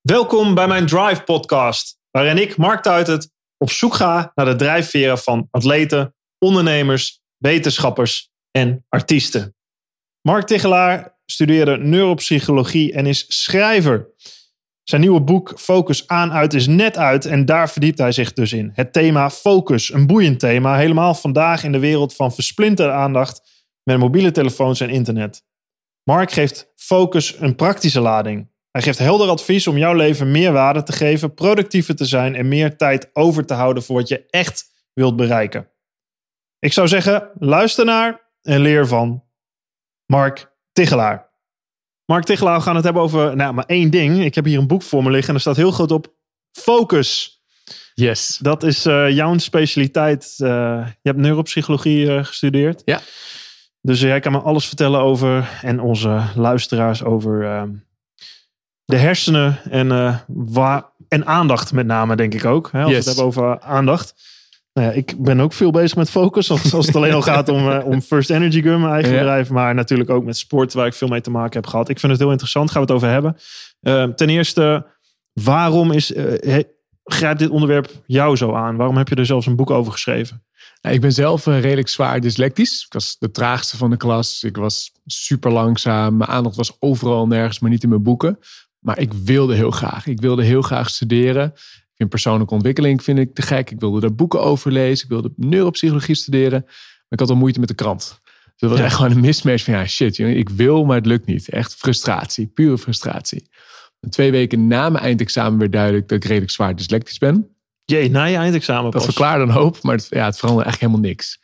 Welkom 0.00 0.54
bij 0.54 0.66
mijn 0.66 0.86
Drive 0.86 1.22
podcast, 1.22 1.98
waarin 2.10 2.38
ik, 2.38 2.56
Mark 2.56 2.82
Tuitert, 2.82 3.30
op 3.56 3.70
zoek 3.70 3.94
ga 3.94 4.32
naar 4.34 4.46
de 4.46 4.56
drijfveren 4.56 5.18
van 5.18 5.48
atleten, 5.50 6.14
ondernemers, 6.38 7.20
wetenschappers 7.36 8.30
en 8.50 8.84
artiesten. 8.88 9.54
Mark 10.20 10.46
Tichelaar 10.46 11.18
studeerde 11.26 11.76
neuropsychologie 11.76 12.92
en 12.92 13.06
is 13.06 13.24
schrijver. 13.28 14.10
Zijn 14.82 15.00
nieuwe 15.00 15.22
boek 15.22 15.52
Focus 15.56 16.08
aan 16.08 16.32
uit 16.32 16.54
is 16.54 16.66
net 16.66 16.96
uit 16.96 17.24
en 17.24 17.44
daar 17.44 17.70
verdiept 17.70 17.98
hij 17.98 18.12
zich 18.12 18.32
dus 18.32 18.52
in. 18.52 18.70
Het 18.74 18.92
thema 18.92 19.30
focus, 19.30 19.92
een 19.92 20.06
boeiend 20.06 20.40
thema, 20.40 20.76
helemaal 20.76 21.14
vandaag 21.14 21.64
in 21.64 21.72
de 21.72 21.78
wereld 21.78 22.14
van 22.14 22.32
versplinterde 22.32 22.92
aandacht 22.92 23.66
met 23.82 23.98
mobiele 23.98 24.30
telefoons 24.30 24.80
en 24.80 24.90
internet. 24.90 25.44
Mark 26.02 26.32
geeft 26.32 26.72
focus 26.76 27.40
een 27.40 27.56
praktische 27.56 28.00
lading. 28.00 28.49
Hij 28.70 28.82
geeft 28.82 28.98
helder 28.98 29.28
advies 29.28 29.66
om 29.66 29.78
jouw 29.78 29.94
leven 29.94 30.30
meer 30.30 30.52
waarde 30.52 30.82
te 30.82 30.92
geven, 30.92 31.34
productiever 31.34 31.96
te 31.96 32.04
zijn 32.04 32.34
en 32.34 32.48
meer 32.48 32.76
tijd 32.76 33.10
over 33.12 33.46
te 33.46 33.54
houden 33.54 33.82
voor 33.82 33.96
wat 33.96 34.08
je 34.08 34.26
echt 34.30 34.64
wilt 34.92 35.16
bereiken. 35.16 35.68
Ik 36.58 36.72
zou 36.72 36.88
zeggen, 36.88 37.30
luister 37.38 37.84
naar 37.84 38.28
en 38.42 38.60
leer 38.60 38.86
van 38.86 39.24
Mark 40.06 40.52
Tichelaar. 40.72 41.28
Mark 42.04 42.24
Tichelaar, 42.24 42.56
we 42.56 42.62
gaan 42.62 42.74
het 42.74 42.84
hebben 42.84 43.02
over 43.02 43.36
nou, 43.36 43.54
maar 43.54 43.64
één 43.64 43.90
ding. 43.90 44.24
Ik 44.24 44.34
heb 44.34 44.44
hier 44.44 44.58
een 44.58 44.66
boek 44.66 44.82
voor 44.82 45.02
me 45.02 45.10
liggen 45.10 45.28
en 45.28 45.34
er 45.34 45.40
staat 45.40 45.56
heel 45.56 45.70
groot 45.70 45.90
op 45.90 46.14
focus. 46.52 47.40
Yes. 47.94 48.38
Dat 48.42 48.62
is 48.62 48.86
uh, 48.86 49.10
jouw 49.10 49.38
specialiteit. 49.38 50.36
Uh, 50.38 50.48
je 50.86 51.08
hebt 51.08 51.18
neuropsychologie 51.18 52.06
uh, 52.06 52.24
gestudeerd. 52.24 52.82
Ja. 52.84 53.00
Dus 53.80 54.00
jij 54.00 54.20
kan 54.20 54.32
me 54.32 54.38
alles 54.38 54.66
vertellen 54.66 55.00
over, 55.00 55.58
en 55.62 55.80
onze 55.80 56.22
luisteraars 56.34 57.04
over 57.04 57.44
ehm, 57.44 57.70
de 58.90 58.96
hersenen 58.96 59.58
en, 59.70 60.20
waar, 60.26 60.84
en 61.08 61.26
aandacht 61.26 61.72
met 61.72 61.86
name, 61.86 62.16
denk 62.16 62.34
ik 62.34 62.44
ook. 62.44 62.68
Hè, 62.72 62.82
als 62.82 62.92
yes. 62.92 63.04
we 63.04 63.10
het 63.10 63.18
hebben 63.18 63.42
over 63.42 63.60
aandacht. 63.60 64.14
Nou 64.72 64.86
ja, 64.86 64.92
ik 64.92 65.14
ben 65.18 65.40
ook 65.40 65.52
veel 65.52 65.70
bezig 65.70 65.96
met 65.96 66.10
focus. 66.10 66.50
Als, 66.50 66.72
het 66.86 66.96
alleen 66.96 67.12
al 67.12 67.22
gaat 67.22 67.48
om, 67.48 67.68
uh, 67.68 67.86
om 67.86 68.00
First 68.00 68.30
Energy 68.30 68.62
Gun, 68.62 68.80
mijn 68.80 68.92
eigen 68.92 69.12
ja. 69.12 69.18
bedrijf. 69.18 69.50
Maar 69.50 69.74
natuurlijk 69.74 70.10
ook 70.10 70.24
met 70.24 70.36
sport, 70.36 70.72
waar 70.72 70.86
ik 70.86 70.94
veel 70.94 71.08
mee 71.08 71.20
te 71.20 71.30
maken 71.30 71.60
heb 71.60 71.66
gehad. 71.66 71.88
Ik 71.88 71.98
vind 71.98 72.12
het 72.12 72.20
heel 72.20 72.30
interessant. 72.30 72.70
Gaan 72.70 72.86
we 72.86 72.86
het 72.86 72.96
over 72.96 73.08
hebben. 73.08 73.36
Uh, 73.80 74.14
ten 74.14 74.28
eerste, 74.28 74.86
waarom 75.32 75.92
is, 75.92 76.10
uh, 76.10 76.58
grijpt 77.04 77.38
dit 77.38 77.50
onderwerp 77.50 77.90
jou 78.06 78.36
zo 78.36 78.54
aan? 78.54 78.76
Waarom 78.76 78.96
heb 78.96 79.08
je 79.08 79.14
er 79.14 79.26
zelfs 79.26 79.46
een 79.46 79.56
boek 79.56 79.70
over 79.70 79.92
geschreven? 79.92 80.44
Nou, 80.82 80.94
ik 80.94 81.00
ben 81.00 81.12
zelf 81.12 81.46
redelijk 81.46 81.88
zwaar 81.88 82.20
dyslectisch. 82.20 82.84
Ik 82.86 82.92
was 82.92 83.16
de 83.18 83.30
traagste 83.30 83.76
van 83.76 83.90
de 83.90 83.96
klas. 83.96 84.42
Ik 84.42 84.56
was 84.56 84.92
super 85.06 85.52
langzaam. 85.52 86.16
Mijn 86.16 86.30
aandacht 86.30 86.56
was 86.56 86.76
overal 86.78 87.26
nergens, 87.26 87.58
maar 87.58 87.70
niet 87.70 87.82
in 87.82 87.88
mijn 87.88 88.02
boeken. 88.02 88.38
Maar 88.80 88.98
ik 88.98 89.12
wilde 89.12 89.54
heel 89.54 89.70
graag. 89.70 90.06
Ik 90.06 90.20
wilde 90.20 90.42
heel 90.42 90.62
graag 90.62 90.90
studeren 90.90 91.54
in 92.00 92.08
persoonlijke 92.08 92.54
ontwikkeling 92.54 93.02
vind 93.02 93.18
ik 93.18 93.34
te 93.34 93.42
gek. 93.42 93.70
Ik 93.70 93.80
wilde 93.80 94.00
daar 94.00 94.14
boeken 94.14 94.42
over 94.42 94.72
lezen. 94.72 95.04
Ik 95.04 95.10
wilde 95.10 95.32
neuropsychologie 95.36 96.14
studeren. 96.14 96.60
Maar 96.60 97.08
ik 97.08 97.20
had 97.20 97.30
al 97.30 97.36
moeite 97.36 97.58
met 97.58 97.68
de 97.68 97.74
krant. 97.74 98.20
Dus 98.24 98.54
dat 98.56 98.70
was 98.70 98.78
ja. 98.78 98.84
echt 98.84 98.94
gewoon 98.94 99.10
een 99.10 99.20
mismatch 99.20 99.64
van 99.64 99.74
ja, 99.74 99.86
shit, 99.86 100.18
ik 100.18 100.48
wil, 100.48 100.84
maar 100.84 100.96
het 100.96 101.06
lukt 101.06 101.26
niet. 101.26 101.48
Echt 101.48 101.74
frustratie, 101.74 102.46
pure 102.46 102.78
frustratie. 102.78 103.48
En 104.00 104.10
twee 104.10 104.30
weken 104.30 104.66
na 104.66 104.88
mijn 104.88 105.04
eindexamen 105.04 105.58
werd 105.58 105.72
duidelijk 105.72 106.08
dat 106.08 106.16
ik 106.18 106.24
redelijk 106.24 106.52
zwaar 106.52 106.76
dyslectisch 106.76 107.18
ben. 107.18 107.48
Jee, 107.84 108.10
na 108.10 108.24
je 108.24 108.36
eindexamen 108.36 108.90
Dat 108.90 109.04
verklaarde 109.04 109.44
een 109.44 109.50
hoop, 109.50 109.82
maar 109.82 109.96
het, 109.96 110.06
ja, 110.10 110.24
het 110.24 110.38
veranderde 110.38 110.70
echt 110.70 110.80
helemaal 110.80 111.00
niks. 111.00 111.40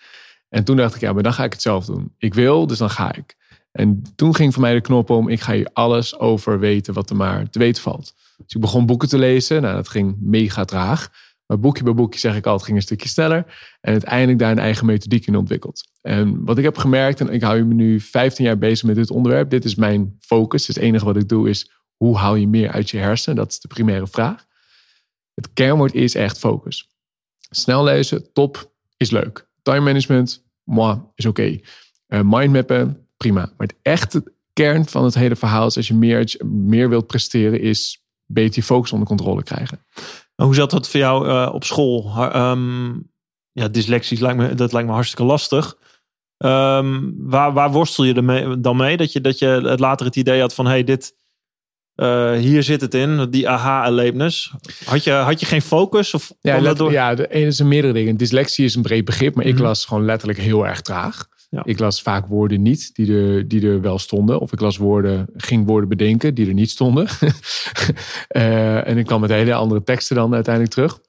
En 0.49 0.65
toen 0.65 0.77
dacht 0.77 0.95
ik, 0.95 1.01
ja, 1.01 1.13
maar 1.13 1.23
dan 1.23 1.33
ga 1.33 1.45
ik 1.45 1.53
het 1.53 1.63
zelf 1.63 1.85
doen. 1.85 2.15
Ik 2.19 2.35
wil, 2.35 2.67
dus 2.67 2.79
dan 2.79 2.91
ga 2.91 3.15
ik. 3.15 3.37
En 3.77 4.03
toen 4.15 4.35
ging 4.35 4.53
voor 4.53 4.63
mij 4.63 4.75
de 4.75 4.81
knop 4.81 5.11
om, 5.11 5.29
ik 5.29 5.41
ga 5.41 5.53
hier 5.53 5.71
alles 5.73 6.19
over 6.19 6.59
weten 6.59 6.95
wat 6.95 7.11
er 7.11 7.17
maar 7.17 7.51
te 7.51 7.59
weten 7.59 7.83
valt. 7.83 8.15
Dus 8.37 8.55
ik 8.55 8.61
begon 8.61 8.87
boeken 8.87 9.09
te 9.09 9.19
lezen. 9.19 9.63
Nou, 9.63 9.75
dat 9.75 9.89
ging 9.89 10.17
mega 10.21 10.65
traag. 10.65 11.11
Maar 11.47 11.61
boekje 11.61 11.85
bij 11.85 11.95
boekje, 11.95 12.21
zeg 12.21 12.37
ik 12.37 12.47
altijd, 12.47 12.65
ging 12.65 12.77
een 12.77 12.83
stukje 12.83 13.09
sneller. 13.09 13.45
En 13.81 13.93
uiteindelijk 13.93 14.39
daar 14.39 14.51
een 14.51 14.59
eigen 14.59 14.87
methodiek 14.87 15.27
in 15.27 15.37
ontwikkeld. 15.37 15.85
En 16.03 16.45
wat 16.45 16.59
ik 16.59 16.65
heb 16.65 16.79
gemerkt, 16.79 17.21
en 17.21 17.29
ik 17.29 17.43
hou 17.43 17.65
me 17.65 17.75
nu 17.75 18.01
15 18.01 18.45
jaar 18.45 18.59
bezig 18.59 18.87
met 18.87 18.97
dit 18.97 19.11
onderwerp. 19.11 19.51
Dit 19.51 19.65
is 19.65 19.75
mijn 19.75 20.17
focus. 20.21 20.67
Dus 20.67 20.75
het 20.75 20.85
enige 20.85 21.05
wat 21.05 21.17
ik 21.17 21.29
doe 21.29 21.49
is, 21.49 21.71
hoe 21.97 22.17
haal 22.17 22.35
je 22.35 22.49
meer 22.49 22.71
uit 22.71 22.91
je 22.91 22.99
hersenen? 22.99 23.37
Dat 23.37 23.51
is 23.51 23.61
de 23.61 23.69
primaire 23.69 24.07
vraag. 24.07 24.45
Het 25.35 25.53
kernwoord 25.53 25.95
is 25.95 26.15
echt 26.15 26.39
focus. 26.39 26.91
Snel 27.51 27.85
lezen, 27.85 28.33
top, 28.33 28.73
is 28.97 29.11
leuk. 29.11 29.49
Time 29.63 29.81
management, 29.81 30.45
moi, 30.65 31.01
is 31.15 31.27
oké. 31.27 31.41
Okay. 31.41 31.65
Uh, 32.09 32.21
mindmappen, 32.25 33.06
prima. 33.17 33.41
Maar 33.41 33.67
het 33.67 33.77
echte 33.83 34.33
kern 34.53 34.87
van 34.87 35.05
het 35.05 35.15
hele 35.15 35.37
verhaal 35.37 35.67
is, 35.67 35.77
als 35.77 35.89
je 35.89 35.95
meer, 35.95 36.41
meer 36.45 36.89
wilt 36.89 37.07
presteren, 37.07 37.61
is 37.61 38.05
beter 38.27 38.55
je 38.55 38.63
focus 38.63 38.93
onder 38.93 39.09
controle 39.09 39.43
krijgen. 39.43 39.85
Hoe 40.35 40.55
zat 40.55 40.71
dat 40.71 40.89
voor 40.89 41.01
jou 41.01 41.29
uh, 41.29 41.51
op 41.53 41.65
school? 41.65 42.13
Um, 42.37 43.11
ja, 43.53 43.69
dyslexie 43.69 44.21
lijkt 44.21 44.39
me, 44.39 44.55
dat 44.55 44.73
lijkt 44.73 44.89
me 44.89 44.95
hartstikke 44.95 45.25
lastig. 45.25 45.77
Um, 46.39 47.15
waar, 47.19 47.53
waar 47.53 47.71
worstel 47.71 48.05
je 48.05 48.15
ermee, 48.15 48.61
dan 48.61 48.77
mee? 48.77 48.97
Dat 48.97 49.13
je, 49.13 49.21
dat 49.21 49.39
je 49.39 49.47
het 49.47 49.81
later 49.81 50.07
het 50.07 50.17
idee 50.17 50.41
had 50.41 50.55
van, 50.55 50.67
hey, 50.67 50.85
dit, 50.85 51.15
uh, 51.97 52.33
hier 52.33 52.63
zit 52.63 52.81
het 52.81 52.95
in, 52.95 53.31
die 53.31 53.49
aha-erlevenis. 53.49 54.53
Had 54.85 55.05
je, 55.05 55.13
had 55.13 55.41
je 55.41 55.47
geen 55.47 55.63
focus? 55.63 56.15
Of 56.15 56.33
ja, 56.41 56.61
let, 56.61 56.77
door? 56.77 56.93
ja, 56.93 57.15
de 57.15 57.29
ene 57.29 57.47
is 57.47 57.59
een 57.59 57.69
meerdere 57.69 57.93
dingen. 57.93 58.17
Dyslexie 58.17 58.65
is 58.65 58.75
een 58.75 58.83
breed 58.83 59.05
begrip, 59.05 59.35
maar 59.35 59.45
ik 59.45 59.51
mm 59.51 59.59
-hmm. 59.59 59.67
las 59.67 59.85
gewoon 59.85 60.05
letterlijk 60.05 60.39
heel 60.39 60.67
erg 60.67 60.81
traag. 60.81 61.29
Ja. 61.57 61.65
Ik 61.65 61.79
las 61.79 62.03
vaak 62.03 62.27
woorden 62.27 62.63
niet 62.63 62.95
die 62.95 63.17
er, 63.17 63.49
die 63.49 63.67
er 63.67 63.81
wel 63.81 63.99
stonden. 63.99 64.41
Of 64.41 64.53
ik 64.53 64.61
las 64.61 64.77
woorden, 64.77 65.27
ging 65.37 65.67
woorden 65.67 65.89
bedenken 65.89 66.35
die 66.35 66.47
er 66.47 66.55
niet 66.55 66.71
stonden. 66.71 67.07
uh, 68.37 68.87
en 68.89 68.99
ik 68.99 69.07
kwam 69.07 69.21
met 69.21 69.31
hele 69.31 69.55
andere 69.55 69.83
teksten 69.83 70.17
dan 70.17 70.35
uiteindelijk 70.35 70.75
terug. 70.75 71.01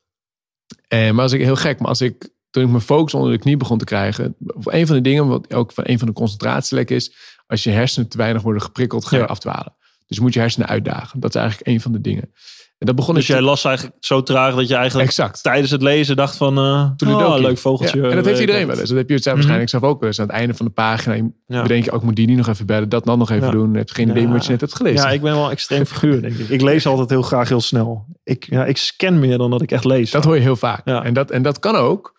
Uh, 0.94 1.12
maar 1.12 1.24
als 1.24 1.32
ik 1.32 1.42
heel 1.42 1.56
gek, 1.56 1.80
maar 1.80 1.90
als 1.90 2.02
ik 2.02 2.30
toen 2.50 2.64
ik 2.64 2.70
mijn 2.70 2.82
focus 2.82 3.14
onder 3.14 3.32
de 3.32 3.38
knie 3.38 3.58
begon 3.58 3.78
te 3.78 3.86
krijgen. 3.86 4.36
Een 4.64 4.88
van 4.88 4.96
de 4.96 5.02
dingen, 5.02 5.28
wat 5.28 5.54
ook 5.54 5.72
van 5.72 5.84
een 5.88 6.00
van 6.00 6.08
de 6.08 6.14
concentratielekken 6.14 6.96
is. 6.96 7.16
Als 7.48 7.64
je 7.64 7.70
hersenen 7.70 8.10
te 8.10 8.18
weinig 8.18 8.42
worden 8.42 8.62
geprikkeld, 8.62 9.06
ga 9.06 9.16
je 9.16 9.22
ja. 9.22 9.28
afdwalen. 9.28 9.76
Dus 10.08 10.18
je 10.18 10.24
moet 10.24 10.34
je 10.34 10.40
hersenen 10.40 10.68
uitdagen. 10.68 11.20
Dat 11.20 11.36
is 11.36 11.42
eigenlijk 11.42 11.70
een 11.70 11.82
van 11.82 11.92
de 11.92 12.02
dingen. 12.02 12.32
En 12.78 12.86
dat 12.86 12.96
begon 12.96 13.16
dus 13.16 13.28
jij 13.28 13.42
las 13.42 13.64
eigenlijk 13.66 13.98
zo 14.00 14.24
traag 14.24 14.56
dat 14.56 14.68
je 14.68 14.76
eigenlijk 14.76 15.08
exact. 15.08 15.44
tijdens 15.44 15.72
het 15.72 15.82
lezen 15.82 16.16
dacht 16.16 16.38
van... 16.38 16.58
Uh, 16.58 16.90
oh, 17.16 17.36
een 17.36 17.42
leuk 17.42 17.58
vogeltje. 17.58 18.02
Ja. 18.02 18.10
En 18.10 18.16
dat 18.16 18.26
heeft 18.26 18.40
iedereen 18.40 18.68
wel 18.68 18.80
eens. 18.80 18.90
Dat 18.90 18.98
heb 18.98 19.10
je 19.10 19.16
het 19.16 19.26
Mhm. 19.26 19.34
waarschijnlijk 19.34 19.70
zelf 19.70 19.84
ook 19.84 20.00
wel 20.00 20.10
eens. 20.10 20.20
Aan 20.20 20.26
het 20.28 20.36
einde 20.36 20.54
van 20.54 20.66
de 20.66 20.72
pagina 20.72 21.30
Ja. 21.48 21.62
bedenk 21.62 21.84
je 21.84 21.92
ook, 21.92 22.04
moet 22.04 22.16
die 22.16 22.28
niet 22.28 22.38
nog 22.38 22.48
even 22.48 22.66
bellen. 22.66 22.90
Dat 22.90 23.06
dan 23.06 23.18
nog 23.18 23.30
even 23.32 23.46
Ja. 23.46 23.52
doen. 23.52 23.72
Je 23.72 23.78
hebt 23.78 23.94
geen 23.94 24.10
idee 24.10 24.28
wat 24.28 24.46
je 24.46 24.52
net 24.52 24.62
hebt 24.62 24.76
gelezen. 24.76 25.06
Ja, 25.06 25.12
ik 25.12 25.22
ben 25.22 25.34
wel 25.34 25.46
een 25.46 25.52
extreem 25.52 25.86
figuur, 25.92 26.22
denk 26.22 26.36
ik. 26.38 26.50
Ik 26.50 26.62
lees 26.62 26.86
altijd 26.86 27.10
heel 27.10 27.22
graag 27.22 27.50
heel 27.50 27.62
snel. 27.62 28.06
Ik, 28.24 28.46
ja, 28.50 28.66
ik 28.66 28.78
scan 28.78 29.20
meer 29.20 29.38
dan 29.38 29.50
dat 29.52 29.62
ik 29.62 29.72
echt 29.72 29.86
lees. 29.86 30.12
Dat 30.12 30.24
hoor 30.24 30.36
je 30.36 30.42
heel 30.42 30.56
vaak. 30.56 30.86
En, 30.86 31.14
dat, 31.14 31.32
en 31.32 31.42
dat 31.42 31.60
kan 31.60 31.76
ook. 31.76 32.16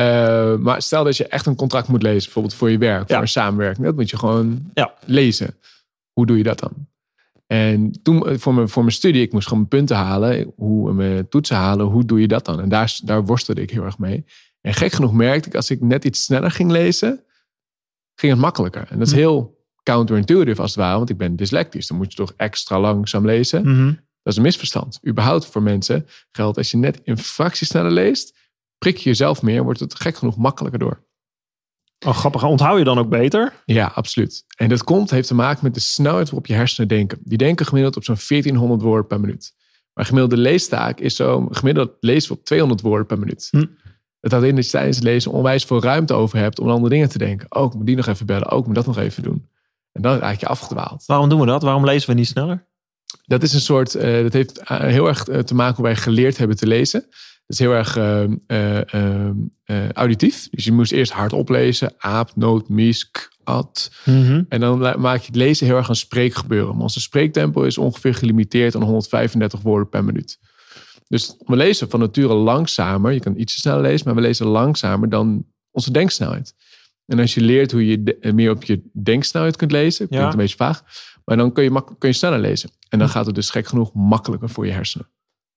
Uh, 0.00 0.54
maar 0.56 0.82
stel 0.82 1.04
dat 1.04 1.16
je 1.16 1.26
echt 1.26 1.46
een 1.46 1.56
contract 1.56 1.88
moet 1.88 2.02
lezen. 2.02 2.22
Bijvoorbeeld 2.22 2.54
voor 2.54 2.70
je 2.70 2.78
werk, 2.78 3.08
voor 3.08 3.20
een 3.20 3.28
samenwerking. 3.28 3.86
Dat 3.86 3.94
moet 3.94 4.10
je 4.10 4.18
gewoon 4.18 4.72
lezen. 5.04 5.56
Hoe 6.12 6.26
doe 6.26 6.36
je 6.36 6.42
dat 6.42 6.58
dan? 6.58 6.72
En 7.52 8.02
toen 8.02 8.26
eh, 8.26 8.38
voor 8.38 8.54
mijn, 8.54 8.68
voor 8.68 8.82
mijn 8.82 8.94
studie, 8.94 9.22
ik 9.22 9.32
moest 9.32 9.48
gewoon 9.48 9.66
mijn 9.68 9.80
punten 9.80 9.96
halen. 9.96 10.52
Hoe, 10.56 10.92
mijn 10.92 11.28
toetsen 11.28 11.56
halen. 11.56 11.86
Hoe 11.86 12.04
doe 12.04 12.20
je 12.20 12.28
dat 12.28 12.44
dan? 12.44 12.60
En 12.60 12.68
daar, 12.68 12.98
daar 13.04 13.24
worstelde 13.24 13.60
ik 13.60 13.70
heel 13.70 13.84
erg 13.84 13.98
mee. 13.98 14.24
En 14.60 14.74
gek 14.74 14.92
genoeg 14.92 15.12
merkte 15.12 15.48
ik, 15.48 15.54
als 15.54 15.70
ik 15.70 15.80
net 15.80 16.04
iets 16.04 16.24
sneller 16.24 16.50
ging 16.50 16.70
lezen, 16.70 17.24
ging 18.14 18.32
het 18.32 18.40
makkelijker. 18.40 18.86
En 18.90 18.98
dat 18.98 19.06
is 19.06 19.12
Hm. 19.12 19.18
heel 19.18 19.56
counterintuitive 19.82 20.62
als 20.62 20.70
het 20.70 20.80
ware. 20.80 20.96
Want 20.96 21.10
ik 21.10 21.16
ben 21.16 21.36
dyslectisch. 21.36 21.86
Dan 21.86 21.96
moet 21.96 22.10
je 22.10 22.16
toch 22.16 22.32
extra 22.36 22.80
langzaam 22.80 23.26
lezen. 23.26 23.62
Mhm. 23.62 23.86
Dat 24.22 24.32
is 24.32 24.36
een 24.36 24.42
misverstand. 24.42 25.00
Überhaupt 25.06 25.46
voor 25.46 25.62
mensen 25.62 26.06
geldt 26.30 26.56
als 26.56 26.70
je 26.70 26.76
net 26.76 27.00
een 27.04 27.18
fractie 27.18 27.66
sneller 27.66 27.90
leest, 27.90 28.36
prik 28.78 28.96
je 28.96 29.08
jezelf 29.08 29.42
meer, 29.42 29.62
wordt 29.62 29.80
het 29.80 30.00
gek 30.00 30.16
genoeg 30.16 30.36
makkelijker 30.36 30.78
door. 30.78 31.06
Oh, 32.06 32.14
grappig. 32.14 32.44
Onthoud 32.44 32.78
je 32.78 32.84
dan 32.84 32.98
ook 32.98 33.08
beter? 33.08 33.52
Ja, 33.64 33.92
absoluut. 33.94 34.44
En 34.56 34.68
dat 34.68 34.84
komt, 34.84 35.10
heeft 35.10 35.28
te 35.28 35.34
maken 35.34 35.64
met 35.64 35.74
de 35.74 35.80
snelheid 35.80 36.24
waarop 36.24 36.46
je 36.46 36.54
hersenen 36.54 36.88
denken. 36.88 37.18
Die 37.22 37.38
denken 37.38 37.66
gemiddeld 37.66 37.96
op 37.96 38.04
zo'n 38.04 38.16
1400 38.28 38.82
woorden 38.82 39.06
per 39.06 39.20
minuut. 39.20 39.54
Maar 39.92 40.04
gemiddelde 40.04 40.36
leestaak 40.42 41.00
is 41.00 41.16
zo, 41.16 41.48
gemiddeld 41.50 41.90
lezen 42.00 42.32
we 42.32 42.38
op 42.38 42.44
200 42.44 42.80
woorden 42.80 43.06
per 43.06 43.18
minuut. 43.18 43.48
Hm. 43.50 43.66
Dat 44.20 44.30
houdt 44.30 44.46
in 44.46 44.54
dat 44.54 44.64
je 44.64 44.70
tijdens 44.70 44.96
het 44.96 45.04
lezen 45.04 45.32
onwijs 45.32 45.64
veel 45.64 45.82
ruimte 45.82 46.14
over 46.14 46.38
hebt 46.38 46.58
om 46.58 46.66
aan 46.66 46.72
andere 46.72 46.94
dingen 46.94 47.08
te 47.08 47.18
denken. 47.18 47.46
Oh, 47.48 47.64
ik 47.64 47.74
moet 47.74 47.86
die 47.86 47.96
nog 47.96 48.06
even 48.06 48.26
bellen. 48.26 48.52
Oh, 48.52 48.58
ik 48.58 48.66
moet 48.66 48.74
dat 48.74 48.86
nog 48.86 48.98
even 48.98 49.22
doen. 49.22 49.48
En 49.92 50.02
dan 50.02 50.18
raak 50.18 50.40
je 50.40 50.46
afgedwaald. 50.46 51.06
Waarom 51.06 51.28
doen 51.28 51.40
we 51.40 51.46
dat? 51.46 51.62
Waarom 51.62 51.84
lezen 51.84 52.08
we 52.08 52.14
niet 52.14 52.26
sneller? 52.26 52.66
Dat 53.24 53.42
is 53.42 53.52
een 53.52 53.60
soort, 53.60 53.94
eh, 53.94 54.22
dat 54.22 54.32
heeft 54.32 54.58
eh, 54.58 54.78
heel 54.78 55.08
erg 55.08 55.28
eh, 55.28 55.38
te 55.38 55.54
maken 55.54 55.76
hoe 55.76 55.84
wij 55.84 55.96
geleerd 55.96 56.36
hebben 56.36 56.56
te 56.56 56.66
lezen. 56.66 57.04
Dat 57.48 57.58
is 57.60 57.66
heel 57.66 57.72
erg 57.74 57.96
eh, 57.96 58.22
eh, 58.46 59.28
eh, 59.64 59.90
auditief. 59.92 60.48
Dus 60.50 60.64
je 60.64 60.72
moest 60.72 60.92
eerst 60.92 61.12
hardop 61.12 61.48
lezen. 61.48 61.92
Aap, 61.98 62.30
noot, 62.36 62.68
mies, 62.68 63.10
k, 63.10 63.28
at. 63.44 63.90
Mhm. 64.04 64.42
En 64.48 64.60
dan 64.60 64.78
maak 65.00 65.20
je 65.20 65.26
het 65.26 65.36
lezen 65.36 65.66
heel 65.66 65.76
erg 65.76 65.88
een 65.88 65.96
spreekgebeuren. 65.96 66.74
Maar 66.74 66.82
onze 66.82 67.00
spreektempo 67.00 67.62
is 67.62 67.78
ongeveer 67.78 68.14
gelimiteerd 68.14 68.74
aan 68.74 68.82
135 68.82 69.60
woorden 69.60 69.88
per 69.88 70.04
minuut. 70.04 70.38
Dus 71.06 71.34
we 71.46 71.56
lezen 71.56 71.90
van 71.90 72.00
nature 72.00 72.34
langzamer. 72.34 73.12
Je 73.12 73.20
kan 73.20 73.36
ietsje 73.36 73.58
sneller 73.60 73.82
lezen, 73.82 74.06
maar 74.06 74.14
we 74.14 74.20
lezen 74.20 74.46
langzamer 74.46 75.08
dan 75.08 75.44
onze 75.70 75.90
denksnelheid. 75.92 76.54
En 77.06 77.18
als 77.18 77.34
je 77.34 77.40
leert 77.40 77.72
hoe 77.72 77.86
je 77.86 78.02
de- 78.02 78.32
meer 78.34 78.50
op 78.50 78.64
je 78.64 78.82
denksnelheid 78.92 79.56
kunt 79.56 79.72
lezen, 79.72 80.06
klinkt 80.08 80.24
Ja. 80.26 80.30
een 80.32 80.38
beetje 80.38 80.56
vaag, 80.56 80.82
maar 81.24 81.36
dan 81.36 81.52
kun 81.52 81.64
je, 81.64 81.70
kun 81.98 82.08
je 82.08 82.14
sneller 82.14 82.38
lezen. 82.38 82.70
En 82.88 82.98
dan 82.98 83.08
gaat 83.08 83.26
het 83.26 83.34
dus 83.34 83.50
gek 83.50 83.66
genoeg 83.66 83.92
makkelijker 83.94 84.48
voor 84.48 84.66
je 84.66 84.72
hersenen. 84.72 85.08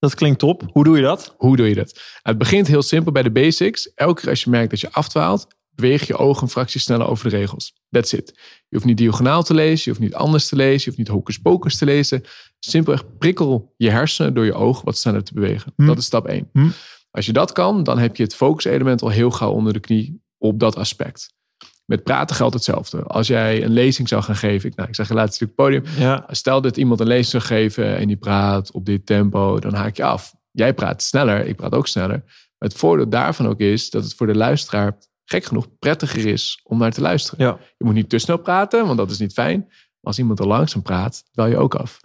Dat 0.01 0.15
klinkt 0.15 0.39
top. 0.39 0.63
Hoe 0.71 0.83
doe 0.83 0.95
je 0.95 1.03
dat? 1.03 1.36
Hoe 1.38 1.56
doe 1.56 1.69
je 1.69 1.75
dat? 1.75 2.00
Het 2.21 2.38
begint 2.38 2.68
heel 2.68 2.81
simpel 2.81 3.12
bij 3.12 3.24
de 3.24 3.31
basics. 3.31 3.94
Elke 3.94 4.21
keer 4.21 4.30
als 4.30 4.44
je 4.44 4.50
merkt 4.50 4.69
dat 4.69 4.80
je 4.80 4.92
afdwaalt, 4.92 5.48
beweeg 5.75 6.07
je 6.07 6.18
ogen 6.18 6.44
een 6.44 6.50
fractie 6.50 6.80
sneller 6.80 7.07
over 7.07 7.30
de 7.30 7.38
regels. 7.38 7.74
That's 7.89 8.13
it. 8.13 8.31
Je 8.36 8.75
hoeft 8.75 8.86
niet 8.86 8.98
diagonaal 8.98 9.44
te 9.44 9.53
lezen, 9.53 9.81
je 9.83 9.89
hoeft 9.89 10.01
niet 10.01 10.13
anders 10.13 10.48
te 10.48 10.56
lezen, 10.56 10.80
je 10.80 10.86
hoeft 10.86 10.98
niet 10.98 11.07
hocus 11.07 11.38
pocus 11.38 11.77
te 11.77 11.86
lezen. 11.86 12.24
Simpelweg 12.59 13.18
prikkel 13.18 13.74
je 13.77 13.89
hersenen 13.89 14.33
door 14.33 14.45
je 14.45 14.53
ogen 14.53 14.86
wat 14.86 14.98
sneller 14.98 15.24
te 15.24 15.33
bewegen. 15.33 15.74
Hm. 15.75 15.86
Dat 15.86 15.98
is 15.98 16.06
stap 16.06 16.27
1. 16.27 16.50
Hm. 16.54 16.69
Als 17.12 17.25
je 17.25 17.33
dat 17.33 17.51
kan, 17.51 17.83
dan 17.83 18.00
heb 18.00 18.15
je 18.15 18.24
het 18.24 18.36
focuselement 18.36 19.01
al 19.01 19.09
heel 19.09 19.31
gauw 19.31 19.51
onder 19.51 19.74
de 19.74 19.80
knie 19.80 20.21
op 20.38 20.59
dat 20.59 20.75
aspect. 20.75 21.33
Met 21.91 22.03
praten 22.03 22.35
geldt 22.35 22.53
hetzelfde. 22.53 23.03
Als 23.03 23.27
jij 23.27 23.63
een 23.63 23.71
lezing 23.71 24.07
zou 24.07 24.21
gaan 24.23 24.35
geven, 24.35 24.69
ik, 24.69 24.75
nou, 24.75 24.89
ik 24.89 24.95
zeg 24.95 25.07
je 25.07 25.13
laatst 25.13 25.35
stuk 25.35 25.55
podium, 25.55 25.83
Ja. 25.97 26.23
Stel 26.29 26.61
dat 26.61 26.77
iemand 26.77 26.99
een 26.99 27.07
lezing 27.07 27.27
zou 27.27 27.43
geven 27.43 27.97
en 27.97 28.07
die 28.07 28.17
praat 28.17 28.71
op 28.71 28.85
dit 28.85 29.05
tempo, 29.05 29.59
dan 29.59 29.73
haak 29.73 29.95
je 29.95 30.03
af. 30.03 30.33
Jij 30.51 30.73
praat 30.73 31.03
sneller, 31.03 31.45
ik 31.45 31.55
praat 31.55 31.73
ook 31.73 31.88
sneller. 31.88 32.23
Maar 32.25 32.69
het 32.69 32.73
voordeel 32.73 33.09
daarvan 33.09 33.47
ook 33.47 33.59
is 33.59 33.89
dat 33.89 34.03
het 34.03 34.13
voor 34.13 34.27
de 34.27 34.35
luisteraar 34.35 34.97
gek 35.25 35.43
genoeg 35.45 35.67
prettiger 35.79 36.25
is 36.25 36.59
om 36.63 36.77
naar 36.77 36.91
te 36.91 37.01
luisteren. 37.01 37.45
Ja. 37.45 37.57
Je 37.77 37.85
moet 37.85 37.94
niet 37.94 38.09
te 38.09 38.19
snel 38.19 38.37
praten, 38.37 38.85
want 38.85 38.97
dat 38.97 39.11
is 39.11 39.19
niet 39.19 39.33
fijn. 39.33 39.59
Maar 39.67 39.77
als 40.01 40.19
iemand 40.19 40.37
te 40.37 40.47
langzaam 40.47 40.81
praat, 40.81 41.23
dwaal 41.31 41.47
je 41.47 41.57
ook 41.57 41.75
af. 41.75 41.97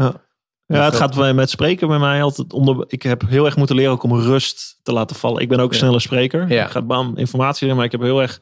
Ja, 0.66 0.84
het 0.84 0.96
gaat 0.96 1.34
met 1.34 1.50
spreken 1.50 1.88
bij 1.88 1.98
mij 1.98 2.22
altijd 2.22 2.52
om 2.52 2.64
de. 2.64 2.84
Ik 2.88 3.02
heb 3.02 3.22
heel 3.28 3.44
erg 3.44 3.56
moeten 3.56 3.76
leren 3.76 3.92
ook 3.92 4.02
om 4.02 4.20
rust 4.20 4.78
te 4.82 4.92
laten 4.92 5.16
vallen. 5.16 5.42
Ik 5.42 5.48
ben 5.48 5.58
ook 5.58 5.68
een 5.68 5.76
Ja. 5.76 5.82
snelle 5.82 6.00
spreker. 6.00 6.52
Ja. 6.52 6.64
Ik 6.64 6.70
ga 6.70 6.82
bam 6.82 7.16
informatie 7.16 7.68
in, 7.68 7.76
maar 7.76 7.84
ik 7.84 7.92
heb 7.92 8.00
heel 8.00 8.22
erg 8.22 8.40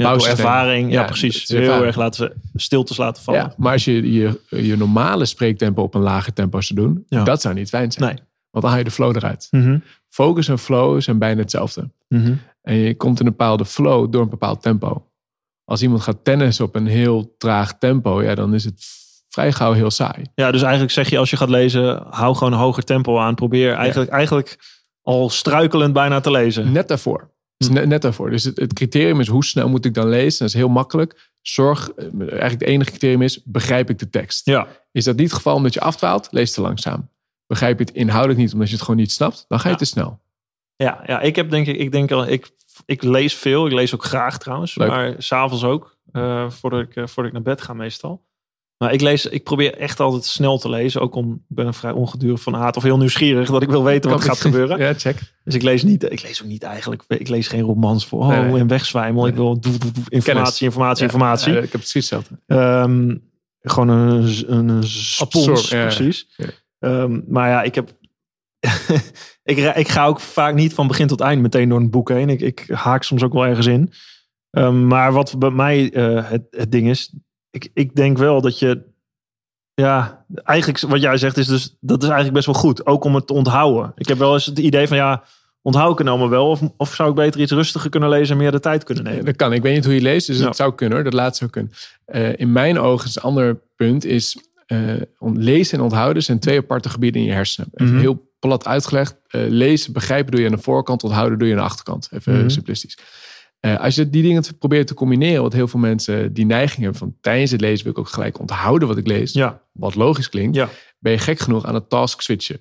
ja, 0.00 0.16
door 0.16 0.26
ervaring. 0.26 0.92
Ja, 0.92 1.00
Ja, 1.00 1.06
precies. 1.06 1.48
Heel 1.48 1.60
ervaring. 1.60 1.84
erg 1.84 1.96
laten 1.96 2.32
stiltes 2.54 2.96
laten 2.96 3.22
vallen. 3.22 3.40
Ja, 3.40 3.54
maar 3.56 3.72
als 3.72 3.84
je, 3.84 4.12
je 4.12 4.40
je 4.48 4.76
normale 4.76 5.24
spreektempo 5.24 5.82
op 5.82 5.94
een 5.94 6.00
lager 6.00 6.32
tempo 6.32 6.60
zou 6.60 6.80
doen, 6.80 7.06
dat 7.24 7.40
zou 7.40 7.54
niet 7.54 7.68
fijn 7.68 7.92
zijn. 7.92 8.04
Nee. 8.04 8.18
Want 8.50 8.64
dan 8.64 8.72
haal 8.72 8.78
je 8.78 8.84
de 8.84 8.90
flow 8.90 9.16
eruit. 9.16 9.48
Mhm. 9.50 9.78
Focus 10.08 10.48
en 10.48 10.58
flow 10.58 11.00
zijn 11.00 11.18
bijna 11.18 11.40
hetzelfde. 11.40 11.90
Mhm. 12.08 12.34
En 12.62 12.74
je 12.74 12.96
komt 12.96 13.20
in 13.20 13.26
een 13.26 13.32
bepaalde 13.32 13.64
flow 13.64 14.12
door 14.12 14.22
een 14.22 14.28
bepaald 14.28 14.62
tempo. 14.62 15.04
Als 15.64 15.82
iemand 15.82 16.02
gaat 16.02 16.24
tennis 16.24 16.60
op 16.60 16.74
een 16.74 16.86
heel 16.86 17.34
traag 17.38 17.78
tempo, 17.78 18.22
ja, 18.22 18.34
dan 18.34 18.54
is 18.54 18.64
het 18.64 18.84
vrij 19.28 19.52
gauw 19.52 19.72
heel 19.72 19.90
saai. 19.90 20.24
Ja, 20.34 20.50
dus 20.50 20.62
eigenlijk 20.62 20.92
zeg 20.92 21.10
je 21.10 21.18
als 21.18 21.30
je 21.30 21.36
gaat 21.36 21.48
lezen, 21.48 22.02
hou 22.10 22.34
gewoon 22.36 22.52
een 22.52 22.58
hoger 22.58 22.84
tempo 22.84 23.18
aan. 23.18 23.34
Probeer 23.34 23.72
eigenlijk, 23.72 24.10
eigenlijk 24.10 24.58
al 25.02 25.30
struikelend 25.30 25.92
bijna 25.92 26.20
te 26.20 26.30
lezen. 26.30 26.72
Net 26.72 26.88
daarvoor. 26.88 27.29
Hm. 27.68 27.72
net, 27.72 27.86
net 27.86 28.02
daarvoor. 28.02 28.30
Dus 28.30 28.44
het, 28.44 28.56
het 28.60 28.72
criterium 28.72 29.20
is 29.20 29.26
hoe 29.28 29.44
snel 29.44 29.68
moet 29.68 29.84
ik 29.84 29.94
dan 29.94 30.08
lezen? 30.08 30.38
Dat 30.38 30.48
is 30.48 30.54
heel 30.54 30.68
makkelijk. 30.68 31.30
Zorg, 31.40 31.90
eh, 31.90 32.04
eigenlijk 32.20 32.50
het 32.52 32.62
enige 32.62 32.90
criterium 32.90 33.22
is, 33.22 33.42
begrijp 33.44 33.90
ik 33.90 33.98
de 33.98 34.10
tekst? 34.10 34.46
Ja, 34.46 34.66
Is 34.92 35.04
dat 35.04 35.16
niet 35.16 35.26
het 35.26 35.36
geval 35.36 35.54
omdat 35.54 35.74
je 35.74 35.80
afdwaalt? 35.80 36.28
Lees 36.30 36.52
te 36.52 36.60
langzaam. 36.60 37.08
Begrijp 37.46 37.78
je 37.78 37.84
het 37.84 37.94
inhoudelijk 37.94 38.38
niet 38.40 38.52
omdat 38.52 38.68
je 38.68 38.74
het 38.74 38.82
gewoon 38.84 39.00
niet 39.00 39.12
snapt? 39.12 39.44
Dan 39.48 39.58
ga 39.58 39.64
je 39.64 39.70
Ja. 39.72 39.78
te 39.78 39.84
snel. 39.84 40.20
ja, 40.76 41.02
ja 41.06 41.20
ik 41.20 41.36
heb 41.36 41.50
denk 41.50 41.66
ik, 41.66 41.76
ik 41.76 41.92
denk 41.92 42.10
al, 42.10 42.26
ik, 42.26 42.50
ik 42.86 43.02
lees 43.02 43.34
veel. 43.34 43.66
Ik 43.66 43.72
lees 43.72 43.94
ook 43.94 44.04
graag 44.04 44.38
trouwens, 44.38 44.74
Leuk. 44.76 44.88
maar 44.88 45.14
s'avonds 45.18 45.64
ook. 45.64 45.98
eh, 46.12 46.50
voordat, 46.50 46.80
ik, 46.80 46.96
eh, 46.96 47.06
voordat 47.06 47.26
ik 47.26 47.32
naar 47.32 47.54
bed 47.54 47.62
ga 47.62 47.72
meestal. 47.72 48.22
Maar 48.82 48.92
ik 48.92 49.00
lees, 49.00 49.26
ik 49.26 49.44
probeer 49.44 49.74
echt 49.74 50.00
altijd 50.00 50.24
snel 50.24 50.58
te 50.58 50.68
lezen. 50.68 51.00
Ook 51.00 51.14
om, 51.14 51.32
ik 51.32 51.56
ben 51.56 51.66
een 51.66 51.74
vrij 51.74 51.92
ongedurig 51.92 52.40
van 52.40 52.56
aard 52.56 52.76
of 52.76 52.82
heel 52.82 52.98
nieuwsgierig 52.98 53.50
dat 53.50 53.62
ik 53.62 53.70
wil 53.70 53.84
weten 53.84 54.10
wat 54.10 54.24
gaat 54.24 54.40
gebeuren. 54.40 54.78
Ja, 54.78 54.94
check. 54.94 55.18
Dus 55.44 55.54
ik 55.54 55.62
lees 55.62 55.82
niet, 55.82 56.02
ik 56.12 56.22
lees 56.22 56.42
ook 56.42 56.48
niet 56.48 56.62
eigenlijk, 56.62 57.04
ik 57.08 57.28
lees 57.28 57.48
geen 57.48 57.60
romans 57.60 58.06
voor, 58.06 58.20
oh, 58.20 58.28
Nee, 58.28 58.42
nee. 58.42 58.60
en 58.60 58.66
wegzwijmel. 58.66 59.26
Ik 59.26 59.34
wil 59.34 59.60
doe, 59.60 59.78
doe, 59.78 59.92
doe, 59.92 60.04
informatie, 60.08 60.66
informatie, 60.66 61.04
Ja, 61.04 61.10
informatie. 61.10 61.52
ja, 61.52 61.58
ik 61.58 61.72
heb 61.72 61.80
precies 61.80 62.10
hetzelfde. 62.10 62.38
Ehm, 62.46 63.16
gewoon 63.60 63.88
een, 63.88 64.44
een, 64.46 64.68
een 64.68 64.84
spons, 64.84 65.48
Absorb, 65.48 65.80
ja, 65.80 65.82
precies. 65.84 66.28
Ehm, 66.78 67.20
maar 67.28 67.48
ja, 67.48 67.62
ik 67.62 67.74
heb... 67.74 67.92
ik, 69.42 69.58
ik 69.58 69.88
ga 69.88 70.06
ook 70.06 70.20
vaak 70.20 70.54
niet 70.54 70.74
van 70.74 70.86
begin 70.86 71.06
tot 71.06 71.20
eind 71.20 71.42
meteen 71.42 71.68
door 71.68 71.80
een 71.80 71.90
boek 71.90 72.08
heen. 72.08 72.28
Ik, 72.28 72.40
ik 72.40 72.66
haak 72.68 73.02
soms 73.02 73.22
ook 73.22 73.32
wel 73.32 73.46
ergens 73.46 73.66
in. 73.66 73.92
Ehm, 74.50 74.86
maar 74.86 75.12
wat 75.12 75.38
bij 75.38 75.50
mij 75.50 75.92
eh, 75.92 76.30
het, 76.30 76.42
het 76.50 76.72
ding 76.72 76.88
is... 76.88 77.14
Ik, 77.50 77.70
ik 77.74 77.94
denk 77.96 78.18
wel 78.18 78.40
dat 78.40 78.58
je... 78.58 78.88
Ja, 79.74 80.24
eigenlijk 80.44 80.80
wat 80.80 81.00
jij 81.00 81.16
zegt 81.16 81.36
is 81.36 81.46
dus... 81.46 81.76
Dat 81.80 81.98
is 82.02 82.08
eigenlijk 82.08 82.34
best 82.34 82.46
wel 82.46 82.54
goed. 82.54 82.86
Ook 82.86 83.04
om 83.04 83.14
het 83.14 83.26
te 83.26 83.32
onthouden. 83.32 83.92
Ik 83.96 84.08
heb 84.08 84.18
wel 84.18 84.32
eens 84.34 84.46
het 84.46 84.58
idee 84.58 84.88
van 84.88 84.96
ja... 84.96 85.22
Onthoud 85.62 85.92
ik 85.92 85.98
het 85.98 86.06
nou 86.06 86.18
maar 86.18 86.28
wel? 86.28 86.48
Of, 86.48 86.60
of 86.76 86.94
zou 86.94 87.08
ik 87.08 87.14
beter 87.14 87.40
iets 87.40 87.52
rustiger 87.52 87.90
kunnen 87.90 88.08
lezen 88.08 88.34
en 88.36 88.42
meer 88.42 88.50
de 88.52 88.60
tijd 88.60 88.84
kunnen 88.84 89.04
nemen? 89.04 89.24
Dat 89.24 89.36
kan. 89.36 89.52
Ik 89.52 89.62
weet 89.62 89.74
niet 89.74 89.84
hoe 89.84 89.94
je 89.94 90.00
leest, 90.00 90.26
dus 90.26 90.38
Ja. 90.38 90.46
het 90.46 90.56
zou 90.56 90.74
kunnen. 90.74 90.94
hoor. 90.96 91.04
Dat 91.04 91.12
laatste 91.12 91.38
zou 91.38 91.50
kunnen. 91.50 91.72
Eh, 92.04 92.38
in 92.38 92.52
mijn 92.52 92.78
ogen 92.78 93.08
is 93.08 93.16
een 93.16 93.22
ander 93.22 93.60
punt 93.76 94.04
is... 94.04 94.36
om- 95.18 95.38
lezen 95.38 95.78
en 95.78 95.84
onthouden 95.84 96.22
zijn 96.22 96.38
twee 96.38 96.58
aparte 96.58 96.88
gebieden 96.88 97.20
in 97.20 97.26
je 97.26 97.32
hersenen. 97.32 97.68
Even 97.74 97.92
Mhm. 97.92 98.00
heel 98.02 98.28
plat 98.38 98.66
uitgelegd. 98.66 99.16
Eh, 99.28 99.40
lezen, 99.48 99.92
begrijpen 99.92 100.30
doe 100.32 100.40
je 100.40 100.46
aan 100.46 100.54
de 100.54 100.62
voorkant, 100.62 101.02
onthouden 101.02 101.38
doe 101.38 101.48
je 101.48 101.54
aan 101.54 101.60
de 101.60 101.66
achterkant. 101.66 102.08
Even 102.12 102.38
Mhm. 102.38 102.48
simplistisch. 102.48 102.98
Eh, 103.60 103.80
als 103.80 103.94
je 103.94 104.10
die 104.10 104.22
dingen 104.22 104.44
probeert 104.58 104.86
te 104.86 104.94
combineren, 104.94 105.42
wat 105.42 105.52
heel 105.52 105.68
veel 105.68 105.80
mensen 105.80 106.32
die 106.32 106.46
neiging 106.46 106.82
hebben 106.82 106.98
van 106.98 107.16
tijdens 107.20 107.50
het 107.50 107.60
lezen 107.60 107.82
wil 107.82 107.92
ik 107.92 107.98
ook 107.98 108.08
gelijk 108.08 108.38
onthouden 108.38 108.88
wat 108.88 108.96
ik 108.96 109.06
lees, 109.06 109.32
Ja, 109.32 109.62
wat 109.72 109.94
logisch 109.94 110.28
klinkt, 110.28 110.56
ja. 110.56 110.68
ben 110.98 111.12
je 111.12 111.18
gek 111.18 111.38
genoeg 111.38 111.64
aan 111.64 111.74
het 111.74 111.88
task 111.88 112.20
switchen. 112.20 112.60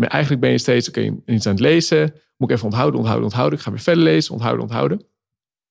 Eigenlijk 0.00 0.40
ben 0.40 0.50
je 0.50 0.58
steeds, 0.58 0.88
oké, 0.88 1.14
iets 1.26 1.46
aan 1.46 1.52
het 1.52 1.60
lezen, 1.60 2.14
moet 2.36 2.50
ik 2.50 2.56
even 2.56 2.68
onthouden, 2.68 2.98
onthouden, 2.98 3.26
onthouden. 3.26 3.58
Ik 3.58 3.64
ga 3.64 3.70
weer 3.70 3.80
verder 3.80 4.04
lezen, 4.04 4.32
onthouden, 4.32 4.62
onthouden. 4.62 4.98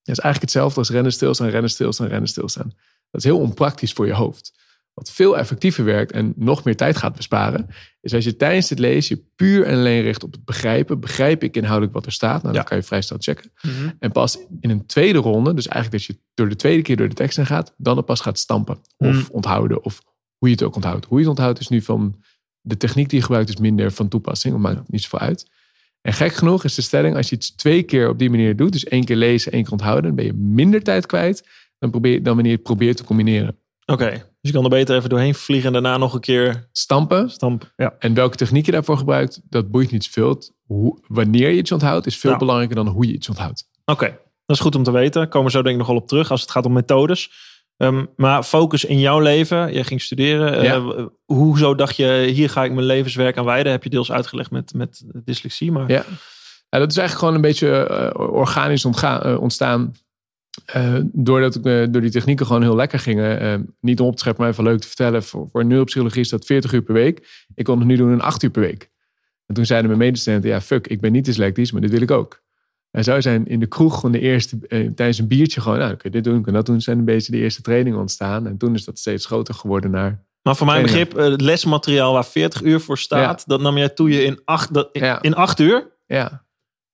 Dat 0.03 0.17
is 0.17 0.23
eigenlijk 0.23 0.41
hetzelfde 0.41 0.79
als 0.79 0.89
rennen, 0.89 1.11
stilstaan, 1.11 1.49
rennen, 1.49 1.69
stilstaan, 1.69 2.07
rennen, 2.07 2.29
stilstaan. 2.29 2.73
Dat 3.11 3.21
is 3.21 3.23
heel 3.23 3.39
onpraktisch 3.39 3.93
voor 3.93 4.05
je 4.05 4.13
hoofd. 4.13 4.53
Wat 4.99 5.11
veel 5.11 5.37
effectiever 5.37 5.83
werkt 5.83 6.11
en 6.11 6.33
nog 6.35 6.63
meer 6.63 6.75
tijd 6.75 6.97
gaat 6.97 7.15
besparen, 7.15 7.67
is 8.01 8.13
als 8.13 8.23
je 8.23 8.35
tijdens 8.35 8.69
het 8.69 8.79
lezen 8.79 9.15
je 9.15 9.23
puur 9.35 9.65
en 9.65 9.77
alleen 9.77 10.01
richt 10.01 10.23
op 10.23 10.31
het 10.31 10.45
begrijpen. 10.45 10.99
Begrijp 10.99 11.43
ik 11.43 11.55
inhoudelijk 11.55 11.93
wat 11.93 12.05
er 12.05 12.11
staat? 12.11 12.41
Nou, 12.43 12.47
Ja. 12.47 12.59
dan 12.59 12.63
kan 12.69 12.77
je 12.77 12.83
vrij 12.83 13.01
snel 13.01 13.17
checken. 13.21 13.51
En 13.99 14.11
pas 14.11 14.37
in 14.59 14.69
een 14.69 14.85
tweede 14.85 15.19
ronde, 15.19 15.53
dus 15.53 15.67
eigenlijk 15.67 16.05
dat 16.05 16.15
je 16.15 16.21
door 16.33 16.49
de 16.49 16.55
tweede 16.55 16.81
keer 16.81 16.95
door 16.97 17.09
de 17.09 17.15
tekst 17.15 17.37
heen 17.37 17.45
gaat, 17.45 17.73
dan 17.77 18.03
pas 18.03 18.19
gaat 18.19 18.39
stampen. 18.39 18.77
Of 18.97 19.15
Mm. 19.15 19.25
onthouden, 19.31 19.83
of 19.83 20.01
hoe 20.37 20.47
je 20.49 20.53
het 20.55 20.63
ook 20.63 20.75
onthoudt. 20.75 21.05
Hoe 21.05 21.17
je 21.19 21.23
het 21.23 21.37
onthoudt 21.37 21.59
is 21.59 21.67
nu 21.67 21.81
van 21.81 22.15
de 22.61 22.77
techniek 22.77 23.09
die 23.09 23.17
je 23.17 23.23
gebruikt 23.25 23.49
is 23.49 23.57
minder 23.57 23.91
van 23.91 24.07
toepassing, 24.07 24.57
maar 24.57 24.73
maakt 24.75 24.91
niet 24.91 25.01
zoveel 25.01 25.19
uit. 25.19 25.49
En 26.01 26.13
gek 26.13 26.33
genoeg 26.33 26.63
is 26.63 26.75
de 26.75 26.81
stelling, 26.81 27.15
als 27.15 27.29
je 27.29 27.35
iets 27.35 27.55
twee 27.55 27.83
keer 27.83 28.09
op 28.09 28.19
die 28.19 28.29
manier 28.29 28.55
doet, 28.55 28.71
dus 28.71 28.83
één 28.83 29.03
keer 29.05 29.15
lezen, 29.15 29.51
één 29.51 29.63
keer 29.63 29.71
onthouden, 29.71 30.03
dan 30.03 30.15
ben 30.15 30.25
je 30.25 30.33
minder 30.33 30.83
tijd 30.83 31.05
kwijt 31.05 31.47
dan, 31.79 31.89
probeer, 31.91 32.23
dan 32.23 32.33
wanneer 32.33 32.51
je 32.51 32.57
het 32.57 32.65
probeert 32.67 32.97
te 32.97 33.03
combineren. 33.03 33.55
Oké, 33.85 34.28
dus 34.41 34.51
je 34.51 34.57
kan 34.57 34.63
er 34.63 34.69
beter 34.69 34.95
even 34.95 35.09
doorheen 35.09 35.35
vliegen 35.35 35.67
en 35.67 35.73
daarna 35.73 35.97
nog 35.97 36.13
een 36.13 36.19
keer 36.19 36.67
Stampen 36.71 37.29
stampen. 37.29 37.69
Ja, 37.75 37.95
en 37.99 38.13
welke 38.13 38.35
techniek 38.37 38.65
je 38.65 38.71
daarvoor 38.71 38.97
gebruikt, 38.97 39.41
dat 39.49 39.71
boeit 39.71 39.91
niet 39.91 40.09
Hoe, 40.65 40.99
wanneer 41.07 41.49
je 41.49 41.57
iets 41.57 41.71
onthoudt, 41.71 42.05
is 42.05 42.17
veel 42.17 42.31
Ja. 42.31 42.37
belangrijker 42.37 42.75
dan 42.75 42.87
hoe 42.87 43.07
je 43.07 43.13
iets 43.13 43.29
onthoudt. 43.29 43.67
oké. 43.85 44.17
Dat 44.45 44.57
is 44.57 44.63
goed 44.63 44.75
om 44.75 44.83
te 44.83 44.91
weten. 44.91 45.29
Komen 45.29 45.47
we 45.51 45.57
zo 45.57 45.61
denk 45.61 45.73
ik 45.73 45.77
nog 45.81 45.87
wel 45.87 46.01
op 46.01 46.07
terug 46.07 46.31
als 46.31 46.41
het 46.41 46.51
gaat 46.51 46.65
om 46.65 46.73
methodes. 46.73 47.31
Ehm, 47.77 48.05
maar 48.15 48.43
focus 48.43 48.85
in 48.85 48.99
jouw 48.99 49.19
leven. 49.19 49.73
Je 49.73 49.83
ging 49.83 50.01
studeren. 50.01 50.63
Ja. 50.63 50.75
Eh, 50.75 51.05
hoezo 51.25 51.75
dacht 51.75 51.95
je, 51.95 52.29
hier 52.33 52.49
ga 52.49 52.63
ik 52.63 52.71
mijn 52.73 52.85
levenswerk 52.85 53.37
aan 53.37 53.45
wijden? 53.45 53.71
Heb 53.71 53.83
je 53.83 53.89
deels 53.89 54.11
uitgelegd 54.11 54.51
met, 54.51 54.73
met 54.73 55.03
dyslexie. 55.25 55.71
Maar 55.71 55.89
Ja. 55.89 56.03
Ja, 56.69 56.79
dat 56.79 56.91
is 56.91 56.97
eigenlijk 56.97 57.17
gewoon 57.19 57.35
een 57.35 57.49
beetje 57.49 57.85
eh, 57.87 58.31
organisch 58.33 58.85
eh, 58.85 59.41
ontstaan. 59.41 59.91
Eh, 60.65 60.95
doordat 61.03 61.55
ik, 61.55 61.65
eh, 61.65 61.85
door 61.89 62.01
die 62.01 62.11
technieken 62.11 62.45
gewoon 62.45 62.61
heel 62.61 62.75
lekker 62.75 62.99
gingen. 62.99 63.39
Eh, 63.39 63.59
niet 63.81 63.99
om 63.99 64.07
op 64.07 64.13
te 64.13 64.19
scheppen, 64.19 64.43
maar 64.43 64.51
even 64.51 64.63
leuk 64.63 64.79
te 64.79 64.87
vertellen. 64.87 65.23
Voor, 65.23 65.47
voor 65.51 65.65
neuropsychologie 65.65 66.21
is 66.21 66.29
dat 66.29 66.45
40 66.45 66.73
uur 66.73 66.81
per 66.81 66.93
week. 66.93 67.45
Ik 67.55 67.65
kon 67.65 67.77
het 67.77 67.87
nu 67.87 67.95
doen 67.95 68.11
in 68.11 68.21
8 68.21 68.43
uur 68.43 68.49
per 68.49 68.61
week. 68.61 68.89
En 69.45 69.55
toen 69.55 69.65
zeiden 69.65 69.87
mijn 69.89 70.01
medestudenten, 70.01 70.49
ja 70.49 70.61
fuck, 70.61 70.87
ik 70.87 71.01
ben 71.01 71.11
niet 71.11 71.25
dyslectisch, 71.25 71.71
maar 71.71 71.81
dit 71.81 71.91
wil 71.91 72.01
ik 72.01 72.11
ook. 72.11 72.41
En 72.91 73.03
zo 73.03 73.21
zijn 73.21 73.47
in 73.47 73.59
de 73.59 73.65
kroeg 73.67 73.95
gewoon 73.95 74.11
de 74.11 74.19
eerste, 74.19 74.59
tijdens 74.67 75.19
een 75.19 75.27
biertje 75.27 75.61
gewoon, 75.61 75.77
nou, 75.77 75.89
dan 75.89 75.97
kun 75.97 76.09
je 76.11 76.21
dit 76.21 76.31
doen, 76.31 76.41
kun 76.41 76.53
dat 76.53 76.65
doen. 76.65 76.81
Zijn 76.81 76.97
een 76.97 77.05
beetje 77.05 77.31
de 77.31 77.37
eerste 77.37 77.61
trainingen 77.61 77.99
ontstaan. 77.99 78.47
En 78.47 78.57
toen 78.57 78.73
is 78.73 78.85
dat 78.85 78.99
steeds 78.99 79.25
groter 79.25 79.53
geworden 79.53 79.91
naar... 79.91 80.23
Maar 80.41 80.55
voor 80.55 80.65
mijn 80.67 80.85
Trainingen. 80.85 81.15
begrip, 81.15 81.39
eh, 81.39 81.45
lesmateriaal 81.45 82.13
waar 82.13 82.25
40 82.25 82.61
uur 82.61 82.79
voor 82.79 82.97
staat, 82.97 83.43
dat 83.47 83.61
nam 83.61 83.77
jij 83.77 83.89
toe 83.89 84.09
je 84.09 84.23
in 84.23 84.41
acht, 84.45 84.73
dat, 84.73 84.89
in, 84.91 85.03
Ja. 85.03 85.21
in 85.21 85.35
acht 85.35 85.59
uur. 85.59 85.87
Ja, 86.05 86.43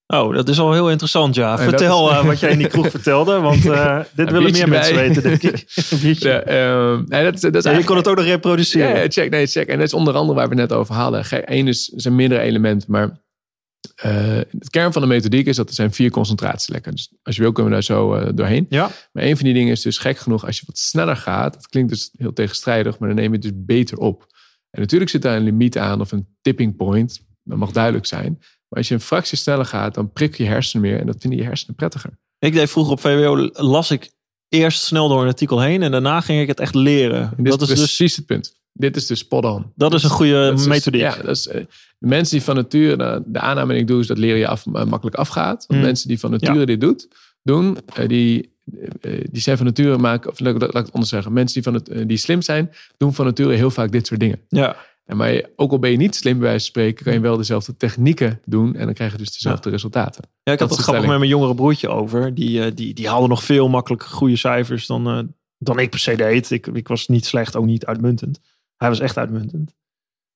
Oh, 0.07 0.33
dat 0.35 0.49
is 0.49 0.59
al 0.59 0.73
heel 0.73 0.89
interessant, 0.89 1.35
ja. 1.35 1.57
En 1.57 1.63
Vertel 1.63 2.09
is- 2.11 2.17
eh, 2.17 2.25
wat 2.31 2.39
jij 2.39 2.51
in 2.51 2.57
die 2.57 2.67
kroeg 2.67 2.89
vertelde, 2.89 3.39
want 3.39 3.65
eh, 3.65 3.99
dit 4.15 4.31
willen 4.31 4.51
meer 4.51 4.69
mensen 4.69 4.95
weten, 4.95 5.23
denk 5.23 5.41
ik. 5.43 5.63
Ja, 6.19 6.39
ehm, 6.41 7.03
nee, 7.07 7.23
dat, 7.23 7.33
is- 7.33 7.41
dat 7.41 7.55
is 7.55 7.63
Ja, 7.63 7.71
je 7.77 7.83
kon 7.83 7.95
het 7.95 8.07
ook 8.07 8.15
nog 8.15 8.25
reproduceren. 8.25 8.95
Ja, 9.01 9.07
check. 9.09 9.29
Nee, 9.29 9.47
check. 9.47 9.67
En 9.67 9.77
dat 9.77 9.87
is 9.87 9.93
onder 9.93 10.13
andere 10.13 10.39
waar 10.39 10.49
we 10.49 10.55
net 10.55 10.73
over 10.73 10.95
hadden. 10.95 11.25
Eén 11.29 11.67
is, 11.67 11.85
zijn 11.95 12.15
meerdere 12.15 12.41
elementen, 12.41 12.91
maar 12.91 13.23
eh, 13.95 14.11
het 14.35 14.69
kern 14.69 14.93
van 14.93 15.01
de 15.01 15.07
methodiek 15.07 15.47
is 15.47 15.55
dat 15.55 15.67
er 15.69 15.75
zijn 15.75 15.93
vier 15.93 16.11
concentratielekken. 16.11 16.91
Dus 16.91 17.13
als 17.23 17.35
je 17.35 17.41
wil 17.41 17.51
kunnen 17.51 17.71
we 17.71 17.77
daar 17.77 17.97
zo 17.97 18.33
doorheen. 18.33 18.65
Ja. 18.69 18.89
Maar 19.11 19.23
een 19.23 19.35
van 19.35 19.45
die 19.45 19.53
dingen 19.53 19.71
is 19.71 19.81
dus 19.81 19.97
gek 19.97 20.17
genoeg, 20.17 20.45
als 20.45 20.57
je 20.59 20.63
wat 20.65 20.77
sneller 20.77 21.15
gaat, 21.17 21.53
dat 21.53 21.67
klinkt 21.67 21.89
dus 21.89 22.09
heel 22.17 22.33
tegenstrijdig, 22.33 22.99
maar 22.99 23.07
dan 23.09 23.17
neem 23.17 23.27
je 23.29 23.37
het 23.37 23.41
dus 23.41 23.51
beter 23.55 23.97
op. 23.97 24.25
En 24.69 24.81
natuurlijk 24.81 25.11
zit 25.11 25.21
daar 25.21 25.35
een 25.37 25.43
limiet 25.43 25.77
aan 25.77 26.01
of 26.01 26.11
een 26.11 26.27
tipping 26.41 26.75
point. 26.75 27.21
Dat 27.43 27.57
mag 27.57 27.71
duidelijk 27.71 28.05
zijn. 28.05 28.39
Maar 28.69 28.79
als 28.79 28.87
je 28.87 28.93
een 28.93 29.01
fractie 29.01 29.37
sneller 29.37 29.65
gaat, 29.65 29.93
dan 29.93 30.11
prik 30.11 30.35
je 30.37 30.43
hersenen 30.45 30.89
meer 30.89 30.99
en 30.99 31.05
dat 31.05 31.15
vinden 31.19 31.39
je 31.39 31.45
hersenen 31.45 31.75
prettiger. 31.75 32.17
Ik 32.39 32.53
deed 32.53 32.69
vroeger 32.69 32.93
op 32.93 32.99
VWO, 32.99 33.49
las 33.53 33.91
ik 33.91 34.11
eerst 34.49 34.81
snel 34.81 35.07
door 35.07 35.21
een 35.21 35.27
artikel 35.27 35.61
heen 35.61 35.83
en 35.83 35.91
daarna 35.91 36.21
ging 36.21 36.41
ik 36.41 36.47
het 36.47 36.59
echt 36.59 36.75
leren. 36.75 37.33
En 37.37 37.43
Dat 37.43 37.61
is 37.61 37.67
dus 37.67 37.77
precies 37.77 38.15
het 38.15 38.25
punt. 38.25 38.55
Dit 38.73 38.95
is 38.95 39.05
dus 39.05 39.19
spot 39.19 39.45
on. 39.45 39.71
dat 39.75 39.93
is 39.93 40.03
een 40.03 40.09
goede 40.09 40.31
Dat 40.33 40.53
is 40.53 40.57
dus- 40.59 40.67
methodiek. 40.67 41.01
ja, 41.01 41.15
dat 41.15 41.35
is, 41.35 41.47
eh, 41.47 41.63
de 41.97 42.07
mensen 42.07 42.35
die 42.37 42.45
van 42.45 42.55
nature, 42.55 43.23
de, 43.25 43.39
aanname 43.39 43.71
die 43.73 43.81
ik 43.81 43.87
doe, 43.87 43.99
is 43.99 44.07
dat 44.07 44.17
leren 44.17 44.39
je 44.39 44.47
af, 44.47 44.65
eh, 44.73 44.83
makkelijk 44.83 45.15
afgaat. 45.15 45.65
Want 45.67 45.79
Hmm. 45.79 45.81
mensen 45.81 46.07
die 46.07 46.19
van 46.19 46.31
nature 46.31 46.65
dit 46.65 46.81
doet, 46.81 47.07
doen, 47.43 47.77
eh, 47.93 48.07
die, 48.07 48.53
die 49.31 49.41
zijn 49.41 49.57
van 49.57 49.65
nature 49.65 49.97
maken, 49.97 50.31
of 50.31 50.39
laat, 50.39 50.55
ik 50.55 50.61
het 50.61 50.91
anders 50.91 51.09
zeggen, 51.09 51.33
mensen 51.33 51.53
die, 51.53 51.63
van 51.63 51.73
het, 51.73 52.07
die 52.09 52.17
slim 52.17 52.41
zijn, 52.41 52.71
doen 52.97 53.13
van 53.13 53.25
nature 53.25 53.53
heel 53.55 53.71
vaak 53.71 53.91
dit 53.91 54.07
soort 54.07 54.19
dingen. 54.19 54.41
Ja. 54.49 54.75
En 55.05 55.17
maar 55.17 55.31
je- 55.31 55.49
ook 55.55 55.71
al 55.71 55.79
ben 55.79 55.91
je 55.91 55.97
niet 55.97 56.15
slim 56.15 56.33
bij 56.33 56.47
wijze 56.47 56.59
van 56.59 56.67
spreken, 56.67 57.03
kan 57.05 57.13
je 57.13 57.19
wel 57.19 57.37
dezelfde 57.37 57.77
technieken 57.77 58.41
doen 58.45 58.75
en 58.75 58.85
dan 58.85 58.93
krijg 58.93 59.11
je 59.11 59.17
dus 59.17 59.33
dezelfde 59.33 59.69
resultaten. 59.69 60.23
Ja, 60.43 60.53
ik 60.53 60.59
had 60.59 60.69
Dat 60.69 60.77
het 60.77 60.87
grappig 60.87 61.07
met 61.07 61.17
mijn 61.17 61.29
jongere 61.29 61.55
broertje 61.55 61.89
over. 61.89 62.33
Die, 62.33 62.63
eh, 62.63 62.71
die, 62.75 62.93
die 62.93 63.07
haalde 63.09 63.27
nog 63.27 63.43
veel 63.43 63.69
makkelijker 63.69 64.09
goede 64.09 64.35
cijfers 64.35 64.85
dan, 64.87 65.07
eh, 65.07 65.19
dan 65.57 65.79
ik 65.79 65.89
per 65.89 65.99
se 65.99 66.15
deed. 66.15 66.51
Ik, 66.51 66.67
ik 66.67 66.87
was 66.87 67.07
niet 67.07 67.25
slecht, 67.25 67.55
ook 67.55 67.65
niet 67.65 67.85
uitmuntend. 67.85 68.39
Hij 68.77 68.89
was 68.89 68.99
echt 68.99 69.17
uitmuntend. 69.17 69.75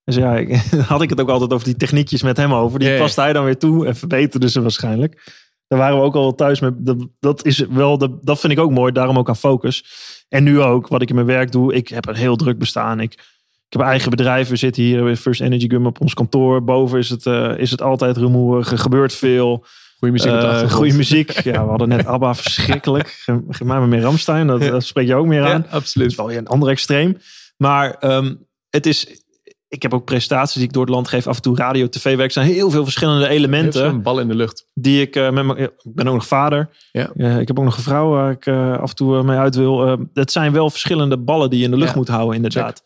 Dus 0.04 0.16
ja, 0.16 0.38
ik, 0.38 0.56
had 0.94 1.02
ik 1.02 1.10
het 1.10 1.22
ook 1.22 1.30
altijd 1.30 1.54
over 1.54 1.66
die 1.66 1.76
techniekjes 1.76 2.24
met 2.24 2.38
hem 2.38 2.54
over. 2.54 2.80
Die 2.80 2.98
paste 2.98 3.22
hij 3.22 3.34
dan 3.34 3.46
weer 3.46 3.58
toe 3.58 3.88
en 3.88 3.96
verbeterde 3.96 4.50
ze 4.50 4.62
waarschijnlijk. 4.62 5.48
Daar 5.68 5.80
waren 5.80 5.98
we 5.98 6.04
ook 6.04 6.16
al 6.16 6.36
thuis 6.36 6.60
mee. 6.60 6.72
Dat, 6.76 7.08
dat, 7.20 7.46
is 7.46 7.58
wel 7.60 7.98
de, 7.98 8.18
dat 8.22 8.40
vind 8.40 8.54
ik 8.54 8.60
ook 8.60 8.72
mooi, 8.72 8.92
daarom 8.92 9.18
ook 9.18 9.30
aan 9.30 9.36
focus. 9.36 9.86
En 10.30 10.44
nu 10.44 10.62
ook, 10.62 10.88
wat 10.88 11.02
ik 11.02 11.10
in 11.10 11.16
mijn 11.16 11.28
werk 11.28 11.52
doe. 11.52 11.74
Ik 11.74 11.88
heb 11.88 12.08
een 12.08 12.16
heel 12.16 12.36
druk 12.36 12.58
bestaan. 12.58 13.00
Ik, 13.00 13.39
ik 13.70 13.76
heb 13.76 13.82
een 13.82 13.88
eigen 13.92 14.10
bedrijf. 14.10 14.50
We 14.50 14.56
zitten 14.56 14.84
hier 14.84 15.04
bij 15.04 15.16
First 15.16 15.42
Energy 15.42 15.70
Gum 15.70 15.86
op 15.86 16.02
ons 16.02 16.14
kantoor. 16.14 16.64
Boven 16.64 17.00
is 17.00 17.10
het, 17.10 17.26
eh, 17.26 17.58
is 17.58 17.72
het 17.72 17.82
altijd 17.82 18.18
rumoerig. 18.18 18.72
Er 18.72 18.78
gebeurt 18.78 19.14
veel. 19.14 19.66
Goede 20.00 20.14
muziek 20.14 20.32
Eh, 20.32 20.72
goede 20.72 20.94
muziek. 20.94 21.32
Ja, 21.32 21.64
we 21.64 21.70
hadden 21.70 21.88
net 21.90 22.06
ABBA, 22.06 22.36
verschrikkelijk. 22.36 23.08
Ge- 23.26 23.44
Geef 23.50 23.68
mij 23.68 23.80
maar 23.80 23.88
meer 23.88 24.02
Ramstein, 24.02 24.48
dat, 24.48 24.62
dat 24.62 24.84
spreek 24.84 25.08
je 25.08 25.16
ook 25.16 25.26
meer 25.26 25.42
aan. 25.42 25.48
Ja, 25.50 25.58
Dat 25.58 25.72
absoluut. 25.72 26.08
is 26.12 26.16
wel 26.16 26.28
weer 26.28 26.38
een 26.38 26.48
ander 26.48 26.70
extreem. 26.70 27.18
Maar 27.58 27.94
ehm, 28.00 28.36
het 28.70 28.86
is... 28.86 29.24
Ik 29.68 29.82
heb 29.82 29.94
ook 29.94 30.06
presentaties 30.06 30.54
die 30.56 30.64
ik 30.64 30.74
door 30.74 30.82
het 30.86 30.92
land 30.94 31.08
geef. 31.08 31.28
Af 31.28 31.36
en 31.36 31.42
toe 31.42 31.56
radio, 31.56 31.90
tv 31.90 32.04
werk. 32.16 32.28
Er 32.28 32.32
zijn 32.32 32.46
heel 32.54 32.70
veel 32.70 32.84
verschillende 32.84 33.28
elementen 33.28 33.86
Een 33.86 34.02
bal 34.02 34.20
in 34.20 34.28
de 34.28 34.36
lucht. 34.36 34.68
die 34.74 35.02
ik 35.02 35.16
eh, 35.16 35.30
met 35.30 35.46
mijn... 35.46 35.58
Ik 35.60 35.72
ben 35.84 36.08
ook 36.08 36.14
nog 36.14 36.28
vader. 36.28 36.70
Ja. 36.92 37.10
Ik 37.40 37.48
heb 37.48 37.60
ook 37.60 37.66
nog 37.66 37.78
een 37.78 37.84
vrouw 37.84 38.10
waar 38.10 38.32
ik 38.32 38.48
af 38.82 38.90
en 38.90 38.96
toe 38.96 39.24
mee 39.24 39.38
uit 39.38 39.56
wil. 39.56 39.98
Het 40.14 40.32
zijn 40.32 40.52
wel 40.52 40.70
verschillende 40.70 41.18
ballen 41.18 41.50
die 41.50 41.60
je 41.60 41.66
in 41.66 41.72
de 41.72 41.78
lucht 41.78 41.92
Ja. 41.92 41.98
moet 41.98 42.08
houden, 42.08 42.36
inderdaad. 42.36 42.84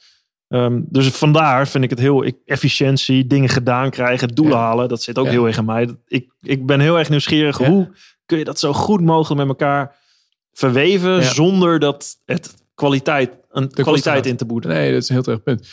Ehm, 0.53 0.79
dus 0.85 1.07
vandaar 1.07 1.67
vind 1.67 1.83
ik 1.83 1.89
het 1.89 1.99
heel 1.99 2.25
ik, 2.25 2.35
efficiëntie, 2.45 3.27
dingen 3.27 3.49
gedaan 3.49 3.89
krijgen, 3.89 4.27
doelen 4.27 4.57
Ja. 4.57 4.63
halen. 4.63 4.89
Dat 4.89 5.03
zit 5.03 5.17
ook 5.17 5.25
Ja. 5.25 5.31
heel 5.31 5.45
erg 5.47 5.57
in 5.57 5.65
mij. 5.65 5.89
Ik, 6.07 6.29
ik 6.41 6.65
ben 6.65 6.79
heel 6.79 6.97
erg 6.97 7.09
nieuwsgierig. 7.09 7.59
Ja. 7.59 7.69
Hoe 7.69 7.91
kun 8.25 8.37
je 8.37 8.43
dat 8.43 8.59
zo 8.59 8.73
goed 8.73 9.01
mogelijk 9.01 9.39
met 9.39 9.47
elkaar 9.49 9.95
verweven 10.53 11.11
Ja. 11.11 11.21
zonder 11.21 11.79
dat 11.79 12.15
het 12.25 12.53
kwaliteit, 12.75 13.31
een 13.51 13.71
kwaliteit 13.71 14.25
in 14.25 14.35
te 14.37 14.45
boeten? 14.45 14.69
Nee, 14.69 14.91
dat 14.93 15.01
is 15.01 15.07
een 15.09 15.15
heel 15.15 15.23
terecht 15.23 15.43
punt. 15.43 15.67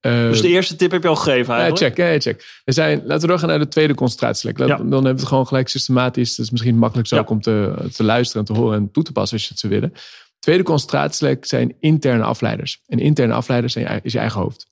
Eh, 0.00 0.12
Dus 0.12 0.40
de 0.40 0.48
eerste 0.48 0.76
tip 0.76 0.90
heb 0.90 1.02
je 1.02 1.08
al 1.08 1.16
gegeven 1.16 1.54
Ja, 1.54 1.60
eigenlijk. 1.60 1.96
check. 1.96 2.12
Ja, 2.12 2.20
check. 2.20 2.60
Er 2.64 2.72
zijn, 2.72 3.00
laten 3.04 3.20
we 3.20 3.26
doorgaan 3.26 3.48
naar 3.48 3.58
de 3.58 3.68
tweede 3.68 3.94
concentratielek. 3.94 4.58
Ja. 4.58 4.66
Dan 4.66 4.76
hebben 4.78 5.02
we 5.02 5.08
het 5.08 5.24
gewoon 5.24 5.46
gelijk 5.46 5.68
systematisch. 5.68 6.36
Dat 6.36 6.44
is 6.44 6.50
misschien 6.50 6.78
makkelijk 6.78 7.08
zo 7.08 7.16
Ja. 7.16 7.24
om 7.28 7.40
te, 7.40 7.74
te 7.94 8.04
luisteren 8.04 8.46
en 8.46 8.54
te 8.54 8.60
horen 8.60 8.78
en 8.78 8.90
toe 8.90 9.02
te 9.02 9.12
passen 9.12 9.36
als 9.36 9.42
je 9.46 9.50
het 9.52 9.58
zou 9.60 9.72
willen. 9.72 9.92
Tweede 10.38 10.62
concentratielek 10.62 11.44
zijn 11.44 11.74
interne 11.80 12.22
afleiders. 12.22 12.82
En 12.86 12.98
interne 12.98 13.32
afleiders 13.32 13.72
zijn 13.72 13.84
je, 13.84 13.90
ei- 13.90 14.00
is 14.02 14.12
je 14.12 14.18
eigen 14.18 14.40
hoofd. 14.40 14.66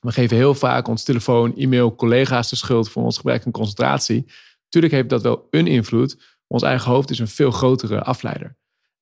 We 0.00 0.12
geven 0.12 0.36
heel 0.36 0.54
vaak 0.54 0.88
ons 0.88 1.04
telefoon, 1.04 1.56
e-mail, 1.56 1.94
collega's 1.94 2.50
de 2.50 2.56
schuld 2.56 2.90
voor 2.90 3.02
ons 3.02 3.16
gebrek 3.16 3.46
aan 3.46 3.52
concentratie. 3.52 4.26
Tuurlijk 4.68 4.94
heeft 4.94 5.08
dat 5.08 5.22
wel 5.22 5.46
een 5.50 5.66
invloed. 5.66 6.16
Ons 6.46 6.62
eigen 6.62 6.90
hoofd 6.90 7.10
is 7.10 7.18
een 7.18 7.28
veel 7.28 7.50
grotere 7.50 8.02
afleider. 8.02 8.56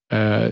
Eh, 0.07 0.47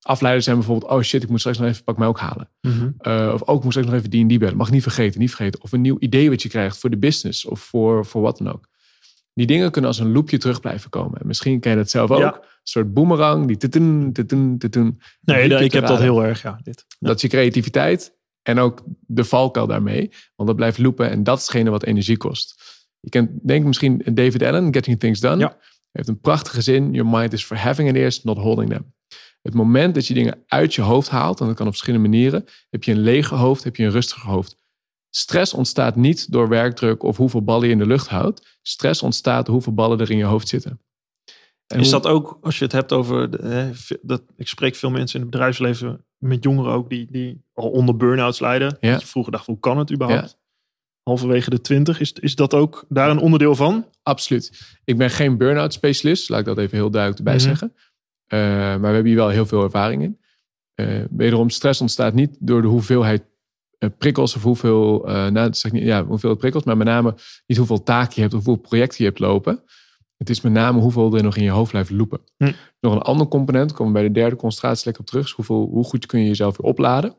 afleiders 0.00 0.44
zijn 0.44 0.56
bijvoorbeeld, 0.56 0.92
oh 0.92 1.00
shit, 1.02 1.22
ik 1.22 1.28
moet 1.28 1.38
straks 1.38 1.58
nog 1.58 1.68
even 1.68 1.84
pak 1.84 1.98
mij 1.98 2.08
ook 2.08 2.18
halen. 2.18 2.50
Mhm. 2.60 2.90
Uh, 3.00 3.30
of 3.34 3.42
ook 3.46 3.56
ik 3.56 3.62
moet 3.62 3.72
straks 3.72 3.88
nog 3.88 3.96
even 3.96 4.10
die 4.10 4.20
en 4.22 4.28
die 4.28 4.38
bellen. 4.38 4.56
Mag 4.56 4.70
niet 4.70 4.82
vergeten, 4.82 5.20
niet 5.20 5.34
vergeten. 5.34 5.62
Of 5.62 5.72
een 5.72 5.80
nieuw 5.80 5.96
idee 5.98 6.30
wat 6.30 6.42
je 6.42 6.48
krijgt 6.48 6.78
voor 6.78 6.90
de 6.90 6.96
business 6.98 7.44
of 7.44 7.60
voor, 7.60 8.06
voor 8.06 8.22
wat 8.22 8.38
dan 8.38 8.52
ook. 8.52 8.67
Die 9.38 9.46
dingen 9.46 9.70
kunnen 9.70 9.90
als 9.90 9.98
een 9.98 10.12
loopje 10.12 10.38
terug 10.38 10.60
blijven 10.60 10.90
komen. 10.90 11.20
En 11.20 11.26
misschien 11.26 11.60
ken 11.60 11.70
je 11.70 11.76
dat 11.76 11.90
zelf 11.90 12.10
ook. 12.10 12.18
Ja. 12.18 12.34
Een 12.34 12.42
soort 12.62 12.92
boemerang. 12.92 13.46
Die 13.46 13.56
tutun, 13.56 14.12
tutun, 14.12 14.58
tutun. 14.58 15.00
Nee, 15.20 15.48
keer 15.48 15.60
ik 15.60 15.72
heb 15.72 15.86
dat 15.86 15.98
heel 15.98 16.24
erg. 16.24 16.42
Ja, 16.42 16.60
dit. 16.62 16.84
Dat 16.98 17.16
is 17.16 17.22
je 17.22 17.28
creativiteit 17.28 18.14
en 18.42 18.58
ook 18.58 18.82
de 19.06 19.24
valkuil 19.24 19.66
daarmee. 19.66 20.10
Want 20.36 20.48
dat 20.48 20.56
blijft 20.56 20.78
loopen 20.78 21.10
en 21.10 21.22
dat 21.22 21.38
is 21.38 21.42
hetgene 21.42 21.70
wat 21.70 21.84
energie 21.84 22.16
kost. 22.16 22.62
Je 23.00 23.10
kent 23.10 23.30
denk 23.42 23.64
misschien 23.64 24.02
David 24.04 24.42
Allen, 24.42 24.74
Getting 24.74 25.00
Things 25.00 25.20
Done. 25.20 25.38
Ja. 25.38 25.56
Heeft 25.92 26.08
een 26.08 26.20
prachtige 26.20 26.62
zin. 26.62 26.92
Your 26.92 27.10
mind 27.10 27.32
is 27.32 27.44
for 27.44 27.56
having 27.56 27.88
ideas, 27.88 28.24
not 28.24 28.38
holding 28.38 28.70
them. 28.70 28.94
Het 29.42 29.54
moment 29.54 29.94
dat 29.94 30.06
je 30.06 30.14
dingen 30.14 30.44
uit 30.46 30.74
je 30.74 30.82
hoofd 30.82 31.08
haalt, 31.08 31.40
en 31.40 31.46
dat 31.46 31.56
kan 31.56 31.66
op 31.66 31.72
verschillende 31.72 32.08
manieren, 32.08 32.44
heb 32.70 32.84
je 32.84 32.92
een 32.92 33.00
lege 33.00 33.34
hoofd, 33.34 33.64
heb 33.64 33.76
je 33.76 33.84
een 33.84 33.90
rustiger 33.90 34.30
hoofd. 34.30 34.56
Stress 35.18 35.54
ontstaat 35.54 35.96
niet 35.96 36.32
door 36.32 36.48
werkdruk 36.48 37.02
of 37.02 37.16
hoeveel 37.16 37.42
ballen 37.42 37.66
je 37.66 37.72
in 37.72 37.78
de 37.78 37.86
lucht 37.86 38.08
houdt. 38.08 38.58
Stress 38.62 39.02
ontstaat 39.02 39.46
hoeveel 39.46 39.74
ballen 39.74 40.00
er 40.00 40.10
in 40.10 40.16
je 40.16 40.24
hoofd 40.24 40.48
zitten. 40.48 40.80
En 41.66 41.80
Is 41.80 41.90
dat 41.90 42.06
ook, 42.06 42.38
als 42.42 42.58
je 42.58 42.64
het 42.64 42.72
hebt 42.72 42.92
over, 42.92 43.30
de, 43.30 43.70
dat, 44.02 44.22
ik 44.36 44.48
spreek 44.48 44.74
veel 44.74 44.90
mensen 44.90 45.14
in 45.16 45.22
het 45.26 45.30
bedrijfsleven, 45.30 46.04
met 46.16 46.44
jongeren 46.44 46.72
ook, 46.72 46.90
die, 46.90 47.06
die 47.10 47.42
al 47.52 47.70
onder 47.70 47.96
burn-outs 47.96 48.40
lijden. 48.40 48.76
Ja. 48.80 48.90
Dat 48.90 49.00
je 49.00 49.06
vroeger 49.06 49.32
dacht, 49.32 49.46
hoe 49.46 49.58
kan 49.58 49.78
het 49.78 49.92
überhaupt? 49.92 50.38
Halverwege 51.02 51.50
de 51.50 51.60
twintig, 51.60 52.00
is, 52.00 52.12
is 52.12 52.34
dat 52.34 52.54
ook 52.54 52.84
daar 52.88 53.10
een 53.10 53.18
onderdeel 53.18 53.54
van? 53.54 53.86
Absoluut. 54.02 54.76
Ik 54.84 54.96
ben 54.98 55.10
geen 55.10 55.36
burn-out 55.38 55.72
specialist, 55.72 56.28
laat 56.28 56.40
ik 56.40 56.46
dat 56.46 56.58
even 56.58 56.76
heel 56.76 56.90
duidelijk 56.90 57.18
erbij 57.18 57.36
Mhm. 57.36 57.44
zeggen. 57.44 57.72
Eh, 58.26 58.38
maar 58.40 58.80
we 58.80 58.86
hebben 58.86 59.06
hier 59.06 59.16
wel 59.16 59.28
heel 59.28 59.46
veel 59.46 59.62
ervaring 59.62 60.02
in. 60.02 60.18
Eh, 60.74 61.04
wederom, 61.10 61.50
stress 61.50 61.80
ontstaat 61.80 62.14
niet 62.14 62.36
door 62.40 62.62
de 62.62 62.68
hoeveelheid 62.68 63.22
prikkels 63.98 64.36
of 64.36 64.42
hoeveel, 64.42 65.08
eh 65.08 65.26
nou, 65.26 65.54
zeg 65.54 65.64
ik 65.64 65.72
niet, 65.72 65.82
ja, 65.86 66.04
hoeveel 66.04 66.34
prikkels, 66.34 66.64
maar 66.64 66.76
met 66.76 66.86
name 66.86 67.14
niet 67.46 67.58
hoeveel 67.58 67.82
taken 67.82 68.12
je 68.14 68.20
hebt 68.20 68.34
of 68.34 68.44
hoeveel 68.44 68.62
projecten 68.62 68.96
je 68.98 69.04
hebt 69.04 69.18
lopen. 69.18 69.62
Het 70.16 70.30
is 70.30 70.40
met 70.40 70.52
name 70.52 70.80
hoeveel 70.80 71.16
er 71.16 71.22
nog 71.22 71.36
in 71.36 71.42
je 71.42 71.50
hoofd 71.50 71.70
blijft 71.70 71.90
lopen. 71.90 72.20
Hm. 72.36 72.52
Nog 72.80 72.92
een 72.94 73.02
ander 73.02 73.28
component, 73.28 73.72
komen 73.72 73.92
we 73.92 73.98
bij 73.98 74.08
de 74.08 74.14
derde 74.14 74.36
concentratielek 74.36 74.98
op 74.98 75.06
terug, 75.06 75.24
is 75.24 75.30
hoeveel, 75.32 75.68
hoe 75.72 75.84
goed 75.84 76.06
kun 76.06 76.20
je 76.20 76.26
jezelf 76.26 76.56
weer 76.56 76.70
opladen. 76.70 77.16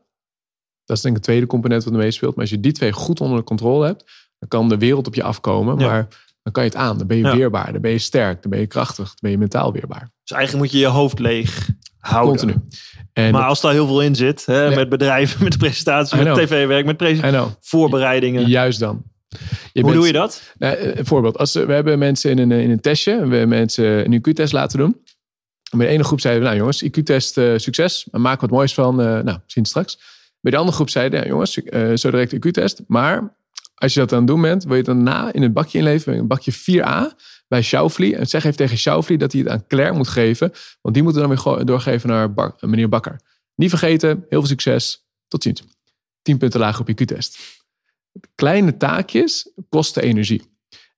Dat 0.84 0.96
is 0.96 1.02
denk 1.02 1.14
ik 1.16 1.20
het 1.22 1.30
tweede 1.30 1.46
component 1.46 1.84
wat 1.84 1.92
er 1.92 1.98
meespeelt. 1.98 2.34
Maar 2.34 2.44
als 2.44 2.54
je 2.54 2.60
die 2.60 2.72
twee 2.72 2.92
goed 2.92 3.20
onder 3.20 3.38
de 3.38 3.44
controle 3.44 3.86
hebt, 3.86 4.04
dan 4.38 4.48
kan 4.48 4.68
de 4.68 4.78
wereld 4.78 5.06
op 5.06 5.14
je 5.14 5.22
afkomen. 5.22 5.78
Ja. 5.78 5.86
Maar 5.86 6.08
dan 6.42 6.52
kan 6.52 6.64
je 6.64 6.68
het 6.68 6.78
aan. 6.78 6.98
Dan 6.98 7.06
ben 7.06 7.16
je 7.16 7.22
Ja. 7.24 7.36
weerbaar. 7.36 7.72
Dan 7.72 7.80
ben 7.80 7.90
je 7.90 7.98
sterk. 7.98 8.42
Dan 8.42 8.50
ben 8.50 8.60
je 8.60 8.66
krachtig. 8.66 9.06
Dan 9.06 9.16
ben 9.20 9.30
je 9.30 9.38
mentaal 9.38 9.72
weerbaar. 9.72 10.10
Dus 10.22 10.36
eigenlijk 10.36 10.64
moet 10.64 10.72
je 10.72 10.78
je 10.86 10.92
hoofd 10.92 11.18
leeg 11.18 11.68
houden. 12.00 12.36
Continu. 12.36 12.60
En 13.12 13.32
Maar 13.32 13.44
als 13.44 13.60
daar 13.60 13.72
heel 13.72 13.86
veel 13.86 14.02
in 14.02 14.14
zit, 14.14 14.46
hè, 14.46 14.66
Nee. 14.66 14.76
met 14.76 14.88
bedrijven, 14.88 15.44
met 15.48 15.58
presentaties, 15.58 16.18
met 16.24 16.34
tv-werk, 16.34 16.84
met 16.86 16.96
presen- 16.96 17.26
I 17.28 17.30
know. 17.30 17.48
voorbereidingen. 17.60 18.48
Juist 18.48 18.78
dan. 18.80 19.02
Je 19.28 19.38
Hoe 19.72 19.82
bent- 19.82 19.94
doe 19.94 20.06
je 20.06 20.12
dat? 20.12 20.42
Nou, 20.58 20.74
eh, 20.76 20.96
een 20.96 21.06
voorbeeld. 21.06 21.38
Als, 21.38 21.52
we 21.52 21.66
we 21.66 21.72
hebben 21.72 21.98
mensen 21.98 22.30
in 22.30 22.38
een, 22.38 22.50
in 22.50 22.70
een 22.70 22.80
testje. 22.80 23.12
We 23.14 23.18
hebben 23.36 23.48
mensen 23.48 23.84
een 24.04 24.12
IQ-test 24.20 24.52
laten 24.52 24.78
doen. 24.78 24.96
En 25.70 25.78
bij 25.78 25.86
de 25.86 25.92
ene 25.92 26.04
groep 26.04 26.20
zeiden 26.20 26.42
we, 26.42 26.48
nou 26.48 26.58
jongens, 26.60 26.84
IQ-test 26.84 27.38
eh, 27.38 27.52
succes. 27.56 28.06
Maar 28.10 28.20
maak 28.20 28.40
wat 28.40 28.50
moois 28.50 28.74
van. 28.74 29.00
eh, 29.00 29.06
nou, 29.06 29.24
zien 29.24 29.62
het 29.62 29.68
straks. 29.68 29.98
Bij 30.40 30.50
de 30.52 30.56
andere 30.58 30.76
groep 30.76 30.90
zeiden, 30.90 31.20
ja, 31.20 31.26
jongens, 31.26 31.62
eh, 31.62 31.90
zo 31.94 32.10
direct 32.10 32.32
IQ-test. 32.34 32.80
Maar 32.86 33.36
als 33.74 33.94
je 33.94 34.00
dat 34.00 34.12
aan 34.12 34.18
het 34.18 34.26
doen 34.26 34.40
bent, 34.40 34.62
wil 34.62 34.72
je 34.72 34.76
het 34.78 34.86
daarna 34.86 35.32
in 35.32 35.42
een 35.42 35.52
bakje 35.52 35.78
inleveren. 35.78 36.18
Een 36.18 36.26
bakje 36.26 36.52
4A 36.52 37.12
bij 37.50 37.62
Schauffele. 37.62 38.16
En 38.16 38.26
zeg 38.26 38.44
even 38.44 38.56
tegen 38.56 38.78
Schauffele 38.78 39.18
dat 39.18 39.32
hij 39.32 39.40
het 39.40 39.50
aan 39.50 39.66
Claire 39.66 39.96
moet 39.96 40.08
geven. 40.08 40.52
Want 40.80 40.94
die 40.94 41.02
moeten 41.04 41.22
dan 41.28 41.30
weer 41.30 41.64
doorgeven 41.64 42.08
naar 42.08 42.32
Bak- 42.32 42.62
meneer 42.62 42.88
Bakker. 42.88 43.20
Niet 43.54 43.70
vergeten, 43.70 44.08
heel 44.08 44.38
veel 44.38 44.46
succes. 44.46 45.06
Tot 45.28 45.42
ziens. 45.42 45.62
10 46.22 46.38
punten 46.38 46.60
lager 46.60 46.80
op 46.80 46.88
IQ-test. 46.88 47.38
Kleine 48.34 48.76
taakjes 48.76 49.52
kosten 49.68 50.02
energie. 50.02 50.42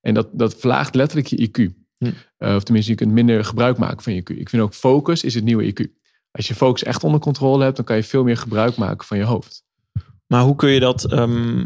En 0.01 0.15
dat, 0.15 0.29
dat 0.33 0.55
verlaagt 0.55 0.95
letterlijk 0.95 1.29
je 1.29 1.49
IQ. 1.49 1.75
Hm. 1.99 2.11
Eh, 2.37 2.55
of 2.55 2.63
tenminste, 2.63 2.91
je 2.91 2.97
kunt 2.97 3.13
minder 3.13 3.45
gebruik 3.45 3.79
maken 3.79 4.03
van 4.03 4.15
je 4.15 4.21
IQ. 4.21 4.37
Ik 4.37 4.49
vind 4.49 4.63
ook 4.63 4.75
focus 4.75 5.25
is 5.25 5.35
het 5.35 5.45
nieuwe 5.45 5.73
IQ. 5.73 5.87
Als 6.31 6.49
je 6.49 6.55
focus 6.55 6.83
echt 6.83 7.05
onder 7.05 7.21
controle 7.21 7.65
hebt, 7.65 7.77
dan 7.77 7.85
kan 7.85 7.97
je 7.97 8.05
veel 8.05 8.25
meer 8.25 8.37
gebruik 8.37 8.77
maken 8.77 9.07
van 9.07 9.19
je 9.19 9.25
hoofd. 9.25 9.65
Maar 10.27 10.43
hoe 10.43 10.57
kun 10.57 10.71
je 10.71 10.81
dat... 10.81 11.13
ehm, 11.13 11.65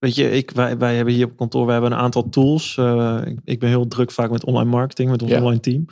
weet 0.00 0.14
je, 0.14 0.30
ik, 0.30 0.50
wij, 0.50 0.78
wij 0.78 0.96
hebben 0.96 1.14
hier 1.14 1.26
op 1.26 1.36
kantoor 1.36 1.66
we 1.66 1.72
hebben 1.72 1.92
een 1.92 1.98
aantal 1.98 2.28
tools. 2.28 2.76
Uh, 2.76 3.20
ik, 3.24 3.38
ik, 3.44 3.58
ben 3.58 3.68
heel 3.68 3.88
druk 3.88 4.10
vaak 4.10 4.30
met 4.30 4.44
online 4.44 4.70
marketing, 4.70 5.10
met 5.10 5.22
ons 5.22 5.30
Ja. 5.30 5.38
online 5.38 5.60
team. 5.60 5.84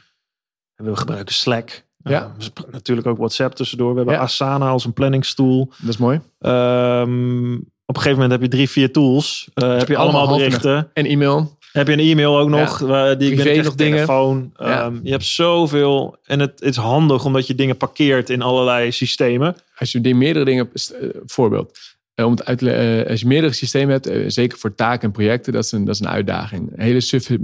En 0.74 0.84
we 0.84 0.96
gebruiken 0.96 1.34
Slack. 1.34 1.86
Ja. 2.02 2.34
Uh, 2.40 2.46
natuurlijk 2.70 3.06
ook 3.06 3.16
WhatsApp 3.18 3.54
tussendoor. 3.54 3.90
We 3.90 3.96
hebben 3.96 4.14
Ja. 4.14 4.20
Asana 4.20 4.68
als 4.68 4.84
een 4.84 4.92
planningstool. 4.92 5.72
Dat 5.78 5.88
is 5.88 5.96
mooi. 5.96 6.20
Ehm, 6.38 7.54
op 7.54 7.96
een 7.96 8.02
gegeven 8.02 8.12
moment 8.12 8.30
heb 8.30 8.42
je 8.42 8.48
drie, 8.48 8.68
vier 8.68 8.92
tools. 8.92 9.48
Uh, 9.54 9.78
heb 9.78 9.88
je 9.88 9.96
allemaal 9.96 10.20
allemaal 10.20 10.38
berichten. 10.38 10.90
En 10.92 11.06
e-mail. 11.06 11.58
Heb 11.72 11.86
je 11.86 11.92
een 11.92 11.98
e-mail 11.98 12.38
ook 12.38 12.48
nog? 12.48 12.78
waar 12.78 13.18
die 13.18 13.30
ik 13.32 13.44
ben 13.44 13.64
nog 13.64 13.74
dingen. 13.74 13.94
telefoon. 13.94 14.52
Ja. 14.56 14.84
Ehm, 14.84 14.98
je 15.02 15.10
hebt 15.10 15.24
zoveel. 15.24 16.16
En 16.24 16.40
het, 16.40 16.50
het 16.50 16.68
is 16.68 16.76
handig 16.76 17.24
omdat 17.24 17.46
je 17.46 17.54
dingen 17.54 17.76
parkeert 17.76 18.30
in 18.30 18.42
allerlei 18.42 18.92
systemen. 18.92 19.56
Als 19.78 19.92
je 19.92 20.00
die 20.00 20.14
meerdere 20.14 20.44
dingen, 20.44 20.70
eh, 20.72 21.08
voorbeeld. 21.24 21.78
Eh, 22.18 22.24
om 22.24 22.30
het 22.30 22.44
uit, 22.44 22.58
te 22.58 22.70
eh, 22.72 23.10
als 23.10 23.20
je 23.20 23.26
meerdere 23.26 23.52
systemen 23.52 23.90
hebt, 23.90 24.06
eh, 24.06 24.24
zeker 24.26 24.58
voor 24.58 24.74
taken 24.74 25.02
en 25.02 25.10
projecten, 25.10 25.52
dat 25.52 25.64
is 25.64 25.72
een, 25.72 25.84
dat 25.84 25.94
is 25.94 26.00
een 26.00 26.08
uitdaging. 26.08 26.70
Een 26.72 26.82
hele 26.82 27.00
suffe 27.00 27.38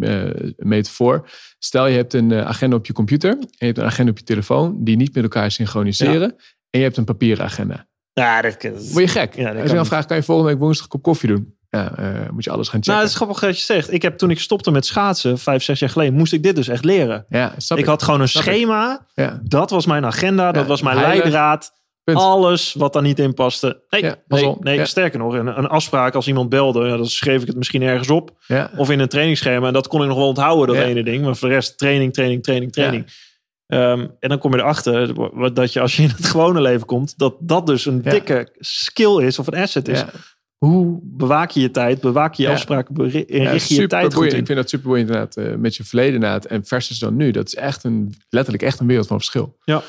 metafoor. 0.56 1.28
Stel 1.58 1.86
je 1.86 1.96
hebt 1.96 2.14
een 2.14 2.34
agenda 2.34 2.76
op 2.76 2.86
je 2.86 2.92
computer 2.92 3.30
en 3.30 3.46
je 3.50 3.64
hebt 3.66 3.78
een 3.78 3.84
agenda 3.84 4.10
op 4.10 4.18
je 4.18 4.24
telefoon 4.24 4.84
die 4.84 4.96
niet 4.96 5.14
met 5.14 5.22
elkaar 5.22 5.50
synchroniseren. 5.50 6.30
En 6.70 6.78
je 6.78 6.82
hebt 6.82 6.96
een 6.96 7.04
papieren 7.04 7.44
agenda. 7.44 7.86
Ja, 8.12 8.42
dat, 8.42 8.62
dat, 8.62 8.90
Word 8.90 9.04
je 9.04 9.10
gek? 9.10 9.34
Ja, 9.36 9.52
dat 9.52 9.60
als 9.60 9.70
je 9.70 9.76
dan 9.76 9.86
vraagt, 9.86 10.06
kan 10.06 10.16
je 10.16 10.22
volgende 10.22 10.50
week 10.50 10.60
woensdag 10.60 10.84
een 10.84 10.90
kop 10.90 11.02
koffie 11.02 11.28
doen? 11.28 11.54
Ja, 11.70 11.92
moet 12.30 12.44
je 12.44 12.50
alles 12.50 12.68
gaan 12.68 12.74
checken. 12.78 12.90
Nou, 12.92 13.00
het 13.02 13.08
is 13.10 13.16
grappig 13.16 13.38
dat 13.38 13.58
je 13.58 13.64
zegt. 13.64 13.92
Ik 13.92 14.02
heb 14.02 14.18
toen 14.18 14.30
ik 14.30 14.38
stopte 14.40 14.70
met 14.70 14.86
schaatsen, 14.86 15.38
vijf, 15.38 15.62
zes 15.62 15.78
jaar 15.78 15.90
geleden, 15.90 16.14
moest 16.14 16.32
ik 16.32 16.42
dit 16.42 16.56
dus 16.56 16.68
echt 16.68 16.84
leren. 16.84 17.26
ja, 17.28 17.54
snap 17.56 17.78
Ik 17.78 17.84
ik. 17.84 17.90
had 17.90 18.02
gewoon 18.02 18.20
een 18.20 18.28
Snap 18.28 18.42
schema. 18.42 19.06
Ja, 19.14 19.40
Dat 19.42 19.70
was 19.70 19.86
mijn 19.86 20.04
agenda. 20.04 20.52
Dat 20.52 20.66
was 20.66 20.82
mijn 20.82 20.96
heilig. 20.98 21.22
leidraad. 21.22 21.72
Punt. 22.04 22.18
Alles 22.18 22.72
wat 22.72 22.92
daar 22.92 23.02
niet 23.02 23.18
in 23.18 23.34
paste. 23.34 23.82
Nee, 23.88 24.02
Ja, 24.02 24.08
nee, 24.08 24.16
mazzel. 24.26 24.56
nee 24.60 24.76
Ja. 24.76 24.84
sterker 24.84 25.18
nog, 25.18 25.34
een, 25.34 25.46
een 25.46 25.66
afspraak 25.66 26.14
als 26.14 26.26
iemand 26.28 26.48
belde, 26.48 26.86
ja, 26.86 26.96
dan 26.96 27.06
schreef 27.06 27.40
ik 27.40 27.46
het 27.46 27.56
misschien 27.56 27.82
ergens 27.82 28.10
op. 28.10 28.30
ja. 28.46 28.70
Of 28.76 28.90
in 28.90 29.00
een 29.00 29.08
trainingsschema. 29.08 29.66
En 29.66 29.72
dat 29.72 29.88
kon 29.88 30.00
ik 30.02 30.08
nog 30.08 30.16
wel 30.16 30.26
onthouden, 30.26 30.74
dat 30.76 30.84
ene 30.84 31.02
ding. 31.04 31.24
Maar 31.24 31.36
voor 31.36 31.48
de 31.48 31.54
rest 31.54 31.78
training, 31.78 32.12
training, 32.12 32.42
training, 32.42 32.72
training. 32.72 33.06
Ehm, 33.66 34.06
en 34.20 34.28
dan 34.28 34.38
kom 34.38 34.52
je 34.54 34.58
erachter 34.58 35.14
wat- 35.14 35.56
dat 35.56 35.72
je 35.72 35.80
als 35.80 35.96
je 35.96 36.02
in 36.02 36.08
het 36.16 36.26
gewone 36.26 36.60
leven 36.60 36.86
komt, 36.86 37.18
dat 37.18 37.34
dat 37.40 37.66
dus 37.66 37.86
een 37.86 38.02
dikke 38.02 38.48
skill 38.58 39.22
is 39.22 39.38
of 39.38 39.46
een 39.46 39.54
asset 39.58 39.88
is. 39.88 40.04
Hoe 40.58 40.98
bewaak 41.02 41.50
je 41.50 41.60
je 41.60 41.70
tijd? 41.70 42.00
Bewaak 42.00 42.34
je 42.34 42.48
afspraken? 42.48 43.10
Ja, 43.10 43.50
richt 43.50 43.68
je 43.68 43.80
je 43.80 43.86
tijd 43.86 44.02
goed 44.02 44.12
superboeiend. 44.12 44.32
in? 44.32 44.38
Ik 44.40 44.46
vind 44.46 44.58
dat 44.58 44.68
super 44.68 44.86
boeiend 44.86 45.08
inderdaad. 45.08 45.36
eh, 45.36 45.54
met 45.54 45.76
je 45.76 45.84
verleden 45.84 46.14
inderdaad. 46.14 46.44
En 46.44 46.64
versus 46.64 46.98
dan 46.98 47.16
nu. 47.16 47.30
Dat 47.30 47.46
is 47.46 47.54
echt 47.54 47.84
een, 47.84 48.14
letterlijk 48.28 48.64
echt 48.64 48.80
een 48.80 48.86
wereld 48.86 49.06
van 49.06 49.16
verschil. 49.18 49.56
Ja. 49.64 49.82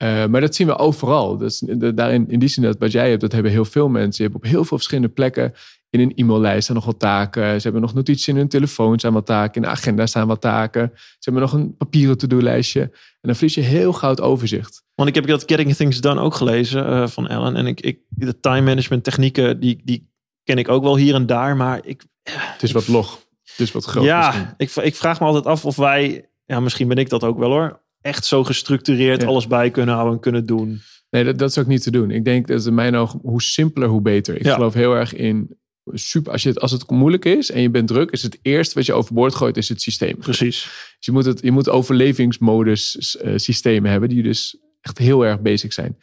Eh, 0.00 0.26
maar 0.26 0.40
dat 0.40 0.54
zien 0.54 0.66
we 0.66 0.78
overal. 0.78 1.36
Dus 1.36 1.58
de- 1.58 1.94
daarin, 1.94 2.30
in 2.30 2.38
die 2.38 2.48
zin 2.48 2.62
dat 2.62 2.78
wat 2.78 2.92
jij 2.92 3.08
hebt, 3.08 3.20
dat 3.20 3.32
hebben 3.32 3.52
heel 3.52 3.64
veel 3.64 3.88
mensen. 3.88 4.24
Je 4.24 4.30
hebt 4.30 4.44
op 4.44 4.50
heel 4.50 4.64
veel 4.64 4.76
verschillende 4.76 5.08
plekken 5.08 5.52
in 5.90 6.00
een 6.00 6.12
e-maillijst 6.14 6.62
staan 6.62 6.76
nog 6.76 6.84
wat 6.84 6.98
taken. 6.98 7.54
Ze 7.56 7.62
hebben 7.62 7.80
nog 7.80 7.94
notities 7.94 8.28
in 8.28 8.36
hun 8.36 8.48
telefoon 8.48 8.98
staan 8.98 9.12
wat 9.12 9.26
taken. 9.26 9.54
In 9.54 9.62
de 9.62 9.68
agenda 9.68 10.06
staan 10.06 10.26
wat 10.26 10.40
taken. 10.40 10.90
Ze 10.94 11.00
hebben 11.20 11.42
nog 11.42 11.52
een 11.52 11.76
papieren 11.76 12.18
to-do-lijstje. 12.18 12.80
En 12.80 12.90
dan 13.20 13.34
verlies 13.34 13.54
je 13.54 13.60
heel 13.60 13.92
gauw 13.92 14.10
het 14.10 14.20
overzicht. 14.20 14.82
Want 14.94 15.08
ik 15.08 15.14
heb 15.14 15.26
dat 15.26 15.42
Getting 15.46 15.74
Things 15.74 16.00
Done 16.00 16.20
ook 16.20 16.34
gelezen 16.34 16.86
eh, 16.86 17.06
van 17.06 17.28
Ellen. 17.28 17.56
En 17.56 17.66
ik, 17.66 17.80
ik, 17.80 17.98
de 18.08 18.40
time 18.40 18.60
management 18.66 19.04
technieken, 19.04 19.60
die, 19.60 19.80
die 19.84 20.10
ken 20.44 20.58
ik 20.58 20.68
ook 20.68 20.82
wel 20.82 20.96
hier 20.96 21.14
en 21.14 21.26
daar. 21.26 21.56
Maar 21.56 21.80
ik, 21.84 22.02
Het 22.22 22.62
is 22.62 22.72
wat 22.72 22.88
log. 22.88 23.24
Het 23.44 23.60
is 23.60 23.72
wat 23.72 23.84
groot. 23.84 24.04
misschien. 24.04 24.40
ja, 24.40 24.54
ik, 24.56 24.70
ik 24.76 24.94
vraag 24.96 25.20
me 25.20 25.26
altijd 25.26 25.46
af 25.46 25.64
of 25.64 25.76
wij, 25.76 26.28
ja, 26.44 26.60
misschien 26.60 26.88
ben 26.88 26.96
ik 26.96 27.08
dat 27.08 27.24
ook 27.24 27.38
wel 27.38 27.50
hoor, 27.50 27.80
echt 28.00 28.24
zo 28.24 28.44
gestructureerd 28.44 29.20
Ja. 29.22 29.26
alles 29.28 29.46
bij 29.46 29.70
kunnen 29.70 29.94
houden 29.94 30.14
en 30.14 30.20
kunnen 30.20 30.46
doen. 30.46 30.80
Nee, 31.10 31.24
dat, 31.24 31.38
dat 31.38 31.50
is 31.50 31.58
ook 31.58 31.66
niet 31.66 31.82
te 31.82 31.90
doen. 31.90 32.10
Ik 32.10 32.24
denk 32.24 32.46
dat 32.46 32.66
in 32.66 32.74
mijn 32.74 32.94
ogen, 32.96 33.20
hoe 33.22 33.42
simpeler, 33.42 33.88
hoe 33.88 34.00
beter. 34.00 34.36
Ik 34.36 34.44
Ja. 34.44 34.54
geloof 34.54 34.74
heel 34.74 34.94
erg 34.94 35.14
in 35.14 35.58
super. 35.92 36.32
Als, 36.32 36.42
je 36.42 36.48
het, 36.48 36.60
als 36.60 36.70
het 36.70 36.90
moeilijk 36.90 37.24
is 37.24 37.50
en 37.50 37.60
je 37.62 37.70
bent 37.70 37.88
druk, 37.88 38.10
is 38.10 38.22
het 38.22 38.38
eerste 38.42 38.74
wat 38.74 38.86
je 38.86 38.92
overboord 38.92 39.34
gooit, 39.34 39.56
is 39.56 39.68
het 39.68 39.82
systeem. 39.82 40.16
Precies. 40.18 40.62
Dus 40.62 41.06
je 41.06 41.12
moet, 41.12 41.24
het, 41.24 41.40
je 41.42 41.50
moet 41.50 41.68
overlevingsmodus 41.68 43.16
eh, 43.16 43.32
systemen 43.36 43.90
hebben, 43.90 44.08
die 44.08 44.22
dus 44.22 44.56
echt 44.80 44.98
heel 44.98 45.24
erg 45.26 45.40
basic 45.40 45.72
zijn. 45.72 45.96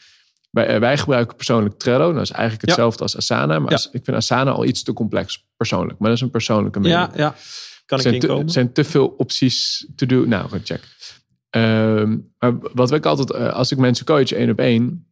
Wij, 0.51 0.67
eh, 0.67 0.79
wij 0.79 0.97
gebruiken 0.97 1.35
persoonlijk 1.35 1.77
Trello. 1.77 2.13
Dat 2.13 2.21
is 2.21 2.31
eigenlijk 2.31 2.61
Ja. 2.61 2.67
hetzelfde 2.71 3.03
als 3.03 3.17
Asana. 3.17 3.59
Maar 3.59 3.69
Ja. 3.69 3.75
als- 3.75 3.89
ik 3.91 4.01
vind 4.03 4.17
Asana 4.17 4.51
al 4.51 4.65
iets 4.65 4.83
te 4.83 4.93
complex, 4.93 5.45
persoonlijk. 5.57 5.99
Maar 5.99 6.07
dat 6.09 6.17
is 6.17 6.23
een 6.23 6.31
persoonlijke 6.31 6.79
mening. 6.79 6.99
Ja, 6.99 7.11
ja. 7.15 7.35
Kan 7.85 7.97
ik 7.97 8.03
zijn, 8.03 8.19
te, 8.19 8.25
inkomen? 8.27 8.45
er 8.45 8.51
zijn 8.51 8.73
te 8.73 8.83
veel 8.83 9.07
opties 9.07 9.87
te 9.95 10.05
doen. 10.05 10.29
Nou, 10.29 10.49
check. 10.63 10.81
Ehm, 11.49 12.17
maar 12.39 12.53
wat 12.73 12.91
ik 12.91 13.05
altijd, 13.05 13.31
eh, 13.31 13.53
als 13.53 13.71
ik 13.71 13.77
mensen 13.77 14.05
coach 14.05 14.31
één 14.31 14.49
op 14.49 14.59
één, 14.59 15.05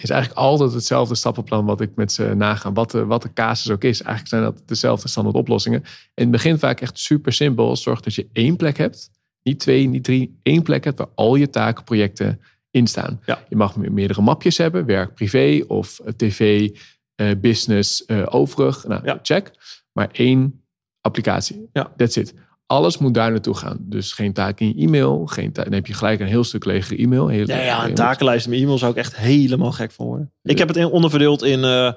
is 0.00 0.10
eigenlijk 0.10 0.40
altijd 0.40 0.72
hetzelfde 0.72 1.14
stappenplan 1.14 1.64
wat 1.64 1.80
ik 1.80 1.90
met 1.94 2.12
ze 2.12 2.34
naga. 2.34 2.72
Wat 2.72 2.90
de, 2.90 3.04
wat 3.04 3.22
de 3.22 3.32
casus 3.32 3.70
ook 3.72 3.84
is. 3.84 4.02
Eigenlijk 4.02 4.28
zijn 4.28 4.42
dat 4.42 4.62
dezelfde 4.68 5.08
standaard 5.08 5.36
oplossingen. 5.36 5.80
In 6.14 6.22
het 6.22 6.30
begin 6.30 6.58
vaak 6.58 6.80
echt 6.80 6.98
super 6.98 7.32
simpel. 7.32 7.76
Zorg 7.76 8.00
dat 8.00 8.14
je 8.14 8.28
één 8.32 8.56
plek 8.56 8.76
hebt. 8.76 9.10
Niet 9.42 9.58
twee, 9.60 9.86
niet 9.86 10.04
drie. 10.04 10.38
één 10.42 10.62
plek 10.62 10.84
hebt 10.84 10.98
waar 10.98 11.08
al 11.14 11.34
je 11.34 11.50
taken, 11.50 11.84
projecten 11.84 12.40
in 12.70 12.86
staan. 12.86 13.20
Ja. 13.26 13.44
Je 13.48 13.56
mag 13.56 13.76
me- 13.76 13.90
meerdere 13.90 14.20
mapjes 14.22 14.56
hebben. 14.58 14.86
Werk, 14.86 15.14
privé 15.14 15.64
of 15.66 15.98
eh, 15.98 16.12
tv, 16.12 16.68
eh, 17.14 17.30
business, 17.40 18.08
overig. 18.08 18.86
Nou, 18.86 19.04
Ja. 19.04 19.18
check. 19.22 19.50
Maar 19.92 20.08
één 20.12 20.62
applicatie. 21.00 21.68
Ja. 21.72 21.92
That's 21.96 22.16
it. 22.16 22.34
Alles 22.70 22.98
moet 22.98 23.14
daar 23.14 23.30
naartoe 23.30 23.54
gaan. 23.54 23.76
Dus 23.80 24.12
geen 24.12 24.32
taak 24.32 24.60
in 24.60 24.66
je 24.76 24.86
e-mail. 24.86 25.26
Geen 25.26 25.52
ta- 25.52 25.62
dan 25.64 25.72
heb 25.72 25.86
je 25.86 25.94
gelijk 25.94 26.20
een 26.20 26.26
heel 26.26 26.44
stuk 26.44 26.64
legere 26.64 27.02
e-mail. 27.02 27.28
Heel, 27.28 27.46
Ja, 27.46 27.56
ja, 27.60 27.84
een 27.84 27.94
takenlijst 27.94 28.48
met 28.48 28.58
e-mail 28.58 28.78
zou 28.78 28.90
ik 28.90 28.96
echt 28.96 29.16
helemaal 29.16 29.72
gek 29.72 29.92
van 29.92 30.06
worden. 30.06 30.32
Ik 30.42 30.58
heb 30.58 30.68
het 30.68 30.76
in, 30.76 30.86
onderverdeeld 30.86 31.42
in 31.42 31.64
eh, 31.64 31.92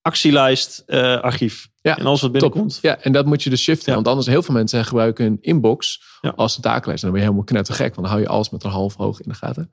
actielijst, 0.00 0.82
eh, 0.86 1.20
archief. 1.20 1.68
Ja, 1.80 1.98
en 1.98 2.06
alles 2.06 2.20
wat 2.20 2.32
Top. 2.32 2.40
binnenkomt. 2.40 2.78
Ja, 2.82 2.98
en 2.98 3.12
dat 3.12 3.26
moet 3.26 3.42
je 3.42 3.50
dus 3.50 3.62
shiften. 3.62 3.88
Ja. 3.88 3.94
Want 3.94 4.08
anders 4.08 4.26
heel 4.26 4.42
veel 4.42 4.54
mensen 4.54 4.84
gebruiken 4.84 5.26
een 5.26 5.38
inbox 5.40 6.02
Ja. 6.20 6.32
als 6.36 6.56
een 6.56 6.62
takenlijst. 6.62 7.02
En 7.04 7.08
dan 7.10 7.18
ben 7.18 7.20
je 7.20 7.26
helemaal 7.26 7.44
knettergek. 7.52 7.94
Want 7.94 8.06
dan 8.06 8.16
hou 8.16 8.20
je 8.20 8.28
alles 8.28 8.50
met 8.50 8.64
een 8.64 8.70
half 8.70 8.94
hoog 8.96 9.20
in 9.20 9.28
de 9.28 9.34
gaten. 9.34 9.72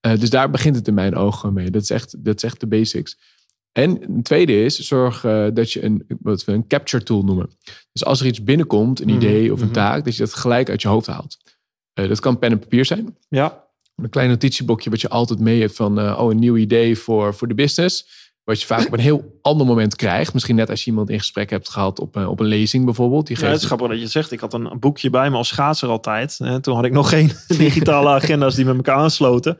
Eh, 0.00 0.18
dus 0.18 0.30
daar 0.30 0.50
begint 0.50 0.76
het 0.76 0.88
in 0.88 0.94
mijn 0.94 1.14
ogen 1.16 1.52
mee. 1.52 1.70
Dat 1.70 1.82
is 1.82 1.90
echt, 1.90 2.24
dat 2.24 2.36
is 2.36 2.42
echt 2.42 2.60
de 2.60 2.66
basics. 2.66 3.16
En 3.72 4.02
een 4.02 4.22
tweede 4.22 4.64
is, 4.64 4.78
zorg 4.78 5.24
eh, 5.24 5.46
dat 5.54 5.72
je 5.72 5.84
een, 5.84 6.04
wat 6.20 6.44
we 6.44 6.52
een 6.52 6.66
capture 6.66 7.02
tool 7.04 7.22
noemen. 7.22 7.50
Dus 7.92 8.04
als 8.04 8.20
er 8.20 8.26
iets 8.26 8.42
binnenkomt, 8.44 9.00
een 9.00 9.06
Mhm, 9.06 9.16
idee 9.16 9.52
of 9.52 9.58
een 9.60 9.64
mhm. 9.64 9.74
taak, 9.74 10.04
dat 10.04 10.16
je 10.16 10.22
dat 10.22 10.34
gelijk 10.34 10.70
uit 10.70 10.82
je 10.82 10.88
hoofd 10.88 11.06
haalt. 11.06 11.36
Eh, 11.92 12.08
dat 12.08 12.20
kan 12.20 12.38
pen 12.38 12.50
en 12.50 12.58
papier 12.58 12.84
zijn. 12.84 13.16
Ja, 13.28 13.60
Een 13.96 14.08
klein 14.08 14.28
notitieboekje 14.28 14.90
wat 14.90 15.00
je 15.00 15.08
altijd 15.08 15.38
mee 15.38 15.60
hebt 15.60 15.74
van, 15.76 15.98
eh, 16.00 16.18
oh, 16.20 16.30
een 16.30 16.38
nieuw 16.38 16.56
idee 16.56 16.98
voor, 16.98 17.34
voor 17.34 17.48
de 17.48 17.54
business. 17.54 18.20
Wat 18.44 18.60
je 18.60 18.66
vaak 18.66 18.86
op 18.86 18.92
een 18.92 18.98
heel 19.00 19.38
ander 19.42 19.66
moment 19.66 19.96
krijgt. 19.96 20.32
Misschien 20.34 20.56
net 20.56 20.70
als 20.70 20.84
je 20.84 20.90
iemand 20.90 21.10
in 21.10 21.18
gesprek 21.18 21.50
hebt 21.50 21.68
gehad 21.68 22.00
op, 22.00 22.16
een- 22.16 22.26
op 22.28 22.40
een 22.40 22.46
lezing 22.46 22.84
bijvoorbeeld. 22.84 23.26
Die 23.26 23.36
Ja, 23.36 23.40
geeft 23.42 23.52
het 23.52 23.60
is 23.62 23.66
grappig 23.66 23.86
dat 23.88 23.96
je 23.96 24.02
het 24.02 24.12
zegt. 24.12 24.32
Ik 24.32 24.40
had 24.40 24.52
een 24.54 24.76
boekje 24.80 25.10
bij 25.10 25.30
me 25.30 25.36
als 25.36 25.48
schaatser 25.48 25.88
altijd. 25.88 26.38
En 26.40 26.62
toen 26.62 26.74
had 26.74 26.84
ik 26.84 26.92
nog 26.92 27.08
geen 27.08 27.30
digitale 27.58 28.08
agenda's 28.08 28.54
die 28.54 28.64
met 28.64 28.76
elkaar 28.76 28.96
aansloten. 28.96 29.58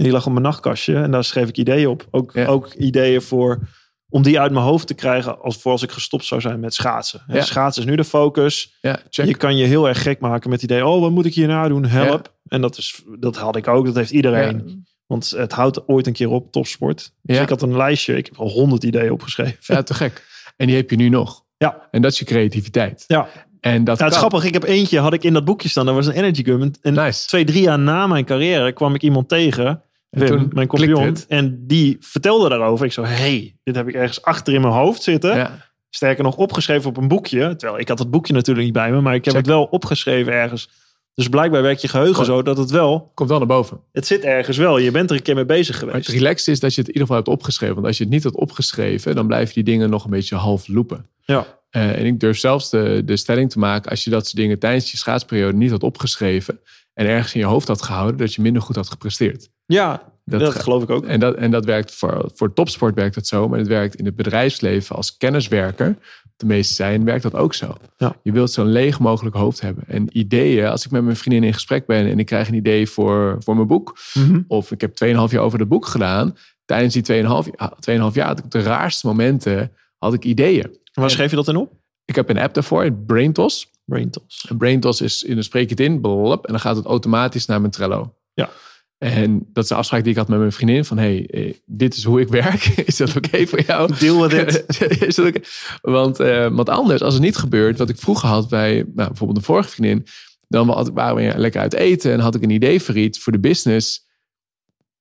En 0.00 0.06
die 0.06 0.14
lag 0.14 0.26
op 0.26 0.32
mijn 0.32 0.44
nachtkastje. 0.44 0.94
En 0.94 1.10
daar 1.10 1.24
schreef 1.24 1.48
ik 1.48 1.56
ideeën 1.56 1.88
op. 1.88 2.06
Ook, 2.10 2.32
Ja. 2.34 2.46
ook 2.46 2.74
ideeën 2.74 3.22
voor 3.22 3.68
om 4.08 4.22
die 4.22 4.40
uit 4.40 4.52
mijn 4.52 4.64
hoofd 4.64 4.86
te 4.86 4.94
krijgen 4.94 5.40
als 5.40 5.56
voor 5.56 5.72
als 5.72 5.82
ik 5.82 5.90
gestopt 5.90 6.24
zou 6.24 6.40
zijn 6.40 6.60
met 6.60 6.74
schaatsen. 6.74 7.22
Ja. 7.28 7.42
Schaatsen 7.42 7.82
is 7.82 7.88
nu 7.88 7.96
de 7.96 8.04
focus. 8.04 8.78
Ja, 8.80 9.00
check. 9.10 9.26
Je 9.26 9.36
kan 9.36 9.56
je 9.56 9.64
heel 9.64 9.88
erg 9.88 10.02
gek 10.02 10.20
maken 10.20 10.50
met 10.50 10.60
het 10.60 10.70
idee. 10.70 10.86
Oh, 10.86 11.00
wat 11.00 11.10
moet 11.10 11.24
ik 11.26 11.34
hierna 11.34 11.68
doen? 11.68 11.84
Help. 11.84 12.34
En 12.48 12.60
dat, 12.60 12.78
is, 12.78 13.02
dat 13.18 13.36
had 13.36 13.56
ik 13.56 13.68
ook. 13.68 13.86
Dat 13.86 13.94
heeft 13.94 14.10
iedereen. 14.10 14.86
Want 15.06 15.30
het 15.30 15.52
houdt 15.52 15.88
ooit 15.88 16.06
een 16.06 16.12
keer 16.12 16.28
op, 16.30 16.52
topsport. 16.52 17.12
Dus 17.22 17.36
Ja. 17.36 17.42
ik 17.42 17.48
had 17.48 17.62
een 17.62 17.76
lijstje. 17.76 18.16
Ik 18.16 18.26
heb 18.26 18.36
al 18.38 18.48
honderd 18.48 18.82
ideeën 18.84 19.12
opgeschreven. 19.12 19.56
Ja, 19.74 19.82
te 19.82 19.94
gek. 19.94 20.24
En 20.56 20.66
die 20.66 20.76
heb 20.76 20.90
je 20.90 20.96
nu 20.96 21.08
nog. 21.08 21.44
Ja. 21.56 21.88
En 21.90 22.02
dat 22.02 22.12
is 22.12 22.18
je 22.18 22.24
creativiteit. 22.24 23.04
Ja. 23.06 23.28
En 23.60 23.84
dat 23.84 23.98
Ja, 23.98 24.04
het 24.04 24.12
is 24.12 24.18
grappig. 24.18 24.44
Ik 24.44 24.52
heb 24.52 24.62
eentje, 24.62 24.98
had 24.98 25.12
ik 25.12 25.24
in 25.24 25.32
dat 25.32 25.44
boekje 25.44 25.68
staan. 25.68 25.86
Dat 25.86 25.94
was 25.94 26.06
een 26.06 26.12
energy 26.12 26.44
gum. 26.44 26.62
En- 26.62 26.74
En 26.82 26.94
Nice. 26.94 27.26
twee, 27.26 27.44
drie 27.44 27.62
jaar 27.62 27.78
na 27.78 28.06
mijn 28.06 28.24
carrière 28.24 28.72
kwam 28.72 28.94
ik 28.94 29.02
iemand 29.02 29.28
tegen. 29.28 29.82
En 30.10 30.20
Wim, 30.20 30.28
toen 30.28 30.50
mijn 30.52 30.66
compagnon. 30.66 31.16
En 31.28 31.66
die 31.66 31.96
vertelde 32.00 32.48
daarover. 32.48 32.86
Ik 32.86 32.92
zo, 32.92 33.04
hey, 33.04 33.56
dit 33.62 33.74
heb 33.74 33.88
ik 33.88 33.94
ergens 33.94 34.22
achter 34.22 34.54
in 34.54 34.60
mijn 34.60 34.72
hoofd 34.72 35.02
zitten. 35.02 35.36
Ja. 35.36 35.68
Sterker 35.90 36.24
nog, 36.24 36.36
opgeschreven 36.36 36.88
op 36.88 36.96
een 36.96 37.08
boekje. 37.08 37.56
Terwijl 37.56 37.80
ik 37.80 37.88
had 37.88 37.98
het 37.98 38.10
boekje 38.10 38.32
natuurlijk 38.32 38.64
niet 38.64 38.74
bij 38.74 38.90
me. 38.90 39.00
Maar 39.00 39.14
ik 39.14 39.24
heb 39.24 39.34
Check. 39.34 39.42
het 39.42 39.52
wel 39.54 39.64
opgeschreven 39.64 40.32
ergens. 40.32 40.70
Dus 41.14 41.28
blijkbaar 41.28 41.62
werkt 41.62 41.80
je 41.80 41.88
geheugen 41.88 42.24
zo 42.24 42.42
dat 42.42 42.56
het 42.56 42.70
wel... 42.70 43.10
Komt 43.14 43.28
wel 43.28 43.38
naar 43.38 43.46
boven. 43.46 43.80
Het 43.92 44.06
zit 44.06 44.22
ergens 44.22 44.56
wel. 44.56 44.78
Je 44.78 44.90
bent 44.90 45.10
er 45.10 45.16
een 45.16 45.22
keer 45.22 45.34
mee 45.34 45.44
bezig 45.44 45.80
Maar 45.80 45.88
geweest. 45.88 46.06
het 46.06 46.16
relaxed 46.16 46.48
is 46.48 46.60
dat 46.60 46.74
je 46.74 46.80
het 46.80 46.88
in 46.88 46.94
ieder 46.94 47.08
geval 47.08 47.16
hebt 47.16 47.38
opgeschreven. 47.38 47.74
Want 47.74 47.86
als 47.86 47.98
je 47.98 48.04
het 48.04 48.12
niet 48.12 48.24
had 48.24 48.34
opgeschreven, 48.36 49.14
dan 49.14 49.26
blijven 49.26 49.54
die 49.54 49.64
dingen 49.64 49.90
nog 49.90 50.04
een 50.04 50.10
beetje 50.10 50.36
half 50.36 50.68
lopen. 50.68 51.06
Ja. 51.24 51.46
Eh, 51.70 51.98
en 51.98 52.06
ik 52.06 52.20
durf 52.20 52.38
zelfs 52.38 52.70
de, 52.70 53.02
de 53.04 53.16
stelling 53.16 53.50
te 53.50 53.58
maken, 53.58 53.90
als 53.90 54.04
je 54.04 54.10
dat 54.10 54.24
soort 54.24 54.36
dingen 54.36 54.58
tijdens 54.58 54.90
je 54.90 54.96
schaatsperiode 54.96 55.56
niet 55.56 55.70
had 55.70 55.82
opgeschreven 55.82 56.60
en 56.94 57.06
ergens 57.06 57.34
in 57.34 57.40
je 57.40 57.46
hoofd 57.46 57.68
had 57.68 57.82
gehouden, 57.82 58.16
dat 58.16 58.34
je 58.34 58.42
minder 58.42 58.62
goed 58.62 58.76
had 58.76 58.88
gepresteerd. 58.88 59.48
Ja, 59.66 60.02
Dat 60.24 60.54
geloof 60.54 60.82
ik 60.82 60.90
ook. 60.90 61.04
En 61.04 61.20
dat, 61.20 61.34
en 61.36 61.50
dat 61.50 61.64
werkt 61.64 61.94
voor, 61.94 62.30
voor 62.34 62.52
topsport 62.52 62.94
werkt 62.94 63.14
dat 63.14 63.26
zo, 63.26 63.48
maar 63.48 63.58
het 63.58 63.68
werkt 63.68 63.94
in 63.94 64.04
het 64.04 64.16
bedrijfsleven 64.16 64.96
als 64.96 65.16
kenniswerker. 65.16 65.96
De 66.36 66.46
meeste 66.46 66.74
zijn, 66.74 67.04
werkt 67.04 67.22
dat 67.22 67.34
ook 67.34 67.54
zo. 67.54 67.74
Ja. 67.96 68.16
Je 68.22 68.32
wilt 68.32 68.50
zo'n 68.50 68.66
leeg 68.72 68.98
mogelijk 69.00 69.36
hoofd 69.36 69.60
hebben. 69.60 69.84
En 69.86 70.18
ideeën, 70.18 70.66
als 70.66 70.84
ik 70.84 70.90
met 70.90 71.02
mijn 71.04 71.16
vriendin 71.16 71.44
in 71.44 71.52
gesprek 71.54 71.86
ben 71.86 72.06
en 72.10 72.18
ik 72.18 72.26
krijg 72.26 72.48
een 72.48 72.54
idee 72.54 72.88
voor, 72.88 73.36
voor 73.38 73.54
mijn 73.54 73.66
boek, 73.66 73.98
Mhm. 74.14 74.40
of 74.48 74.70
ik 74.70 74.80
heb 74.80 74.94
2,5 74.94 75.30
jaar 75.30 75.42
over 75.42 75.58
dat 75.58 75.68
boek 75.68 75.86
gedaan. 75.86 76.36
Tijdens 76.64 76.94
die 76.94 77.02
2,5 77.02 77.48
jaar, 77.56 77.72
2,5 77.80 78.14
jaar 78.14 78.26
had 78.26 78.38
ik 78.38 78.44
op 78.44 78.50
de 78.50 78.62
raarste 78.62 79.06
momenten 79.06 79.72
had 79.98 80.14
ik 80.14 80.24
ideeën. 80.24 80.78
Waar 80.92 81.10
schreef 81.10 81.30
je 81.30 81.36
dat 81.36 81.48
in 81.48 81.56
op? 81.56 81.72
Ik 82.04 82.14
heb 82.14 82.28
een 82.28 82.38
app 82.38 82.54
daarvoor, 82.54 82.92
BrainTos. 82.92 83.70
BrainTos. 83.90 84.46
En 84.48 84.56
BrainTos 84.56 85.00
is, 85.00 85.24
dan 85.28 85.42
spreek 85.42 85.64
je 85.64 85.70
het 85.70 85.80
in, 85.80 86.00
blop, 86.00 86.46
en 86.46 86.52
dan 86.52 86.60
gaat 86.60 86.76
het 86.76 86.84
automatisch 86.84 87.46
naar 87.46 87.60
mijn 87.60 87.72
Trello. 87.72 88.14
Ja. 88.34 88.50
En 88.98 89.48
dat 89.52 89.64
is 89.64 89.70
een 89.70 89.76
afspraak 89.76 90.02
die 90.02 90.12
ik 90.12 90.18
had 90.18 90.28
met 90.28 90.38
mijn 90.38 90.52
vriendin. 90.52 90.84
Van, 90.84 90.98
hey, 90.98 91.26
eh, 91.26 91.54
dit 91.66 91.96
is 91.96 92.04
hoe 92.04 92.20
ik 92.20 92.28
werk. 92.42 92.64
Is 92.66 92.96
dat 92.96 93.16
oké 93.16 93.46
voor 93.46 93.60
jou? 93.60 93.92
Deal 93.98 94.28
with 94.28 94.32
it. 94.32 94.80
is 95.08 95.14
dat 95.14 95.26
oké? 95.26 95.40
Want 95.80 96.20
eh, 96.20 96.48
wat 96.50 96.68
anders, 96.68 97.02
als 97.02 97.14
het 97.14 97.22
niet 97.22 97.36
gebeurt, 97.36 97.78
wat 97.78 97.88
ik 97.88 97.98
vroeger 97.98 98.28
had 98.28 98.48
bij 98.48 98.74
nou, 98.74 99.08
bijvoorbeeld 99.08 99.38
een 99.38 99.44
vorige 99.44 99.68
vriendin, 99.68 100.06
dan 100.48 100.92
waren 100.94 101.14
we 101.14 101.38
lekker 101.38 101.60
uit 101.60 101.74
eten 101.74 102.12
en 102.12 102.20
had 102.20 102.34
ik 102.34 102.42
een 102.42 102.50
idee 102.50 102.82
voor 102.82 102.96
iets 102.96 103.18
voor 103.18 103.32
de 103.32 103.40
business. 103.40 104.08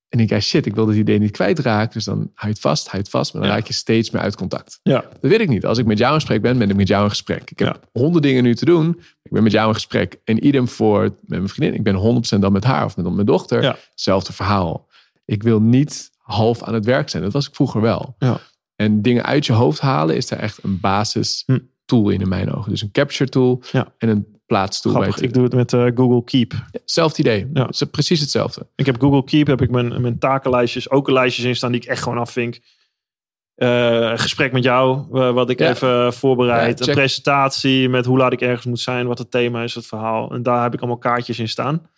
En 0.10 0.20
ik 0.20 0.30
dacht, 0.30 0.44
shit, 0.44 0.66
ik 0.66 0.76
wil 0.76 0.86
dat 0.86 0.96
idee 0.96 1.20
niet 1.20 1.32
kwijtraken. 1.32 1.94
Dus 1.94 2.04
dan 2.04 2.18
hou 2.18 2.30
je 2.40 2.48
het 2.48 2.60
vast, 2.60 2.88
hou 2.88 2.98
het 2.98 3.10
vast. 3.10 3.34
Maar 3.34 3.42
dan 3.42 3.52
Ja. 3.52 3.58
raak 3.58 3.68
je 3.68 3.74
steeds 3.74 4.10
meer 4.10 4.22
uit 4.22 4.36
contact. 4.36 4.80
Ja. 4.84 5.02
Dat 5.22 5.32
weet 5.32 5.40
ik 5.40 5.50
niet. 5.50 5.66
Als 5.66 5.78
ik 5.78 5.86
met 5.86 5.98
jou 5.98 6.14
in 6.14 6.20
gesprek 6.20 6.42
ben, 6.42 6.58
ben 6.58 6.70
ik 6.70 6.76
met 6.76 6.88
jou 6.88 7.04
in 7.04 7.10
gesprek. 7.10 7.52
Ik 7.52 7.60
heb 7.60 7.68
Ja. 7.68 7.80
honderd 8.02 8.24
dingen 8.24 8.44
nu 8.44 8.56
te 8.56 8.66
doen. 8.66 8.90
Ik 9.24 9.32
ben 9.32 9.44
met 9.44 9.52
jou 9.52 9.68
in 9.68 9.74
gesprek. 9.74 10.20
En 10.24 10.46
idem 10.46 10.68
voor 10.68 11.02
met 11.02 11.14
mijn 11.26 11.50
vriendin. 11.50 11.74
Ik 11.78 11.84
ben 11.84 11.96
100% 11.96 12.42
dan 12.42 12.52
met 12.52 12.64
haar 12.64 12.86
of 12.86 12.98
met 12.98 13.14
mijn 13.14 13.26
dochter. 13.26 13.62
Ja. 13.62 13.78
Hetzelfde 13.92 14.34
verhaal. 14.34 14.88
Ik 15.26 15.44
wil 15.44 15.62
niet 15.62 16.10
half 16.18 16.64
aan 16.64 16.74
het 16.74 16.86
werk 16.86 17.10
zijn. 17.10 17.24
Dat 17.24 17.34
was 17.34 17.48
ik 17.48 17.56
vroeger 17.56 17.82
wel. 17.82 18.16
Ja. 18.20 18.40
En 18.76 19.02
dingen 19.02 19.26
uit 19.26 19.46
je 19.46 19.54
hoofd 19.54 19.80
halen 19.80 20.16
is 20.16 20.28
daar 20.28 20.40
echt 20.40 20.64
een 20.64 20.80
basis 20.80 21.44
Hm. 21.46 21.58
tool 21.86 22.10
in 22.10 22.22
in 22.22 22.30
mijn 22.30 22.54
ogen. 22.54 22.72
Dus 22.72 22.82
een 22.82 22.92
capture 22.92 23.30
tool 23.30 23.62
en 23.98 24.10
een 24.10 24.39
plaatstool. 24.50 24.94
bij 24.94 25.02
Grappig. 25.02 25.24
Ik 25.24 25.34
doe 25.34 25.44
het 25.44 25.54
met 25.54 25.74
eh, 25.74 25.86
Google 25.96 26.24
Keep. 26.24 26.54
Hetzelfde 26.72 27.20
idee. 27.20 27.50
Ja. 27.54 27.66
Het 27.66 27.82
is 27.82 27.84
precies 27.92 28.20
hetzelfde. 28.20 28.68
Ik 28.76 28.86
heb 28.86 29.02
Google 29.02 29.24
Keep, 29.24 29.48
heb 29.48 29.62
ik 29.62 29.70
mijn, 29.70 30.02
mijn 30.02 30.20
takenlijstjes, 30.20 30.90
ook 30.90 31.08
een 31.08 31.14
lijstjes 31.14 31.46
in 31.46 31.56
staan 31.56 31.72
die 31.72 31.82
ik 31.82 31.88
echt 31.88 32.02
gewoon 32.04 32.18
afvink. 32.18 32.60
Een 33.56 34.20
gesprek 34.20 34.52
met 34.52 34.64
jou, 34.64 35.06
eh, 35.14 35.32
wat 35.32 35.50
ik 35.50 35.60
Ja. 35.60 35.70
even 35.70 36.14
voorbereid. 36.14 36.88
Een 36.88 36.94
presentatie 36.94 37.90
met 37.90 38.06
hoe 38.06 38.18
laat 38.18 38.34
ik 38.34 38.42
ergens 38.42 38.66
moet 38.66 38.80
zijn, 38.80 39.08
wat 39.08 39.18
het 39.18 39.32
thema 39.32 39.64
is, 39.64 39.76
het 39.76 39.86
verhaal. 39.86 40.32
En 40.32 40.44
daar 40.44 40.64
heb 40.64 40.74
ik 40.74 40.80
allemaal 40.80 40.98
kaartjes 40.98 41.40
in 41.40 41.50
staan. 41.50 41.90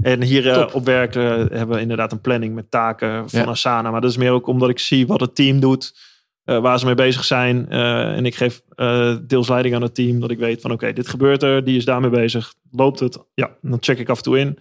En 0.00 0.22
hier 0.22 0.74
op 0.74 0.84
werk 0.84 1.14
hebben 1.14 1.68
we 1.68 1.80
inderdaad 1.80 2.12
een 2.12 2.20
planning 2.20 2.54
met 2.54 2.70
taken 2.70 3.30
van. 3.30 3.48
Asana. 3.48 3.90
Maar 3.90 4.00
dat 4.00 4.10
is 4.10 4.16
meer 4.16 4.30
ook 4.30 4.46
omdat 4.46 4.68
ik 4.68 4.78
zie 4.78 5.06
wat 5.06 5.20
het 5.20 5.34
team 5.34 5.60
doet, 5.60 5.94
waar 6.58 6.78
ze 6.78 6.84
mee 6.86 6.94
bezig 6.94 7.24
zijn. 7.24 7.68
Eh, 7.68 8.16
en 8.16 8.26
ik 8.26 8.34
geef 8.34 8.62
eh, 8.74 9.16
deels 9.22 9.48
leiding 9.48 9.74
aan 9.74 9.82
het 9.82 9.94
team, 9.94 10.20
dat 10.20 10.30
ik 10.30 10.38
weet 10.38 10.60
van 10.60 10.70
oké, 10.72 10.92
dit 10.92 11.08
gebeurt 11.08 11.42
er, 11.42 11.64
die 11.64 11.76
is 11.76 11.84
daarmee 11.84 12.10
bezig. 12.10 12.54
Loopt 12.70 13.00
het? 13.00 13.18
Ja, 13.34 13.50
dan 13.60 13.78
check 13.80 13.98
ik 13.98 14.08
af 14.08 14.16
en 14.16 14.22
toe 14.22 14.38
in 14.38 14.58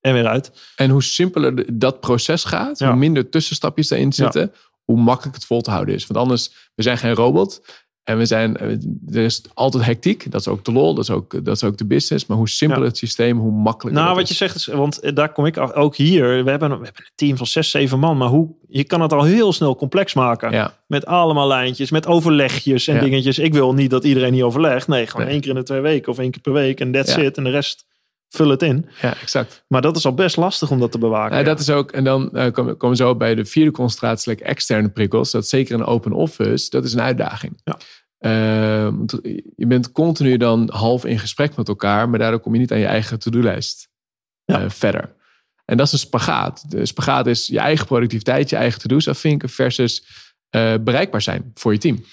en 0.00 0.12
weer 0.12 0.26
uit. 0.26 0.72
En 0.76 0.90
hoe 0.90 1.02
simpeler 1.02 1.78
dat 1.78 2.00
proces 2.00 2.44
gaat, 2.44 2.78
Ja. 2.78 2.88
hoe 2.88 2.96
minder 2.96 3.28
tussenstapjes 3.28 3.88
daarin 3.88 4.12
zitten, 4.12 4.52
hoe 4.84 4.96
makkelijk 5.00 5.34
het 5.34 5.44
vol 5.44 5.60
te 5.60 5.70
houden 5.70 5.94
is. 5.94 6.06
Want 6.06 6.20
anders, 6.20 6.70
we 6.74 6.82
zijn 6.82 6.98
geen 6.98 7.14
robot. 7.14 7.81
En 8.04 8.18
we 8.18 8.26
zijn, 8.26 8.56
eh, 8.56 8.68
er 9.12 9.24
is 9.24 9.42
altijd 9.54 9.84
hectiek. 9.84 10.30
Dat 10.30 10.40
is 10.40 10.48
ook 10.48 10.64
de 10.64 10.72
lol, 10.72 10.94
dat 10.94 11.04
is 11.04 11.10
ook, 11.10 11.44
dat 11.44 11.56
is 11.56 11.64
ook 11.64 11.76
de 11.76 11.84
business. 11.86 12.26
Maar 12.26 12.36
hoe 12.36 12.48
simpeler 12.48 12.82
Ja. 12.82 12.88
het 12.88 12.98
systeem, 12.98 13.38
hoe 13.38 13.52
makkelijker 13.52 14.02
Nou, 14.02 14.14
wat 14.14 14.22
is. 14.22 14.28
je 14.28 14.34
zegt, 14.34 14.54
is, 14.54 14.66
want 14.66 15.00
eh, 15.00 15.14
daar 15.14 15.32
kom 15.32 15.46
ik 15.46 15.58
ook 15.76 15.96
hier. 15.96 16.22
We 16.22 16.50
hebben, 16.50 16.68
we 16.68 16.84
hebben 16.84 16.86
een 16.94 17.10
team 17.14 17.36
van 17.36 17.46
zes, 17.46 17.70
zeven 17.70 17.98
man. 17.98 18.16
Maar 18.16 18.28
hoe, 18.28 18.48
je 18.68 18.84
kan 18.84 19.00
het 19.00 19.12
al 19.12 19.22
heel 19.22 19.52
snel 19.52 19.76
complex 19.76 20.14
maken. 20.14 20.50
Ja, 20.50 20.74
Met 20.86 21.06
allemaal 21.06 21.46
lijntjes, 21.48 21.90
met 21.90 22.06
overlegjes 22.06 22.88
en 22.88 22.94
Ja. 22.94 23.00
dingetjes. 23.00 23.38
Ik 23.38 23.52
wil 23.52 23.74
niet 23.74 23.90
dat 23.90 24.04
iedereen 24.04 24.32
niet 24.32 24.42
overlegt. 24.42 24.88
Nee, 24.88 25.06
gewoon 25.06 25.24
Nee. 25.24 25.32
één 25.34 25.40
keer 25.42 25.50
in 25.50 25.56
de 25.56 25.62
twee 25.62 25.80
weken 25.80 26.12
of 26.12 26.18
één 26.18 26.30
keer 26.30 26.42
per 26.42 26.52
week. 26.52 26.80
En 26.80 26.92
that's 26.92 27.16
it. 27.16 27.36
En 27.36 27.44
de 27.44 27.50
rest 27.50 27.84
vul 28.32 28.48
het 28.48 28.62
in. 28.62 28.86
ja, 29.00 29.16
exact. 29.20 29.64
Maar 29.68 29.80
dat 29.82 29.96
is 29.96 30.06
al 30.06 30.14
best 30.14 30.36
lastig 30.36 30.70
om 30.70 30.80
dat 30.80 30.92
te 30.92 30.98
bewaken. 30.98 31.36
Ja, 31.36 31.42
dat 31.42 31.60
is 31.60 31.70
ook, 31.70 31.92
en 31.92 32.04
dan 32.04 32.30
eh, 32.36 32.52
komen 32.52 32.76
komen 32.76 32.96
we 32.98 33.04
zo 33.04 33.16
bij 33.16 33.34
de 33.34 33.44
vierde 33.44 33.70
concentratie, 33.70 34.30
like 34.32 34.44
externe 34.44 34.88
prikkels. 34.88 35.30
Dat 35.30 35.48
zeker 35.48 35.74
een 35.74 35.84
open 35.84 36.12
office, 36.12 36.70
dat 36.70 36.84
is 36.84 36.92
een 36.92 37.00
uitdaging. 37.00 37.60
Ja. 37.64 37.76
Eh, 38.18 38.88
je 39.56 39.66
bent 39.66 39.92
continu 39.92 40.36
dan 40.36 40.70
half 40.72 41.04
in 41.04 41.18
gesprek 41.18 41.56
met 41.56 41.68
elkaar, 41.68 42.08
maar 42.08 42.18
daardoor 42.18 42.40
kom 42.40 42.52
je 42.54 42.60
niet 42.60 42.72
aan 42.72 42.78
je 42.78 42.86
eigen 42.86 43.18
to-do-lijst 43.18 43.88
Ja. 44.44 44.60
eh, 44.60 44.70
verder. 44.70 45.14
En 45.64 45.76
dat 45.76 45.86
is 45.86 45.92
een 45.92 45.98
spagaat. 45.98 46.70
De 46.70 46.86
spagaat 46.86 47.26
is 47.26 47.46
je 47.46 47.58
eigen 47.58 47.86
productiviteit, 47.86 48.50
je 48.50 48.56
eigen 48.56 48.80
to-do's 48.80 49.08
afvinken 49.08 49.48
versus 49.48 50.04
bereikbaar 50.80 51.22
zijn 51.22 51.50
voor 51.54 51.72
je 51.72 51.78
team. 51.78 52.04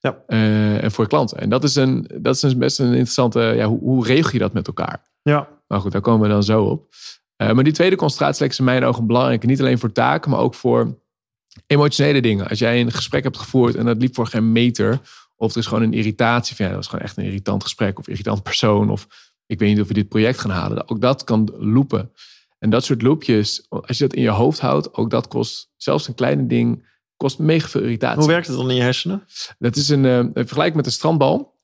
Ja. 0.00 0.18
En 0.26 0.90
voor 0.92 1.04
je 1.04 1.10
klanten. 1.10 1.38
En 1.38 1.48
dat 1.48 1.64
is, 1.64 1.74
een, 1.74 2.10
dat 2.20 2.34
is 2.34 2.42
een 2.42 2.58
best 2.58 2.78
een 2.78 2.86
interessante, 2.86 3.40
ja, 3.40 3.66
hoe, 3.66 3.78
hoe 3.78 4.06
regel 4.06 4.32
je 4.32 4.38
dat 4.38 4.52
met 4.52 4.66
elkaar? 4.66 5.10
ja. 5.22 5.48
Maar 5.72 5.80
goed, 5.80 5.92
daar 5.92 6.00
komen 6.00 6.28
we 6.28 6.32
dan 6.32 6.42
zo 6.42 6.64
op. 6.64 6.94
Eh, 7.36 7.52
maar 7.52 7.64
die 7.64 7.72
tweede 7.72 7.96
concentratie 7.96 8.46
is 8.46 8.58
in 8.58 8.64
mijn 8.64 8.84
ogen 8.84 9.06
belangrijk. 9.06 9.46
Niet 9.46 9.60
alleen 9.60 9.78
voor 9.78 9.92
taken, 9.92 10.30
maar 10.30 10.40
ook 10.40 10.54
voor 10.54 10.98
emotionele 11.66 12.20
dingen. 12.20 12.48
Als 12.48 12.58
jij 12.58 12.80
een 12.80 12.92
gesprek 12.92 13.22
hebt 13.22 13.38
gevoerd 13.38 13.74
en 13.74 13.84
dat 13.84 13.96
liep 13.96 14.14
voor 14.14 14.26
geen 14.26 14.52
meter. 14.52 15.00
Of 15.36 15.52
er 15.52 15.58
is 15.58 15.66
gewoon 15.66 15.82
een 15.82 15.92
irritatie 15.92 16.56
van 16.56 16.64
ja, 16.64 16.70
dat 16.70 16.80
was 16.80 16.90
gewoon 16.90 17.04
echt 17.04 17.16
een 17.16 17.24
irritant 17.24 17.62
gesprek. 17.62 17.98
Of 17.98 18.08
irritant 18.08 18.42
persoon. 18.50 18.90
Of 18.90 19.06
ik 19.46 19.58
weet 19.58 19.68
niet 19.68 19.80
of 19.80 19.88
we 19.88 19.94
dit 19.94 20.08
project 20.08 20.38
gaan 20.38 20.50
halen. 20.50 20.88
Ook 20.88 21.00
dat 21.00 21.24
kan 21.24 21.52
loopen. 21.56 22.12
En 22.58 22.70
dat 22.70 22.84
soort 22.84 23.02
loopjes, 23.02 23.66
als 23.68 23.98
je 23.98 24.06
dat 24.06 24.16
in 24.16 24.22
je 24.22 24.30
hoofd 24.30 24.60
houdt, 24.60 24.94
ook 24.94 25.10
dat 25.10 25.28
kost, 25.28 25.70
zelfs 25.76 26.08
een 26.08 26.14
kleine 26.14 26.46
ding, 26.46 26.86
kost 27.16 27.38
mega 27.38 27.68
veel 27.68 27.80
irritatie. 27.80 28.18
Hoe 28.18 28.28
werkt 28.28 28.46
het 28.46 28.56
dan 28.56 28.70
in 28.70 28.76
je 28.76 28.82
hersenen? 28.82 29.24
Dat 29.58 29.76
is 29.76 29.88
een, 29.88 30.04
eh 30.04 30.24
vergelijk 30.34 30.74
met 30.74 30.86
een 30.86 30.92
strandbal 30.92 31.60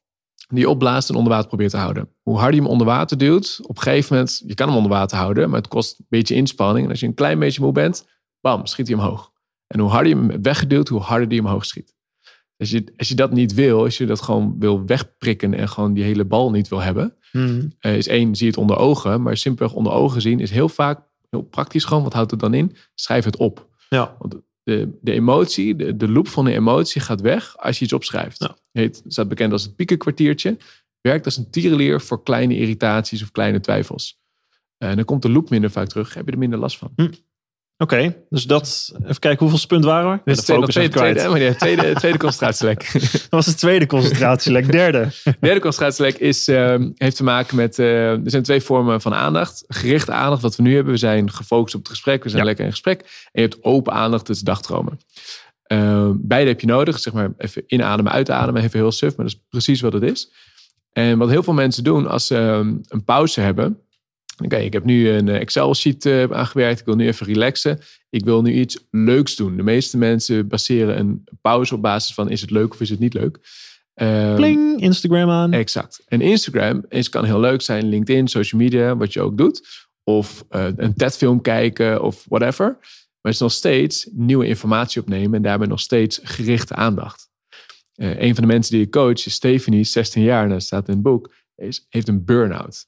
die 0.48 0.68
opblaast 0.68 1.08
en 1.08 1.14
onder 1.14 1.32
water 1.32 1.48
probeert 1.48 1.70
te 1.70 1.76
houden. 1.76 2.08
Hoe 2.22 2.36
harder 2.36 2.54
je 2.54 2.60
hem 2.60 2.70
onder 2.70 2.86
water 2.86 3.18
duwt, 3.18 3.58
op 3.62 3.76
een 3.76 3.82
gegeven 3.82 4.16
moment, 4.16 4.42
je 4.46 4.54
kan 4.54 4.66
hem 4.68 4.76
onder 4.76 4.92
water 4.92 5.16
houden, 5.18 5.48
maar 5.50 5.58
het 5.58 5.68
kost 5.68 5.98
een 5.98 6.06
beetje 6.08 6.34
inspanning. 6.34 6.84
En 6.84 6.90
als 6.90 7.00
je 7.00 7.06
een 7.06 7.14
klein 7.14 7.38
beetje 7.38 7.60
moe 7.60 7.72
bent, 7.72 8.06
bam, 8.40 8.66
schiet 8.66 8.88
hij 8.88 8.96
omhoog. 8.96 9.32
En 9.66 9.80
hoe 9.80 9.90
harder 9.90 10.08
je 10.16 10.18
hem 10.18 10.42
weggeduwd, 10.42 10.88
hoe 10.88 11.00
harder 11.00 11.28
die 11.28 11.40
omhoog 11.40 11.64
schiet. 11.64 11.96
Als 12.56 12.70
je, 12.70 12.92
als 12.96 13.08
je 13.08 13.14
dat 13.14 13.32
niet 13.32 13.54
wil, 13.54 13.84
als 13.84 13.98
je 13.98 14.06
dat 14.06 14.20
gewoon 14.22 14.56
wil 14.58 14.86
wegprikken 14.86 15.54
en 15.54 15.68
gewoon 15.68 15.92
die 15.92 16.04
hele 16.04 16.24
bal 16.24 16.50
niet 16.50 16.68
wil 16.68 16.80
hebben, 16.80 17.12
Hmm. 17.30 17.72
eh, 17.78 17.96
is 17.96 18.06
één, 18.06 18.34
zie 18.36 18.46
je 18.46 18.52
het 18.52 18.60
onder 18.60 18.76
ogen. 18.76 19.22
Maar 19.22 19.36
simpelweg 19.36 19.76
onder 19.76 19.92
ogen 19.92 20.20
zien 20.20 20.40
is 20.40 20.50
heel 20.50 20.68
vaak 20.68 21.00
heel 21.30 21.42
praktisch 21.42 21.84
gewoon. 21.84 22.02
Wat 22.02 22.12
houdt 22.12 22.30
het 22.30 22.40
dan 22.40 22.54
in? 22.54 22.76
Schrijf 22.94 23.24
het 23.24 23.36
op. 23.36 23.68
Ja. 23.88 24.16
Want 24.18 24.34
de, 24.68 24.98
de 25.00 25.12
emotie, 25.12 25.76
de, 25.76 25.96
de 25.96 26.08
loop 26.08 26.28
van 26.28 26.44
de 26.44 26.52
emotie 26.52 27.00
gaat 27.00 27.20
weg 27.20 27.56
als 27.56 27.78
je 27.78 27.84
iets 27.84 27.92
opschrijft. 27.92 28.54
Heet, 28.72 29.02
staat 29.06 29.28
bekend 29.28 29.52
als 29.52 29.62
het 29.62 29.76
piekenkwartiertje. 29.76 30.56
Werkt 31.00 31.24
als 31.24 31.36
een 31.36 31.50
tierenleer 31.50 32.00
voor 32.00 32.22
kleine 32.22 32.56
irritaties 32.56 33.22
of 33.22 33.30
kleine 33.30 33.60
twijfels. 33.60 34.20
En 34.78 34.96
dan 34.96 35.04
komt 35.04 35.22
de 35.22 35.30
loop 35.30 35.50
minder 35.50 35.70
vaak 35.70 35.88
terug. 35.88 36.14
Heb 36.14 36.26
je 36.26 36.32
er 36.32 36.38
minder 36.38 36.58
last 36.58 36.78
van. 36.78 36.92
Oké, 37.80 38.16
dus 38.28 38.44
dat... 38.44 38.92
Even 39.02 39.18
kijken, 39.18 39.46
hoeveel 39.46 39.66
punt 39.66 39.84
waren 39.84 40.10
we? 40.10 40.16
Dit 40.16 40.24
de 40.24 40.30
is 40.32 40.44
tweede, 40.46 40.66
tweede, 40.66 41.20
tweede, 41.28 41.56
tweede, 41.56 41.94
tweede 41.94 42.18
concentratielek. 42.18 42.92
Dat 43.12 43.26
was 43.30 43.46
de 43.46 43.54
tweede 43.54 43.86
concentratielek. 43.86 44.72
Derde. 44.72 45.08
derde 45.40 45.60
concentratielek 45.60 46.16
is, 46.18 46.48
eh, 46.48 46.74
heeft 46.94 47.16
te 47.16 47.24
maken 47.24 47.56
met... 47.56 47.78
eh, 47.78 48.10
er 48.10 48.20
zijn 48.30 48.42
twee 48.42 48.60
vormen 48.60 49.00
van 49.00 49.14
aandacht. 49.14 49.64
Gerichte 49.68 50.12
aandacht, 50.12 50.42
wat 50.42 50.56
we 50.56 50.62
nu 50.62 50.74
hebben. 50.74 50.92
We 50.92 50.98
zijn 50.98 51.30
gefocust 51.32 51.74
op 51.74 51.80
het 51.80 51.90
gesprek. 51.90 52.22
We 52.22 52.28
zijn 52.28 52.40
Ja. 52.42 52.46
lekker 52.48 52.64
in 52.64 52.70
gesprek. 52.70 53.00
En 53.00 53.42
je 53.42 53.48
hebt 53.48 53.64
open 53.64 53.92
aandacht, 53.92 54.28
is 54.28 54.40
dagdromen. 54.40 54.98
Eh, 55.62 56.10
beide 56.14 56.50
heb 56.50 56.60
je 56.60 56.66
nodig. 56.66 56.98
Zeg 56.98 57.12
maar 57.12 57.30
even 57.38 57.62
inademen, 57.66 58.12
uitademen. 58.12 58.62
Even 58.62 58.78
heel 58.78 58.92
suf, 58.92 59.16
maar 59.16 59.26
dat 59.26 59.34
is 59.34 59.40
precies 59.48 59.80
wat 59.80 59.92
het 59.92 60.02
is. 60.02 60.30
En 60.92 61.18
wat 61.18 61.28
heel 61.28 61.42
veel 61.42 61.52
mensen 61.54 61.84
doen 61.84 62.06
als 62.08 62.26
ze 62.26 62.36
eh, 62.36 62.58
een 62.88 63.04
pauze 63.04 63.40
hebben... 63.40 63.78
Oké, 64.44 64.56
ik 64.56 64.72
heb 64.72 64.84
nu 64.84 65.08
een 65.08 65.28
Excel-sheet 65.28 66.06
eh, 66.06 66.24
aangewerkt. 66.30 66.80
Ik 66.80 66.86
wil 66.86 66.94
nu 66.94 67.06
even 67.06 67.26
relaxen. 67.26 67.78
Ik 68.10 68.24
wil 68.24 68.42
nu 68.42 68.52
iets 68.52 68.86
leuks 68.90 69.36
doen. 69.36 69.56
De 69.56 69.62
meeste 69.62 69.96
mensen 69.96 70.48
baseren 70.48 70.98
een 70.98 71.24
pauze 71.40 71.74
op 71.74 71.82
basis 71.82 72.14
van... 72.14 72.30
is 72.30 72.40
het 72.40 72.50
leuk 72.50 72.72
of 72.72 72.80
is 72.80 72.90
het 72.90 72.98
niet 72.98 73.14
leuk? 73.14 73.38
Ehm, 73.94 74.34
Pling, 74.34 74.80
Instagram 74.80 75.30
aan. 75.30 75.52
Exact. 75.52 76.02
En 76.06 76.20
Instagram 76.20 76.84
is, 76.88 77.08
kan 77.08 77.24
heel 77.24 77.40
leuk 77.40 77.62
zijn. 77.62 77.88
LinkedIn, 77.88 78.28
social 78.28 78.60
media, 78.60 78.96
wat 78.96 79.12
je 79.12 79.20
ook 79.20 79.36
doet. 79.36 79.86
Of 80.04 80.44
eh, 80.48 80.66
een 80.76 80.94
TED-film 80.94 81.40
kijken 81.40 82.02
of 82.02 82.24
whatever. 82.28 82.66
Maar 82.66 83.32
het 83.32 83.32
is 83.32 83.38
nog 83.38 83.52
steeds 83.52 84.08
nieuwe 84.12 84.46
informatie 84.46 85.00
opnemen. 85.00 85.34
En 85.34 85.42
daarbij 85.42 85.66
nog 85.66 85.80
steeds 85.80 86.20
gerichte 86.22 86.74
aandacht. 86.74 87.28
Eh, 87.94 88.20
een 88.20 88.34
van 88.34 88.42
de 88.42 88.52
mensen 88.52 88.72
die 88.72 88.84
ik 88.84 88.90
coach 88.90 89.26
is 89.26 89.32
Stephanie, 89.32 89.84
16 89.84 90.22
jaar. 90.22 90.44
En 90.44 90.50
dat 90.50 90.62
staat 90.62 90.88
in 90.88 90.94
het 90.94 91.02
boek. 91.02 91.34
Is, 91.54 91.86
heeft 91.88 92.08
een 92.08 92.24
burn-out. 92.24 92.86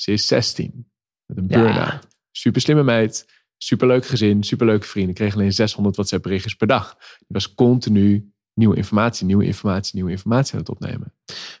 Ze 0.00 0.12
is 0.12 0.26
16. 0.26 0.86
Met 1.26 1.36
een 1.36 1.44
Ja. 1.48 1.62
burn-out. 1.62 2.06
Super 2.30 2.60
slimme 2.60 2.82
meid. 2.82 3.26
Superleuk 3.56 4.06
gezin. 4.06 4.42
Superleuke 4.42 4.86
vrienden. 4.86 5.14
Kreeg 5.14 5.34
alleen 5.34 5.52
600 5.52 5.96
WhatsApp 5.96 6.22
berichtjes 6.22 6.54
per 6.54 6.66
dag. 6.66 6.96
Die 6.98 7.26
was 7.28 7.54
continu 7.54 8.32
nieuwe 8.54 8.76
informatie, 8.76 9.26
nieuwe 9.26 9.44
informatie, 9.44 9.94
nieuwe 9.94 10.10
informatie 10.10 10.52
aan 10.54 10.60
het 10.60 10.68
opnemen. 10.68 11.14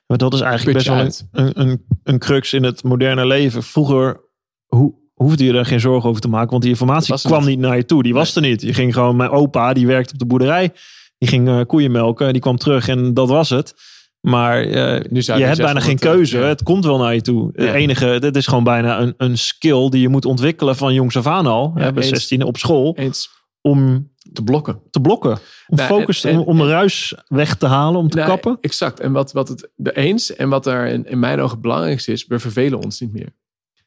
Maar 0.06 0.18
dat 0.18 0.34
is 0.34 0.40
eigenlijk 0.40 0.76
best 0.76 0.88
wel 0.88 0.98
een, 1.44 1.60
een, 1.60 1.86
een, 2.02 2.18
crux 2.18 2.52
in 2.52 2.62
het 2.62 2.82
moderne 2.82 3.26
leven. 3.26 3.62
Vroeger 3.62 4.20
hoe, 4.66 4.94
hoefde 5.14 5.44
je 5.44 5.52
er 5.52 5.66
geen 5.66 5.80
zorgen 5.80 6.08
over 6.08 6.20
te 6.20 6.28
maken, 6.28 6.50
want 6.50 6.62
die 6.62 6.70
informatie 6.72 7.18
kwam 7.18 7.40
niet. 7.40 7.48
niet 7.48 7.58
naar 7.58 7.76
je 7.76 7.84
toe. 7.84 8.02
Die 8.02 8.14
was 8.14 8.36
er 8.36 8.42
niet. 8.42 8.62
Je 8.62 8.74
ging 8.74 8.94
gewoon, 8.94 9.16
mijn 9.16 9.30
opa, 9.30 9.72
die 9.72 9.86
werkte 9.86 10.12
op 10.12 10.18
de 10.18 10.26
boerderij, 10.26 10.72
die 11.18 11.28
ging 11.28 11.48
eh, 11.48 11.60
koeien 11.66 11.90
melken, 11.90 12.32
die 12.32 12.42
kwam 12.42 12.56
terug 12.56 12.88
en 12.88 13.14
dat 13.14 13.28
was 13.28 13.50
het. 13.50 13.74
Maar 14.20 14.60
eh, 14.62 15.04
Nu 15.10 15.20
je 15.24 15.32
hebt 15.32 15.56
bijna 15.60 15.80
geen 15.80 15.98
600, 15.98 16.02
eh, 16.02 16.10
keuze. 16.12 16.38
ja. 16.38 16.44
Het 16.44 16.62
komt 16.62 16.84
wel 16.84 16.98
naar 16.98 17.14
je 17.14 17.20
toe. 17.20 17.50
Ja. 17.52 17.64
Het 17.64 17.74
enige, 17.74 18.18
dit 18.20 18.36
is 18.36 18.46
gewoon 18.46 18.64
bijna 18.64 19.00
een, 19.00 19.14
een 19.16 19.38
skill 19.38 19.88
die 19.88 20.00
je 20.00 20.08
moet 20.08 20.24
ontwikkelen 20.24 20.76
van 20.76 20.94
jongs 20.94 21.16
af 21.16 21.26
aan 21.26 21.46
al. 21.46 21.72
Ja, 21.76 21.92
bij 21.92 22.02
eens. 22.02 22.08
16 22.08 22.42
op 22.42 22.56
school. 22.56 22.96
Eens. 22.96 23.30
Om 23.60 24.10
te 24.32 24.42
blokken. 24.44 24.80
te 24.90 25.00
blokken. 25.00 25.38
Om 25.66 25.76
Nou, 25.76 25.88
focus, 25.88 26.24
en- 26.24 26.32
en- 26.32 26.38
om, 26.38 26.46
om 26.46 26.62
ruis 26.68 27.14
weg 27.26 27.56
te 27.56 27.66
halen, 27.66 28.00
om 28.00 28.08
te 28.08 28.16
Nou, 28.16 28.28
kappen. 28.28 28.58
Exact. 28.60 29.00
En 29.00 29.12
wat, 29.12 29.32
wat 29.32 29.48
het 29.48 29.70
de 29.76 29.96
eens 29.96 30.36
en 30.36 30.48
wat 30.48 30.64
daar 30.64 30.88
in, 30.88 31.06
in 31.06 31.18
mijn 31.18 31.38
ogen 31.40 31.52
het 31.52 31.60
belangrijkste 31.60 32.12
is, 32.12 32.26
we 32.26 32.38
vervelen 32.38 32.82
ons 32.82 33.00
niet 33.00 33.12
meer. 33.12 33.28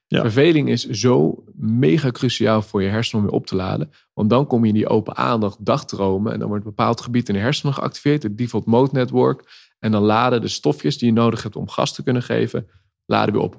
Ja. 0.07 0.21
Verveling 0.21 0.69
is 0.69 0.85
zo 0.89 1.43
mega 1.55 2.11
cruciaal 2.11 2.61
voor 2.61 2.83
je 2.83 2.89
hersenen 2.89 3.23
om 3.23 3.29
weer 3.29 3.39
op 3.39 3.45
te 3.47 3.55
laden. 3.55 3.89
Want 4.13 4.29
dan 4.29 4.47
kom 4.47 4.61
je 4.61 4.67
in 4.67 4.73
die 4.73 4.87
open 4.87 5.15
aandacht 5.17 5.65
dagdromen 5.65 6.33
en 6.33 6.39
dan 6.39 6.47
wordt 6.47 6.63
een 6.63 6.69
bepaald 6.69 7.01
gebied 7.01 7.27
in 7.29 7.33
de 7.35 7.39
hersenen 7.41 7.73
geactiveerd, 7.73 8.23
het 8.23 8.37
default 8.37 8.65
mode 8.65 8.89
network. 8.93 9.43
En 9.83 9.91
dan 9.91 10.03
laden 10.03 10.41
de 10.41 10.47
stofjes 10.47 10.97
die 10.97 11.07
je 11.07 11.13
nodig 11.13 11.43
hebt 11.43 11.55
om 11.55 11.69
gas 11.69 11.93
te 11.93 12.03
kunnen 12.03 12.23
geven, 12.23 12.67
laden 13.05 13.33
weer 13.33 13.43
op. 13.43 13.55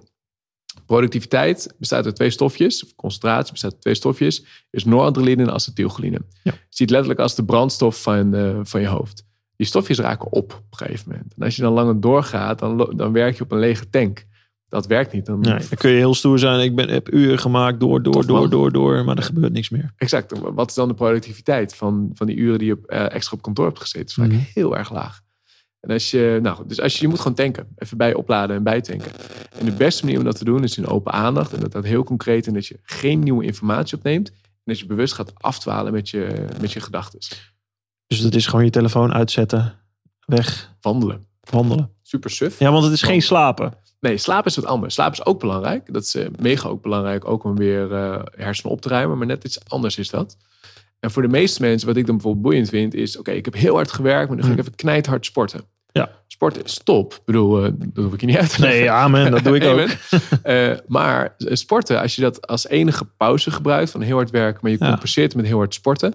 Productiviteit 0.87 1.75
bestaat 1.79 2.05
uit 2.05 2.15
twee 2.17 2.31
stofjes, 2.31 2.85
of 2.85 2.95
concentratie 2.95 3.53
bestaat 3.53 3.73
uit 3.73 3.81
twee 3.81 3.95
stofjes, 3.95 4.45
is 4.71 4.85
noradrenaline 4.85 5.43
en 5.43 5.53
acetylcholine. 5.53 6.21
Ja. 6.43 6.53
Je 6.53 6.59
ziet 6.69 6.91
letterlijk 6.91 7.21
als 7.21 7.35
de 7.35 7.45
brandstof 7.45 8.03
van, 8.03 8.35
eh, 8.35 8.59
van 8.63 8.81
je 8.81 8.87
hoofd. 8.87 9.25
Die 9.57 9.67
stofjes 9.67 9.99
raken 9.99 10.33
op 10.33 10.53
op 10.53 10.65
een 10.81 10.87
gegeven 10.87 11.11
moment. 11.11 11.35
En 11.37 11.43
als 11.45 11.57
je 11.57 11.63
dan 11.63 11.73
langer 11.73 12.01
doorgaat, 12.01 12.59
dan, 12.59 12.93
dan 12.97 13.13
werk 13.13 13.37
je 13.37 13.43
op 13.45 13.53
een 13.53 13.59
lege 13.59 13.91
tank. 13.91 14.25
Dat 14.69 14.87
werkt 14.87 15.13
niet. 15.13 15.27
Dan, 15.27 15.41
Nee, 15.41 15.59
dan 15.59 15.79
kun 15.79 15.91
je 15.91 15.97
heel 15.97 16.15
stoer 16.15 16.39
zijn. 16.39 16.61
Ik 16.61 16.75
ben, 16.75 16.89
heb 16.89 17.13
uren 17.13 17.39
gemaakt 17.39 17.81
door, 17.81 18.03
door, 18.03 18.13
Tof, 18.13 18.27
door, 18.27 18.51
door, 18.51 18.73
door. 18.73 19.05
Maar 19.05 19.17
er 19.17 19.23
gebeurt 19.23 19.53
niks 19.53 19.71
meer. 19.71 19.93
Exact. 19.97 20.39
Wat 20.39 20.69
is 20.69 20.75
dan 20.75 20.89
de 20.89 20.95
productiviteit 20.95 21.75
van, 21.75 22.11
van 22.15 22.27
die 22.27 22.37
uren 22.37 22.59
die 22.59 22.67
je 22.69 22.73
op, 22.75 22.85
eh, 22.85 23.13
extra 23.15 23.37
op 23.37 23.43
kantoor 23.43 23.67
hebt 23.67 23.81
gezeten? 23.81 24.01
Dat 24.23 24.27
is 24.27 24.33
vaak 24.33 24.43
Mhm. 24.43 24.51
heel 24.61 24.77
erg 24.77 24.93
laag. 24.93 25.23
En 25.87 25.91
als 25.91 26.11
je, 26.11 26.39
nou, 26.43 26.57
goed, 26.57 26.69
dus 26.69 26.81
als 26.81 26.95
je, 26.97 27.03
je 27.03 27.09
moet 27.09 27.19
gewoon 27.19 27.35
tanken. 27.35 27.67
Even 27.77 27.97
bij 27.97 28.15
opladen 28.15 28.57
en 28.57 28.63
bijtanken. 28.63 29.13
En 29.59 29.65
de 29.65 29.73
beste 29.73 30.05
manier 30.05 30.19
om 30.19 30.25
dat 30.25 30.37
te 30.39 30.45
doen 30.45 30.63
is 30.63 30.77
in 30.79 30.87
open 30.87 31.13
aandacht. 31.13 31.53
En 31.53 31.61
dat 31.61 31.73
dat 31.73 31.85
heel 31.85 32.05
concreet 32.05 32.47
in 32.47 32.55
dat 32.55 32.67
je 32.67 32.79
geen 32.83 33.21
nieuwe 33.21 33.45
informatie 33.45 33.97
opneemt. 33.97 34.29
En 34.29 34.37
dat 34.65 34.79
je 34.79 34.87
bewust 34.87 35.15
gaat 35.15 35.33
afdwalen 35.35 35.93
met 35.93 36.09
je, 36.09 36.47
met 36.61 36.73
je 36.73 36.81
gedachten. 36.81 37.19
Dus 38.07 38.21
dat 38.21 38.35
is 38.35 38.47
gewoon 38.47 38.65
je 38.65 38.71
telefoon 38.71 39.13
uitzetten, 39.13 39.75
weg, 40.27 40.75
Wandelen. 40.81 41.27
wandelen. 41.51 41.91
Super 42.03 42.31
suf. 42.31 42.59
Ja, 42.59 42.71
want 42.73 42.85
het 42.85 42.93
is 42.93 43.03
geen 43.03 43.23
slapen. 43.23 43.73
Nee, 44.01 44.17
slaap 44.19 44.47
is 44.47 44.57
wat 44.57 44.65
anders. 44.65 44.95
Slaap 44.95 45.13
is 45.13 45.27
ook 45.27 45.41
belangrijk. 45.41 45.93
Dat 45.93 46.03
is 46.03 46.15
eh, 46.15 46.27
mega 46.39 46.69
ook 46.69 46.83
belangrijk, 46.83 47.29
ook 47.29 47.45
om 47.45 47.57
weer 47.57 47.93
eh, 47.95 48.23
hersenen 48.37 48.73
op 48.73 48.81
te 48.81 48.89
ruimen. 48.89 49.19
Maar 49.19 49.27
net 49.27 49.45
iets 49.45 49.59
anders 49.69 49.99
is 49.99 50.11
dat. 50.11 50.37
En 51.01 51.11
voor 51.11 51.23
de 51.23 51.29
meeste 51.29 51.61
mensen, 51.63 51.89
wat 51.89 51.97
ik 51.97 52.07
dan 52.07 52.15
bijvoorbeeld 52.15 52.45
boeiend 52.45 52.69
vind, 52.69 52.95
is: 52.95 53.19
oké, 53.19 53.31
ik 53.31 53.45
heb 53.45 53.55
heel 53.55 53.75
hard 53.75 53.93
gewerkt, 53.93 54.29
maar 54.29 54.37
nu 54.37 54.43
ga 54.43 54.49
ik 54.49 54.55
Hmm. 54.55 54.63
even 54.65 54.75
knijthard 54.77 55.27
sporten. 55.27 55.61
Ja. 56.35 56.41
Sporten 56.51 56.65
is 56.65 56.81
top. 56.85 57.13
Ik 57.15 57.21
bedoel, 57.25 57.65
eh, 57.65 57.71
dat 57.79 58.05
hoef 58.05 58.13
ik 58.15 58.21
je 58.21 58.27
niet 58.27 58.37
uit 58.37 58.55
te 58.55 58.61
leggen. 58.61 58.81
Nee, 58.81 58.91
amen. 58.91 59.31
Dat 59.31 59.45
doe 59.45 59.57
ik 59.57 59.65
ook. 59.73 59.89
Eh, 60.43 60.71
maar 60.87 61.35
eh, 61.39 61.55
sporten, 61.55 62.01
als 62.01 62.15
je 62.17 62.23
dat 62.23 62.47
als 62.47 62.69
enige 62.69 63.05
pauze 63.05 63.51
gebruikt 63.51 63.91
van 63.91 64.01
heel 64.01 64.17
hard 64.17 64.31
werken, 64.31 64.59
maar 64.63 64.71
je 64.71 64.77
Ja. 64.81 64.89
compenseert 64.89 65.35
met 65.35 65.47
heel 65.47 65.57
hard 65.59 65.75
sporten, 65.75 66.15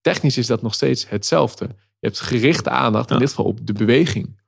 technisch 0.00 0.38
is 0.38 0.46
dat 0.46 0.62
nog 0.62 0.74
steeds 0.74 1.08
hetzelfde. 1.08 1.64
Je 1.98 2.06
hebt 2.06 2.20
gerichte 2.20 2.70
aandacht, 2.70 3.10
in 3.10 3.18
dit 3.18 3.28
geval 3.28 3.44
op 3.44 3.58
de 3.66 3.72
beweging. 3.72 4.38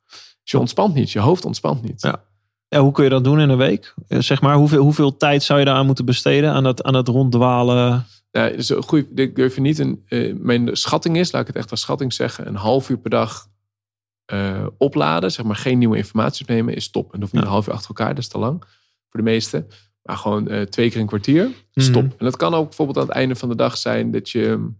Dus 0.42 0.50
je 0.50 0.58
ontspant 0.58 0.94
niet, 0.94 1.10
je 1.10 1.18
hoofd 1.20 1.44
ontspant 1.44 1.82
niet. 1.82 2.02
Ja. 2.02 2.24
Ja, 2.68 2.80
hoe 2.80 2.92
kun 2.92 3.04
je 3.04 3.10
dat 3.10 3.24
doen 3.24 3.40
in 3.40 3.48
een 3.48 3.56
week? 3.56 3.94
Eh, 4.08 4.18
Zeg 4.20 4.40
maar, 4.40 4.56
hoeveel, 4.56 4.82
hoeveel 4.82 5.16
tijd 5.16 5.42
zou 5.42 5.58
je 5.58 5.64
daaraan 5.64 5.86
moeten 5.86 6.04
besteden? 6.04 6.50
Aan 6.52 6.62
dat, 6.62 6.82
aan 6.82 6.92
dat 6.92 7.08
ronddwalen? 7.08 8.06
Ja, 8.30 8.48
dus 8.48 8.70
goeie, 8.76 9.08
ik 9.14 9.36
durf 9.36 9.54
je 9.54 9.60
niet 9.60 9.78
een. 9.78 10.02
eh, 10.08 10.34
mijn 10.38 10.68
schatting 10.76 11.16
is, 11.16 11.32
laat 11.32 11.40
ik 11.42 11.46
het 11.46 11.56
echt 11.56 11.70
als 11.70 11.80
schatting 11.80 12.12
zeggen, 12.12 12.46
een 12.46 12.56
half 12.56 12.88
uur 12.88 12.98
per 12.98 13.10
dag 13.10 13.46
eh, 14.24 14.66
opladen, 14.78 15.32
zeg 15.32 15.44
maar 15.44 15.56
geen 15.56 15.78
nieuwe 15.78 15.96
informatie 15.96 16.40
opnemen, 16.42 16.74
is 16.74 16.90
top. 16.90 17.04
En 17.04 17.10
dat 17.10 17.20
hoeft 17.20 17.32
niet 17.32 17.42
Ja. 17.42 17.48
een 17.48 17.54
half 17.54 17.66
uur 17.66 17.72
achter 17.72 17.88
elkaar, 17.88 18.08
dat 18.08 18.18
is 18.18 18.28
te 18.28 18.38
lang 18.38 18.60
voor 19.10 19.20
de 19.20 19.30
meesten. 19.30 19.66
Maar 20.02 20.16
gewoon 20.16 20.48
eh, 20.48 20.62
twee 20.62 20.90
keer 20.90 21.00
een 21.00 21.06
kwartier, 21.06 21.48
stop. 21.74 22.02
Mhm. 22.02 22.12
En 22.18 22.24
dat 22.24 22.36
kan 22.36 22.54
ook 22.54 22.66
bijvoorbeeld 22.66 22.98
aan 22.98 23.06
het 23.06 23.16
einde 23.16 23.34
van 23.36 23.48
de 23.48 23.56
dag 23.56 23.76
zijn 23.76 24.10
dat 24.10 24.30
je 24.30 24.70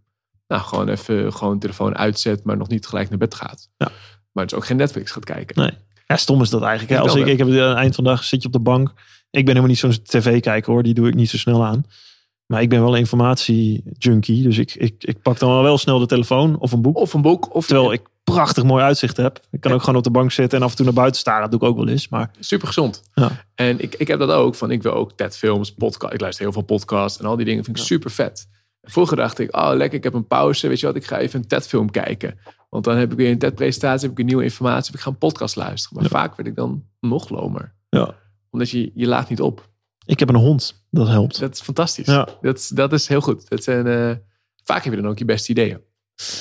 nou, 0.48 0.62
gewoon 0.62 0.88
even 0.88 1.32
gewoon 1.32 1.58
telefoon 1.58 1.96
uitzet, 1.96 2.44
maar 2.44 2.56
nog 2.56 2.68
niet 2.68 2.86
gelijk 2.86 3.08
naar 3.08 3.18
bed 3.18 3.34
gaat. 3.34 3.68
Ja. 3.76 3.90
Maar 4.32 4.46
dus 4.46 4.54
ook 4.54 4.66
geen 4.66 4.76
Netflix 4.76 5.10
gaat 5.10 5.24
kijken. 5.24 5.62
Nee. 5.62 5.70
Ja, 6.06 6.16
stom 6.16 6.42
is 6.42 6.50
dat 6.50 6.62
eigenlijk. 6.62 6.92
Hè? 6.92 7.00
Als 7.00 7.14
ik, 7.14 7.26
ik 7.26 7.38
heb 7.38 7.46
aan 7.46 7.54
het 7.54 7.76
eind 7.76 7.94
van 7.94 8.04
de 8.04 8.10
dag 8.10 8.24
zit 8.24 8.40
je 8.40 8.46
op 8.46 8.52
de 8.52 8.60
bank. 8.60 8.88
Ik 9.30 9.44
ben 9.44 9.46
helemaal 9.46 9.68
niet 9.68 9.78
zo'n 9.78 10.02
tv-kijker 10.02 10.72
hoor. 10.72 10.82
Die 10.82 10.94
doe 10.94 11.08
ik 11.08 11.14
niet 11.14 11.30
zo 11.30 11.36
snel 11.36 11.64
aan. 11.64 11.84
Maar 12.46 12.62
ik 12.62 12.68
ben 12.68 12.80
wel 12.80 12.92
een 12.92 12.98
informatie-junkie. 12.98 14.42
Dus 14.42 14.58
ik, 14.58 14.74
ik, 14.74 15.04
ik 15.04 15.22
pak 15.22 15.38
dan 15.38 15.50
wel, 15.50 15.62
wel 15.62 15.78
snel 15.78 15.98
de 15.98 16.06
telefoon 16.06 16.58
of 16.58 16.72
een 16.72 16.82
boek. 16.82 16.96
Of 16.96 17.12
een 17.12 17.22
boek, 17.22 17.54
of 17.54 17.66
Terwijl 17.66 17.92
ik 17.92 18.02
prachtig 18.24 18.64
mooi 18.64 18.82
uitzicht 18.84 19.16
heb. 19.16 19.40
Ik 19.50 19.60
kan 19.60 19.72
ook 19.72 19.80
gewoon 19.80 19.96
op 19.96 20.04
de 20.04 20.10
bank 20.10 20.32
zitten 20.32 20.58
en 20.58 20.64
af 20.64 20.70
en 20.70 20.76
toe 20.76 20.84
naar 20.84 20.94
buiten 20.94 21.20
staren. 21.20 21.50
Dat 21.50 21.50
doe 21.50 21.60
ik 21.68 21.74
ook 21.76 21.84
wel 21.84 21.88
eens. 21.92 22.08
Maar 22.08 22.30
super 22.38 22.66
gezond. 22.66 23.02
Ja. 23.14 23.30
En 23.54 23.80
ik, 23.80 23.94
ik 23.94 24.08
heb 24.08 24.18
dat 24.18 24.30
ook. 24.30 24.54
Van, 24.54 24.70
ik 24.70 24.82
wil 24.82 24.92
ook 24.92 25.12
TED-films, 25.12 25.74
podcast. 25.74 26.12
Ik 26.14 26.20
luister 26.20 26.44
heel 26.44 26.52
veel 26.52 26.62
podcasts 26.62 27.18
en 27.18 27.26
al 27.26 27.36
die 27.36 27.44
dingen 27.44 27.64
vind 27.64 27.76
ik 27.76 27.82
Ja. 27.82 27.88
super 27.88 28.10
vet. 28.10 28.48
Vroeger 28.82 29.16
dacht 29.16 29.38
ik, 29.38 29.56
oh 29.56 29.70
lekker, 29.74 29.98
ik 29.98 30.04
heb 30.04 30.14
een 30.14 30.26
pauze. 30.26 30.68
Weet 30.68 30.80
je 30.80 30.86
wat, 30.86 30.96
ik 30.96 31.06
ga 31.06 31.18
even 31.18 31.40
een 31.40 31.46
TED-film 31.46 31.90
kijken. 31.90 32.38
Want 32.70 32.84
dan 32.84 32.96
heb 32.96 33.10
ik 33.12 33.16
weer 33.16 33.30
een 33.30 33.38
TED-presentatie, 33.38 34.00
heb 34.02 34.10
ik 34.10 34.16
weer 34.16 34.26
nieuwe 34.26 34.42
informatie. 34.42 34.86
Heb 34.86 34.94
ik 34.94 35.00
ga 35.00 35.10
een 35.10 35.18
podcast 35.18 35.56
luisteren. 35.56 35.96
Maar 36.02 36.04
Ja. 36.12 36.18
vaak 36.18 36.36
werd 36.36 36.48
ik 36.48 36.54
dan 36.56 36.84
nog 37.00 37.28
lomer. 37.28 37.74
ja, 37.88 38.14
Omdat 38.50 38.70
je, 38.70 38.90
je 38.94 39.06
laat 39.06 39.28
niet 39.28 39.40
op. 39.40 39.68
ik 40.06 40.18
heb 40.18 40.28
een 40.28 40.34
hond. 40.34 40.84
Dat 40.90 41.08
helpt. 41.08 41.40
Dat 41.40 41.54
is 41.54 41.60
fantastisch. 41.60 42.06
Ja. 42.06 42.28
Dat, 42.40 42.58
is- 42.58 42.68
dat 42.68 42.92
is 42.92 43.06
heel 43.06 43.20
goed. 43.20 43.48
Dat 43.48 43.62
zijn, 43.62 43.86
eh, 43.86 44.16
vaak 44.64 44.84
heb 44.84 44.94
je 44.94 45.00
dan 45.00 45.10
ook 45.10 45.18
je 45.18 45.24
beste 45.24 45.50
ideeën. 45.50 45.80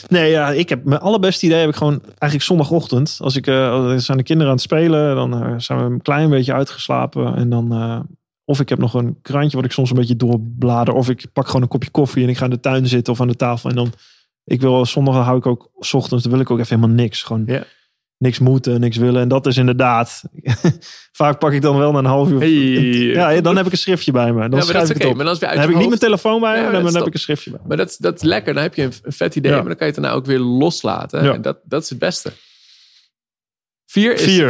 Nee, 0.08 0.32
ja, 0.32 0.50
ik 0.50 0.70
heb 0.70 0.84
mijn 0.84 1.02
allerbeste 1.02 1.46
idee 1.46 1.60
heb 1.60 1.70
ik 1.70 1.76
gewoon 1.76 2.02
eigenlijk 2.02 2.42
zondagochtend. 2.42 3.18
Als 3.22 3.36
ik 3.36 3.48
als 3.48 4.06
zijn 4.06 4.18
de 4.18 4.24
kinderen 4.24 4.52
aan 4.52 4.58
het 4.58 4.66
spelen, 4.66 5.16
dan 5.16 5.44
eh, 5.44 5.54
zijn 5.58 5.80
we 5.80 5.86
een 5.86 6.02
klein 6.02 6.30
beetje 6.30 6.54
uitgeslapen 6.54 7.36
en 7.36 7.50
dan 7.50 7.72
eh, 7.72 8.00
of 8.46 8.60
ik 8.60 8.70
heb 8.70 8.80
nog 8.80 8.94
een 8.94 9.22
krantje 9.22 9.58
wat 9.58 9.66
ik 9.66 9.72
soms 9.72 9.90
een 9.90 9.96
beetje 9.96 10.16
doorblader, 10.16 10.94
of 10.94 11.10
ik 11.10 11.26
pak 11.34 11.46
gewoon 11.46 11.62
een 11.62 11.68
kopje 11.68 11.92
koffie 11.92 12.24
en 12.24 12.30
ik 12.30 12.38
ga 12.38 12.46
in 12.46 12.52
de 12.52 12.60
tuin 12.60 12.88
zitten 12.88 13.14
of 13.14 13.22
aan 13.22 13.28
de 13.28 13.36
tafel 13.36 13.70
en 13.70 13.76
dan 13.76 13.94
ik 14.44 14.62
wil 14.62 14.86
zondag 14.86 15.26
hou 15.26 15.38
ik 15.38 15.46
ook 15.46 15.72
ochtends, 15.92 16.24
dan 16.24 16.32
wil 16.32 16.42
ik 16.42 16.52
ook 16.52 16.60
even 16.60 16.76
helemaal 16.76 16.96
niks, 16.96 17.24
gewoon 17.24 17.44
Ja. 17.46 17.64
Niks 18.22 18.40
moeten, 18.40 18.80
niks 18.80 18.98
willen 18.98 19.22
en 19.22 19.28
dat 19.28 19.46
is 19.48 19.58
inderdaad. 19.58 20.22
Vaak 21.12 21.40
pak 21.40 21.52
ik 21.52 21.62
dan 21.62 21.78
wel 21.78 21.92
na 21.92 22.00
een 22.00 22.06
half 22.06 22.30
uur. 22.30 22.40
Hey. 22.40 22.50
ja, 23.36 23.42
dan 23.42 23.56
heb 23.58 23.66
ik 23.66 23.72
een 23.72 23.78
schriftje 23.78 24.12
bij 24.12 24.34
me. 24.34 24.40
Dan 24.40 24.42
Ja, 24.42 24.48
maar 24.50 24.62
schrijf 24.62 24.88
dat 24.88 24.98
is 24.98 25.06
oké. 25.06 25.24
Dan 25.24 25.60
heb 25.60 25.70
ik 25.70 25.76
niet 25.78 25.88
mijn 25.88 26.00
telefoon 26.00 26.40
bij 26.40 26.52
me, 26.52 26.58
Ja, 26.58 26.72
maar 26.72 26.82
dan 26.82 26.96
heb 26.96 27.06
ik 27.08 27.14
een 27.14 27.20
schriftje 27.20 27.50
bij 27.52 27.60
me. 27.62 27.68
Maar 27.68 27.78
dat, 27.78 27.90
is- 27.90 27.98
dat 27.98 28.16
is 28.16 28.22
lekker. 28.22 28.54
Dan 28.54 28.64
heb 28.64 28.76
je 28.76 28.84
een, 28.84 28.94
een 29.04 29.12
vet 29.12 29.36
idee. 29.36 29.52
Ja. 29.52 29.58
Maar 29.58 29.68
dan 29.68 29.76
kan 29.76 29.88
je 29.88 29.94
het 29.94 30.02
daarna 30.02 30.18
ook 30.18 30.26
weer 30.26 30.40
loslaten. 30.40 31.24
Ja. 31.24 31.34
En 31.34 31.42
dat, 31.42 31.58
dat 31.64 31.84
is 31.84 31.90
het 31.90 32.00
beste. 32.00 32.32
Vier 33.86 34.14
is... 34.14 34.22
Vier. 34.22 34.48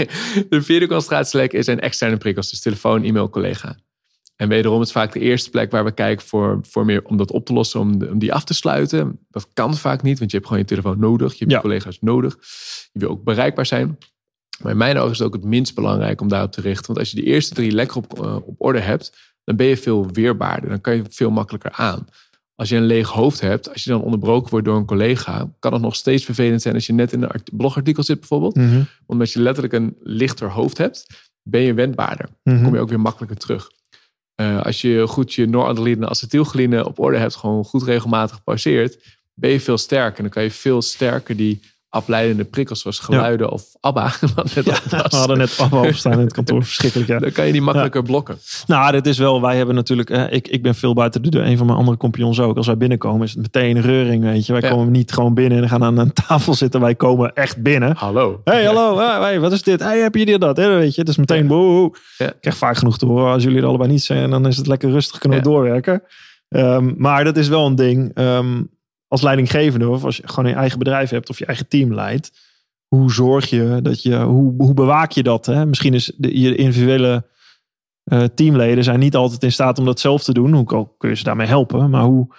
de 0.48 0.62
vierde 0.62 0.86
concentratielek 0.86 1.52
is 1.52 1.66
een 1.66 1.80
externe 1.80 2.16
prikkels. 2.16 2.50
Dus 2.50 2.60
telefoon, 2.60 3.04
e-mail, 3.04 3.30
collega. 3.30 3.76
En 4.36 4.48
wederom 4.48 4.82
is 4.82 4.92
vaak 4.92 5.12
de 5.12 5.20
eerste 5.20 5.50
plek 5.50 5.70
waar 5.70 5.84
we 5.84 5.92
kijken 5.92 6.26
voor, 6.26 6.58
voor 6.62 6.84
meer 6.84 7.04
om 7.04 7.16
dat 7.16 7.30
op 7.30 7.46
te 7.46 7.52
lossen. 7.52 7.80
Om, 7.80 7.98
de- 7.98 8.10
om 8.10 8.18
die 8.18 8.32
af 8.34 8.44
te 8.44 8.54
sluiten. 8.54 9.18
Dat 9.30 9.48
kan 9.52 9.76
vaak 9.76 10.02
niet. 10.02 10.18
Want 10.18 10.30
je 10.30 10.36
hebt 10.36 10.48
gewoon 10.48 10.62
je 10.62 10.68
telefoon 10.68 10.98
nodig. 10.98 11.32
Je 11.32 11.38
hebt 11.38 11.50
Ja. 11.50 11.56
je 11.56 11.62
collega's 11.62 11.98
nodig. 12.00 12.36
Je 12.92 12.98
wil 12.98 13.08
ook 13.10 13.24
bereikbaar 13.24 13.66
zijn. 13.66 13.98
Maar 14.62 14.72
in 14.72 14.78
mijn 14.78 14.96
ogen 14.98 15.10
is 15.12 15.18
het 15.18 15.26
ook 15.26 15.34
het 15.34 15.44
minst 15.44 15.74
belangrijk 15.74 16.20
om 16.20 16.28
daarop 16.28 16.52
te 16.52 16.60
richten. 16.60 16.86
Want 16.86 16.98
als 16.98 17.10
je 17.10 17.16
die 17.16 17.24
eerste 17.24 17.54
drie 17.54 17.70
lekker 17.72 17.96
op, 17.96 18.22
eh, 18.24 18.34
op 18.36 18.54
orde 18.58 18.78
hebt, 18.80 19.34
dan 19.44 19.56
ben 19.56 19.66
je 19.66 19.76
veel 19.76 20.08
weerbaarder. 20.12 20.68
Dan 20.70 20.80
kan 20.80 20.96
je 20.96 21.02
veel 21.10 21.30
makkelijker 21.30 21.72
aan. 21.72 22.06
Als 22.54 22.68
je 22.68 22.76
een 22.76 22.84
leeg 22.84 23.08
hoofd 23.08 23.40
hebt, 23.40 23.72
als 23.72 23.84
je 23.84 23.90
dan 23.90 24.02
onderbroken 24.02 24.50
wordt 24.50 24.66
door 24.66 24.76
een 24.76 24.84
collega, 24.86 25.50
kan 25.58 25.72
het 25.72 25.82
nog 25.82 25.96
steeds 25.96 26.24
vervelend 26.24 26.62
zijn 26.62 26.74
als 26.74 26.86
je 26.86 26.92
net 26.92 27.12
in 27.12 27.22
een 27.22 27.28
art- 27.28 27.56
blogartikel 27.56 28.02
zit 28.02 28.18
bijvoorbeeld. 28.18 28.54
Mhm. 28.54 28.82
Omdat 29.06 29.32
je 29.32 29.40
letterlijk 29.40 29.74
een 29.74 29.96
lichter 30.02 30.50
hoofd 30.50 30.78
hebt, 30.78 31.06
ben 31.42 31.60
je 31.60 31.74
wendbaarder. 31.74 32.28
Dan 32.42 32.54
Mhm. 32.54 32.64
kom 32.64 32.74
je 32.74 32.80
ook 32.80 32.88
weer 32.88 33.00
makkelijker 33.00 33.36
terug. 33.38 33.70
Eh, 34.36 34.62
als 34.62 34.80
je 34.80 35.06
goed 35.06 35.34
je 35.34 35.46
noradrenaline 35.46 36.04
en 36.04 36.10
acetylcholine 36.10 36.86
op 36.86 36.98
orde 36.98 37.18
hebt, 37.18 37.36
gewoon 37.36 37.64
goed 37.64 37.82
regelmatig 37.82 38.42
pauzeert, 38.42 39.18
ben 39.34 39.50
je 39.50 39.60
veel 39.60 39.78
sterker. 39.78 40.16
En 40.16 40.22
dan 40.22 40.32
kan 40.32 40.42
je 40.42 40.50
veel 40.50 40.82
sterker 40.82 41.36
die 41.36 41.60
afleidende 41.96 42.44
prikkels 42.44 42.80
zoals 42.80 42.98
geluiden 42.98 43.50
of 43.50 43.64
ABBA, 43.80 44.12
wat 44.34 44.54
net 44.54 44.64
We 44.64 45.16
hadden 45.16 45.38
net 45.38 45.58
afval 45.60 45.86
opstaan 45.86 46.12
in 46.12 46.18
het 46.18 46.32
kantoor. 46.32 46.64
Verschrikkelijk, 46.64 47.08
ja. 47.08 47.18
dan 47.18 47.32
kan 47.32 47.46
je 47.46 47.52
die 47.52 47.62
makkelijker 47.62 48.02
blokken. 48.02 48.38
Nou, 48.66 48.92
dit 48.92 49.06
is 49.06 49.18
wel, 49.18 49.40
wij 49.40 49.56
hebben 49.56 49.74
natuurlijk, 49.74 50.10
eh, 50.10 50.32
ik, 50.32 50.48
ik 50.48 50.62
ben 50.62 50.74
veel 50.74 50.94
buiten 50.94 51.22
de 51.22 51.28
deur. 51.28 51.46
Een 51.46 51.56
van 51.56 51.66
mijn 51.66 51.78
andere 51.78 51.96
compagnons 51.96 52.40
ook. 52.40 52.56
Als 52.56 52.66
wij 52.66 52.76
binnenkomen 52.76 53.26
is 53.26 53.30
het 53.30 53.40
meteen 53.40 53.80
reuring, 53.80 54.24
weet 54.24 54.46
je. 54.46 54.52
Wij 54.52 54.70
komen 54.70 54.90
niet 54.90 55.12
gewoon 55.12 55.34
binnen 55.34 55.62
en 55.62 55.68
gaan 55.68 55.84
aan 55.84 55.98
een 55.98 56.12
tafel 56.12 56.54
zitten. 56.54 56.80
Wij 56.80 56.94
komen 56.94 57.34
echt 57.34 57.62
binnen. 57.62 57.96
Hallo. 57.96 58.40
Hey, 58.44 58.64
hallo, 58.64 58.98
hey, 58.98 59.20
hey, 59.20 59.40
wat 59.40 59.52
is 59.52 59.62
dit? 59.62 59.80
Hey, 59.80 59.98
heb 59.98 60.14
je 60.14 60.24
dit 60.24 60.40
dat? 60.40 60.56
Weet 60.56 60.94
je, 60.94 61.00
het 61.00 61.10
is 61.10 61.16
meteen. 61.16 61.48
Ja. 62.16 62.26
Ik 62.26 62.36
krijg 62.40 62.56
vaak 62.56 62.76
genoeg 62.76 62.98
te 62.98 63.06
horen. 63.06 63.32
Als 63.32 63.42
jullie 63.42 63.58
er 63.58 63.66
allebei 63.66 63.90
niet 63.90 64.02
zijn, 64.02 64.30
dan 64.30 64.46
is 64.46 64.56
het 64.56 64.66
lekker 64.66 64.90
rustig, 64.90 65.18
kunnen 65.18 65.38
we 65.38 65.44
doorwerken. 65.44 66.02
Ehm, 66.48 66.92
maar 66.96 67.24
dat 67.24 67.36
is 67.36 67.48
wel 67.48 67.66
een 67.66 67.74
ding. 67.74 68.10
Ehm, 68.14 68.62
als 69.16 69.24
leidinggevende, 69.24 69.88
of 69.88 70.04
als 70.04 70.16
je 70.16 70.28
gewoon 70.28 70.50
een 70.50 70.56
eigen 70.56 70.78
bedrijf 70.78 71.10
hebt 71.10 71.28
of 71.28 71.38
je 71.38 71.46
eigen 71.46 71.68
team 71.68 71.94
leidt. 71.94 72.32
Hoe 72.86 73.12
zorg 73.12 73.50
je 73.50 73.78
dat 73.82 74.02
je, 74.02 74.16
hoe, 74.16 74.54
hoe 74.58 74.74
bewaak 74.74 75.10
je 75.10 75.22
dat? 75.22 75.46
Hè? 75.46 75.66
Misschien 75.66 75.94
is 75.94 76.12
de, 76.16 76.40
je 76.40 76.54
individuele 76.54 77.26
eh, 78.04 78.24
teamleden 78.24 78.84
zijn 78.84 78.98
niet 78.98 79.14
altijd 79.14 79.42
in 79.42 79.52
staat 79.52 79.78
om 79.78 79.84
dat 79.84 80.00
zelf 80.00 80.24
te 80.24 80.32
doen. 80.32 80.52
Hoe 80.52 80.88
kun 80.98 81.08
je 81.08 81.16
ze 81.16 81.24
daarmee 81.24 81.46
helpen? 81.46 81.90
Maar 81.90 82.02
hoe, 82.02 82.14
hoe 82.14 82.34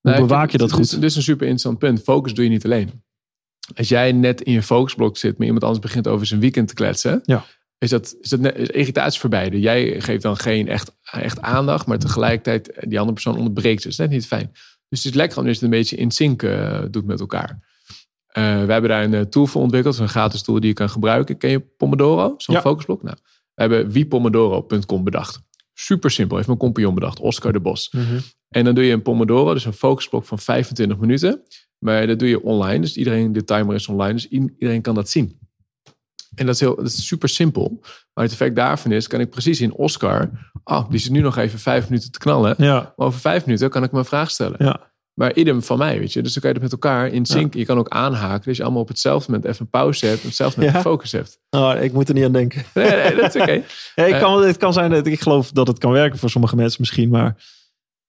Nou, 0.00 0.20
bewaak 0.20 0.50
je 0.50 0.58
dat 0.58 0.72
goed? 0.72 0.90
Dit 0.90 1.02
is 1.10 1.16
een 1.16 1.22
super 1.22 1.46
interessant 1.46 1.78
punt. 1.78 2.02
Focus 2.02 2.34
doe 2.34 2.44
je 2.44 2.50
niet 2.50 2.64
alleen. 2.64 3.02
Als 3.74 3.88
jij 3.88 4.12
net 4.12 4.40
in 4.40 4.52
je 4.52 4.62
focusblok 4.62 5.16
zit, 5.16 5.38
maar 5.38 5.46
iemand 5.46 5.64
anders 5.64 5.82
begint 5.82 6.08
over 6.08 6.26
zijn 6.26 6.40
weekend 6.40 6.68
te 6.68 6.74
kletsen, 6.74 7.20
Ja. 7.24 7.44
is 7.78 7.90
dat, 7.90 8.14
is 8.20 8.28
dat 8.28 8.40
net, 8.40 8.56
is 8.56 8.68
irritatie 8.68 9.20
voor 9.20 9.30
beide. 9.30 9.60
Jij 9.60 10.00
geeft 10.00 10.22
dan 10.22 10.36
geen 10.36 10.68
echt, 10.68 10.92
echt 11.02 11.40
aandacht, 11.40 11.86
maar 11.86 11.98
tegelijkertijd 11.98 12.70
eh, 12.70 12.82
die 12.88 12.98
andere 12.98 13.14
persoon 13.14 13.36
onderbreekt. 13.36 13.82
Dus 13.82 13.96
dat 13.96 14.06
is 14.06 14.12
net 14.12 14.20
niet 14.20 14.26
fijn. 14.26 14.52
Dus 14.92 15.02
het 15.04 15.12
is 15.12 15.18
lekker 15.18 15.44
je 15.44 15.48
het 15.50 15.62
een 15.62 15.70
beetje 15.70 15.96
in 15.96 16.10
sync 16.10 16.42
uh, 16.42 16.82
doet 16.90 17.04
met 17.06 17.20
elkaar. 17.20 17.50
Uh, 17.50 18.64
we 18.64 18.72
hebben 18.72 18.88
daar 18.90 19.04
een 19.04 19.30
tool 19.30 19.46
voor 19.46 19.62
ontwikkeld. 19.62 19.98
een 19.98 20.08
gratis 20.08 20.42
tool 20.42 20.60
die 20.60 20.68
je 20.68 20.72
kan 20.74 20.88
gebruiken. 20.90 21.38
Ken 21.38 21.50
je 21.50 21.60
Pomodoro? 21.60 22.34
Zo'n 22.36 22.54
Ja. 22.54 22.60
focusblok? 22.60 23.02
Nou, 23.02 23.16
we 23.54 23.60
hebben 23.62 23.90
wiepomodoro.com 23.90 25.04
bedacht. 25.04 25.40
Super 25.74 26.10
simpel. 26.10 26.34
Heeft 26.36 26.48
mijn 26.48 26.60
compagnon 26.60 26.94
bedacht. 26.94 27.20
Oscar 27.20 27.52
de 27.52 27.60
Bos. 27.60 27.94
En 28.48 28.64
dan 28.64 28.74
doe 28.74 28.84
je 28.84 28.92
een 28.92 29.02
Pomodoro. 29.02 29.52
Dus 29.52 29.64
een 29.64 29.72
focusblok 29.72 30.24
van 30.24 30.38
25 30.38 30.98
minuten. 30.98 31.42
Maar 31.78 32.06
dat 32.06 32.18
doe 32.18 32.28
je 32.28 32.42
online. 32.42 32.80
Dus 32.80 32.96
iedereen, 32.96 33.32
de 33.32 33.44
timer 33.44 33.74
is 33.74 33.88
online. 33.88 34.12
Dus 34.12 34.28
iedereen 34.28 34.82
kan 34.82 34.94
dat 34.94 35.08
zien. 35.10 35.38
En 36.34 36.46
dat 36.46 36.54
is, 36.54 36.60
heel, 36.60 36.76
dat 36.76 36.86
is 36.86 37.06
super 37.06 37.28
simpel. 37.28 37.78
Maar 38.14 38.24
het 38.24 38.32
effect 38.32 38.56
daarvan 38.56 38.92
is, 38.92 39.06
kan 39.06 39.20
ik 39.20 39.30
precies 39.30 39.60
in 39.60 39.72
Oscar... 39.74 40.30
Oh, 40.64 40.90
die 40.90 40.98
zit 41.00 41.12
nu 41.12 41.20
nog 41.20 41.36
even 41.36 41.58
vijf 41.58 41.88
minuten 41.88 42.10
te 42.12 42.18
knallen. 42.18 42.54
Ja, 42.58 42.92
Maar 42.96 43.06
over 43.06 43.20
vijf 43.20 43.46
minuten 43.46 43.70
kan 43.70 43.82
ik 43.82 43.92
een 43.92 44.04
vraag 44.04 44.30
stellen. 44.30 44.54
ja. 44.58 44.90
Maar 45.12 45.34
idem 45.34 45.62
van 45.62 45.78
mij, 45.78 45.98
weet 45.98 46.12
je. 46.12 46.22
Dus 46.22 46.32
dan 46.32 46.42
kan 46.42 46.50
je 46.52 46.60
het 46.60 46.70
met 46.70 46.82
elkaar 46.82 47.08
in 47.08 47.26
sync. 47.26 47.54
Je 47.54 47.64
kan 47.64 47.78
ook 47.78 47.88
aanhaken. 47.88 48.44
Dus 48.44 48.56
je 48.56 48.62
allemaal 48.62 48.82
op 48.82 48.88
hetzelfde 48.88 49.30
moment 49.30 49.48
even 49.50 49.60
een 49.64 49.70
pauze 49.70 50.06
hebt. 50.06 50.20
En 50.20 50.26
hetzelfde 50.26 50.58
moment 50.60 50.76
Ja. 50.76 50.82
focus 50.82 51.12
hebt. 51.12 51.38
Oh, 51.50 51.74
ik 51.80 51.92
moet 51.92 52.08
er 52.08 52.14
niet 52.14 52.24
aan 52.24 52.32
denken. 52.32 52.62
Nee, 52.74 52.90
nee, 52.90 53.14
dat 53.14 53.34
is 53.34 53.40
oké. 53.42 53.52
Ja, 53.94 54.04
ik 54.04 54.14
Eh. 54.14 54.40
het 54.40 54.56
kan 54.56 54.72
zijn 54.72 54.90
dat 54.90 55.06
ik 55.06 55.20
geloof 55.20 55.50
dat 55.50 55.66
het 55.66 55.78
kan 55.78 55.92
werken 55.92 56.18
voor 56.18 56.30
sommige 56.30 56.56
mensen 56.56 56.76
misschien, 56.80 57.08
maar 57.08 57.36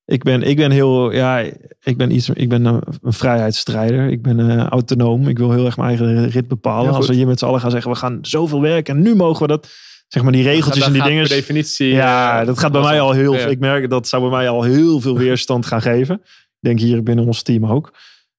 ik 0.05 0.23
ben, 0.23 0.41
ik 0.41 0.55
ben 0.55 0.71
heel, 0.71 1.11
ja, 1.11 1.39
ik 1.83 1.97
ben 1.97 2.11
iets, 2.11 2.29
ik 2.29 2.49
ben 2.49 2.65
een, 2.65 2.81
een 3.01 3.13
vrijheidsstrijder. 3.13 4.09
Ik 4.09 4.21
ben 4.21 4.49
eh, 4.49 4.67
autonoom. 4.67 5.27
Ik 5.27 5.37
wil 5.37 5.51
heel 5.51 5.65
erg 5.65 5.77
mijn 5.77 5.89
eigen 5.89 6.29
rit 6.29 6.47
bepalen. 6.47 6.91
Ja. 6.91 6.97
Als 6.97 7.07
we 7.07 7.13
hier 7.13 7.27
met 7.27 7.39
z'n 7.39 7.45
allen 7.45 7.59
gaan 7.59 7.71
zeggen, 7.71 7.91
we 7.91 7.97
gaan 7.97 8.17
zoveel 8.21 8.61
werken 8.61 8.95
en 8.95 9.01
nu 9.01 9.15
mogen 9.15 9.41
we 9.41 9.47
dat, 9.47 9.67
zeg 10.07 10.23
maar 10.23 10.31
die 10.31 10.43
regeltjes 10.43 10.85
en 10.85 10.91
die 10.91 11.01
gaat 11.01 11.09
dingen. 11.09 11.27
Per 11.27 11.35
definitie. 11.35 11.87
Ja, 11.87 12.39
eh, 12.39 12.45
dat 12.45 12.59
gaat 12.59 12.71
bij 12.71 12.81
mij 12.81 13.01
al 13.01 13.11
heel, 13.11 13.33
Ja. 13.33 13.45
ik 13.45 13.59
merk 13.59 13.89
dat 13.89 14.07
zou 14.07 14.21
bij 14.21 14.31
mij 14.31 14.49
al 14.49 14.63
heel 14.63 14.99
veel 14.99 15.17
weerstand 15.17 15.65
gaan 15.65 15.81
geven. 15.81 16.15
Ik 16.23 16.69
denk 16.69 16.79
hier 16.79 17.03
binnen 17.03 17.25
ons 17.25 17.41
team 17.41 17.65
ook. 17.65 17.93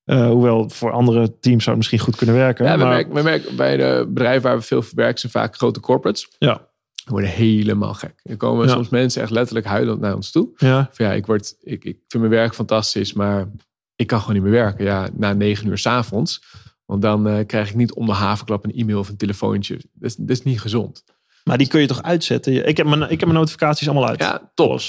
Eh, 0.05 0.27
hoewel 0.27 0.71
voor 0.71 0.93
andere 0.93 1.39
teams 1.41 1.65
zou 1.65 1.77
het 1.77 1.77
misschien 1.77 1.99
goed 1.99 2.17
kunnen 2.17 2.35
werken. 2.35 2.65
Ja, 2.65 2.73
we, 2.73 2.79
maar, 2.79 2.89
merken, 2.89 3.15
we 3.15 3.23
merken 3.23 3.57
bij 3.57 3.77
de 3.77 4.07
bedrijven 4.09 4.43
waar 4.43 4.57
we 4.57 4.63
veel 4.63 4.83
voor 4.83 4.95
werken, 4.95 5.21
zijn 5.21 5.33
vaak 5.33 5.57
grote 5.57 5.81
corporates. 5.81 6.29
ja, 6.39 6.69
Worden 7.05 7.31
helemaal 7.31 7.95
gek. 7.95 8.21
Er 8.23 8.37
komen 8.37 8.67
Ja. 8.67 8.73
soms 8.73 8.89
mensen 8.89 9.23
echt 9.23 9.31
letterlijk 9.31 9.67
huilend 9.67 10.01
naar 10.01 10.15
ons 10.15 10.31
toe. 10.31 10.49
ja, 10.57 10.91
Van 10.93 11.07
ja, 11.07 11.13
ik, 11.13 11.27
word, 11.27 11.57
ik, 11.61 11.85
ik 11.85 11.99
vind 12.09 12.23
mijn 12.23 12.35
werk 12.35 12.55
fantastisch, 12.55 13.13
maar 13.13 13.49
ik 13.97 14.07
kan 14.07 14.19
gewoon 14.21 14.35
niet 14.35 14.43
meer 14.43 14.53
werken. 14.53 14.85
Ja, 14.85 15.09
na 15.17 15.33
negen 15.33 15.67
uur 15.67 15.79
s'avonds. 15.79 16.43
Want 16.85 17.03
dan 17.03 17.29
eh, 17.29 17.47
krijg 17.47 17.69
ik 17.69 17.75
niet 17.75 17.93
om 17.93 18.07
de 18.07 18.13
havenklap 18.13 18.65
een 18.65 18.75
e-mail 18.75 18.99
of 18.99 19.09
een 19.09 19.17
telefoontje. 19.17 19.75
Dat 19.75 20.11
is, 20.11 20.17
dat 20.17 20.31
is 20.31 20.43
niet 20.43 20.61
gezond. 20.61 21.05
maar 21.45 21.59
die 21.59 21.67
kun 21.69 21.81
je 21.81 21.87
toch 21.87 22.03
uitzetten? 22.03 22.67
Ik 22.69 22.77
heb 22.77 22.87
mijn, 22.87 23.03
ik 23.03 23.09
heb 23.11 23.25
mijn 23.29 23.35
notificaties 23.35 23.89
allemaal 23.89 24.09
uit. 24.09 24.19
Ja, 24.21 24.51
top. 24.55 24.81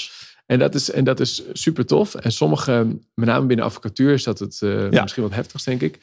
En 0.46 0.58
dat 0.58 0.74
is, 0.74 0.90
en 0.90 1.04
dat 1.04 1.20
is 1.20 1.42
super 1.52 1.86
tof. 1.86 2.14
En 2.14 2.32
sommige, 2.32 2.86
met 3.14 3.28
name 3.28 3.46
binnen 3.46 3.64
advocatuur, 3.66 4.12
is 4.12 4.22
dat 4.24 4.38
het 4.38 4.62
eh, 4.62 4.90
Ja. 4.90 5.02
misschien 5.02 5.22
wat 5.22 5.34
heftigst, 5.34 5.66
denk 5.66 5.80
ik. 5.80 5.98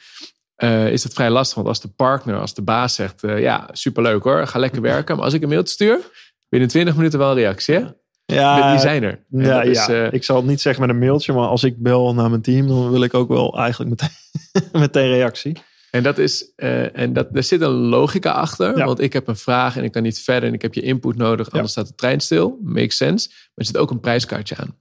Eh, 0.54 0.92
is 0.92 1.02
het 1.02 1.12
vrij 1.12 1.30
lastig. 1.30 1.54
Want 1.54 1.68
als 1.68 1.80
de 1.80 1.88
partner, 1.88 2.38
als 2.38 2.54
de 2.54 2.62
baas 2.62 2.94
zegt: 2.94 3.24
eh, 3.24 3.40
Ja, 3.40 3.68
superleuk 3.72 4.22
hoor, 4.22 4.46
ga 4.46 4.58
lekker 4.58 4.82
werken. 4.92 5.16
Maar 5.16 5.24
als 5.24 5.34
ik 5.34 5.42
een 5.42 5.48
mailtje 5.48 5.74
stuur, 5.74 5.98
binnen 6.48 6.68
20 6.68 6.96
minuten 6.96 7.18
wel 7.18 7.28
een 7.28 7.34
reactie. 7.34 7.74
Hè? 7.74 7.84
Ja, 8.26 8.70
Die 8.70 8.80
zijn 8.80 9.02
er. 9.02 9.24
En 9.32 9.40
Ja, 9.40 9.56
dat 9.58 9.66
is, 9.66 9.86
ja. 9.86 10.04
eh, 10.06 10.12
ik 10.12 10.24
zal 10.24 10.36
het 10.36 10.46
niet 10.46 10.60
zeggen 10.60 10.86
met 10.86 10.90
een 10.90 10.98
mailtje, 11.02 11.32
maar 11.32 11.48
als 11.48 11.64
ik 11.64 11.82
bel 11.82 12.14
naar 12.14 12.30
mijn 12.30 12.42
team, 12.42 12.68
dan 12.68 12.90
wil 12.90 13.02
ik 13.02 13.14
ook 13.14 13.28
wel 13.28 13.58
eigenlijk 13.58 13.90
meteen, 13.90 14.16
meteen 14.82 15.08
reactie. 15.08 15.56
En 15.90 16.02
dat 16.02 16.18
is, 16.18 16.52
en 16.56 17.12
dat, 17.12 17.28
er 17.32 17.42
zit 17.42 17.60
een 17.60 17.70
logica 17.70 18.30
achter. 18.30 18.78
Ja. 18.78 18.84
Want 18.84 19.00
ik 19.00 19.12
heb 19.12 19.28
een 19.28 19.36
vraag 19.36 19.76
en 19.76 19.84
ik 19.84 19.92
kan 19.92 20.02
niet 20.02 20.20
verder 20.20 20.48
en 20.48 20.54
ik 20.54 20.62
heb 20.62 20.74
je 20.74 20.80
input 20.80 21.16
nodig, 21.16 21.50
anders 21.50 21.72
staat 21.72 21.86
de 21.86 21.94
trein 21.94 22.20
stil. 22.20 22.58
Makes 22.62 22.96
sense. 22.96 23.28
Maar 23.30 23.38
er 23.54 23.64
zit 23.64 23.76
ook 23.76 23.90
een 23.90 24.00
prijskaartje 24.00 24.56
aan. 24.56 24.76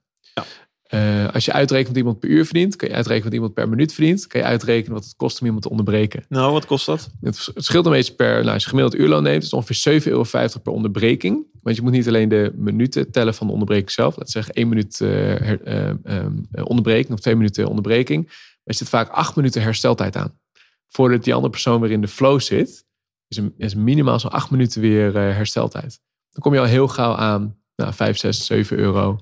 Eh, 0.93 1.27
als 1.33 1.45
je 1.45 1.53
uitrekent 1.53 1.87
wat 1.87 1.97
iemand 1.97 2.19
per 2.19 2.29
uur 2.29 2.45
verdient, 2.45 2.75
kan 2.75 2.87
je 2.89 2.95
uitrekenen 2.95 3.25
wat 3.25 3.33
iemand 3.33 3.53
per 3.53 3.69
minuut 3.69 3.93
verdient, 3.93 4.27
kan 4.27 4.39
je 4.39 4.45
uitrekenen 4.45 4.93
wat 4.93 5.03
het 5.03 5.15
kost 5.15 5.39
om 5.39 5.45
iemand 5.45 5.63
te 5.63 5.69
onderbreken. 5.69 6.25
Nou, 6.29 6.51
wat 6.51 6.65
kost 6.65 6.85
dat? 6.85 7.09
Het 7.21 7.51
het 7.53 7.65
scheelt 7.65 7.85
een 7.85 7.91
beetje 7.91 8.13
per, 8.13 8.39
nou, 8.41 8.53
als 8.53 8.63
je 8.63 8.69
gemiddeld 8.69 9.01
uurloon 9.01 9.23
neemt, 9.23 9.43
is 9.43 9.51
het 9.51 9.53
ongeveer 9.53 10.01
7,50 10.01 10.07
euro 10.07 10.23
per 10.63 10.73
onderbreking. 10.73 11.45
Want 11.61 11.75
je 11.75 11.81
moet 11.81 11.91
niet 11.91 12.07
alleen 12.07 12.29
de 12.29 12.51
minuten 12.55 13.11
tellen 13.11 13.33
van 13.33 13.47
de 13.47 13.53
onderbreking 13.53 13.91
zelf. 13.91 14.17
Laat 14.17 14.29
zeggen 14.29 14.53
één 14.53 14.67
minuut 14.69 15.01
eh, 15.01 15.09
her- 15.09 15.63
eh, 15.63 15.89
ehm, 15.89 16.31
eh, 16.51 16.65
onderbreking 16.65 17.13
of 17.13 17.19
twee 17.19 17.35
minuten 17.35 17.67
onderbreking. 17.67 18.25
Maar 18.25 18.35
er 18.63 18.73
zit 18.73 18.89
vaak 18.89 19.09
acht 19.09 19.35
minuten 19.35 19.61
hersteltijd 19.61 20.15
aan. 20.15 20.39
Voordat 20.89 21.23
die 21.23 21.33
andere 21.33 21.51
persoon 21.51 21.81
weer 21.81 21.91
in 21.91 22.01
de 22.01 22.07
flow 22.07 22.39
zit, 22.39 22.85
is, 23.27 23.37
een, 23.37 23.53
is 23.57 23.75
minimaal 23.75 24.19
zo'n 24.19 24.31
acht 24.31 24.51
minuten 24.51 24.81
weer 24.81 25.13
hersteltijd. 25.13 25.99
Dan 26.31 26.41
kom 26.41 26.53
je 26.53 26.59
al 26.59 26.65
heel 26.65 26.87
gauw 26.87 27.15
aan 27.15 27.57
nou, 27.75 27.93
5, 27.93 28.17
6, 28.17 28.45
7 28.45 28.77
euro 28.77 29.19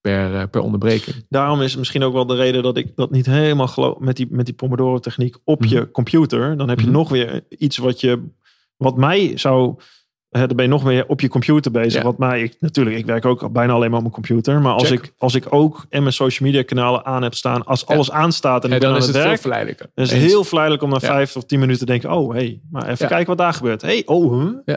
per, 0.00 0.34
eh, 0.34 0.42
per 0.50 0.60
onderbreking. 0.60 1.24
Daarom 1.28 1.62
is 1.62 1.76
misschien 1.76 2.02
ook 2.02 2.12
wel 2.12 2.26
de 2.26 2.34
reden 2.34 2.62
dat 2.62 2.76
ik 2.76 2.92
dat 2.96 3.10
niet 3.10 3.26
helemaal 3.26 3.68
geloof 3.68 3.98
met 3.98 4.16
die, 4.16 4.26
met 4.30 4.44
die 4.46 4.54
Pomodoro-techniek 4.54 5.36
op 5.44 5.64
je 5.64 5.90
computer. 5.90 6.56
Dan 6.56 6.68
heb 6.68 6.78
je 6.80 6.86
Mhm. 6.86 6.94
nog 6.94 7.08
weer 7.08 7.40
iets 7.48 7.76
wat 7.76 8.00
je, 8.00 8.22
wat 8.76 8.96
mij 8.96 9.32
zou, 9.38 9.74
hè, 10.28 10.46
dan 10.46 10.56
ben 10.56 10.64
je 10.64 10.70
nog 10.70 10.84
meer 10.84 11.06
op 11.06 11.20
je 11.20 11.28
computer 11.28 11.70
bezig. 11.70 11.92
Ja. 12.00 12.02
Wat 12.02 12.18
mij, 12.18 12.42
ik, 12.42 12.56
natuurlijk, 12.60 12.96
ik 12.96 13.06
werk 13.06 13.24
ook 13.24 13.52
bijna 13.52 13.72
alleen 13.72 13.88
maar 13.90 13.96
op 13.98 14.02
mijn 14.04 14.14
computer. 14.14 14.60
Maar 14.60 14.72
als 14.72 14.88
Check. 14.88 15.04
ik, 15.04 15.12
als 15.18 15.34
ik 15.34 15.46
ook 15.48 15.86
en 15.88 16.02
mijn 16.02 16.14
social 16.14 16.48
media 16.48 16.62
kanalen 16.64 17.04
aan 17.04 17.22
heb 17.22 17.34
staan, 17.34 17.64
als 17.64 17.84
Ja. 17.86 17.94
alles 17.94 18.10
aanstaat 18.10 18.64
en 18.64 18.70
ben 18.70 18.80
dan 18.80 18.90
aan 18.90 18.96
is 18.96 19.02
het 19.06 19.12
het 19.12 19.20
veel 19.22 19.28
werk, 19.30 19.40
verleidelijker. 19.40 19.90
dan 19.94 20.04
is 20.04 20.10
het 20.12 20.20
heel 20.20 20.44
verleidelijk 20.44 20.82
om 20.84 20.90
na 20.90 20.98
Ja. 21.00 21.06
vijf 21.06 21.36
of 21.36 21.44
tien 21.44 21.58
minuten 21.58 21.86
te 21.86 21.92
denken, 21.92 22.10
oh 22.12 22.32
hey, 22.32 22.60
maar 22.70 22.82
even 22.82 22.96
Ja. 22.98 23.06
kijken 23.06 23.26
wat 23.26 23.38
daar 23.38 23.54
gebeurt. 23.54 23.82
Hey, 23.82 24.02
oh, 24.06 24.40
huh? 24.42 24.50
Eh, 24.64 24.74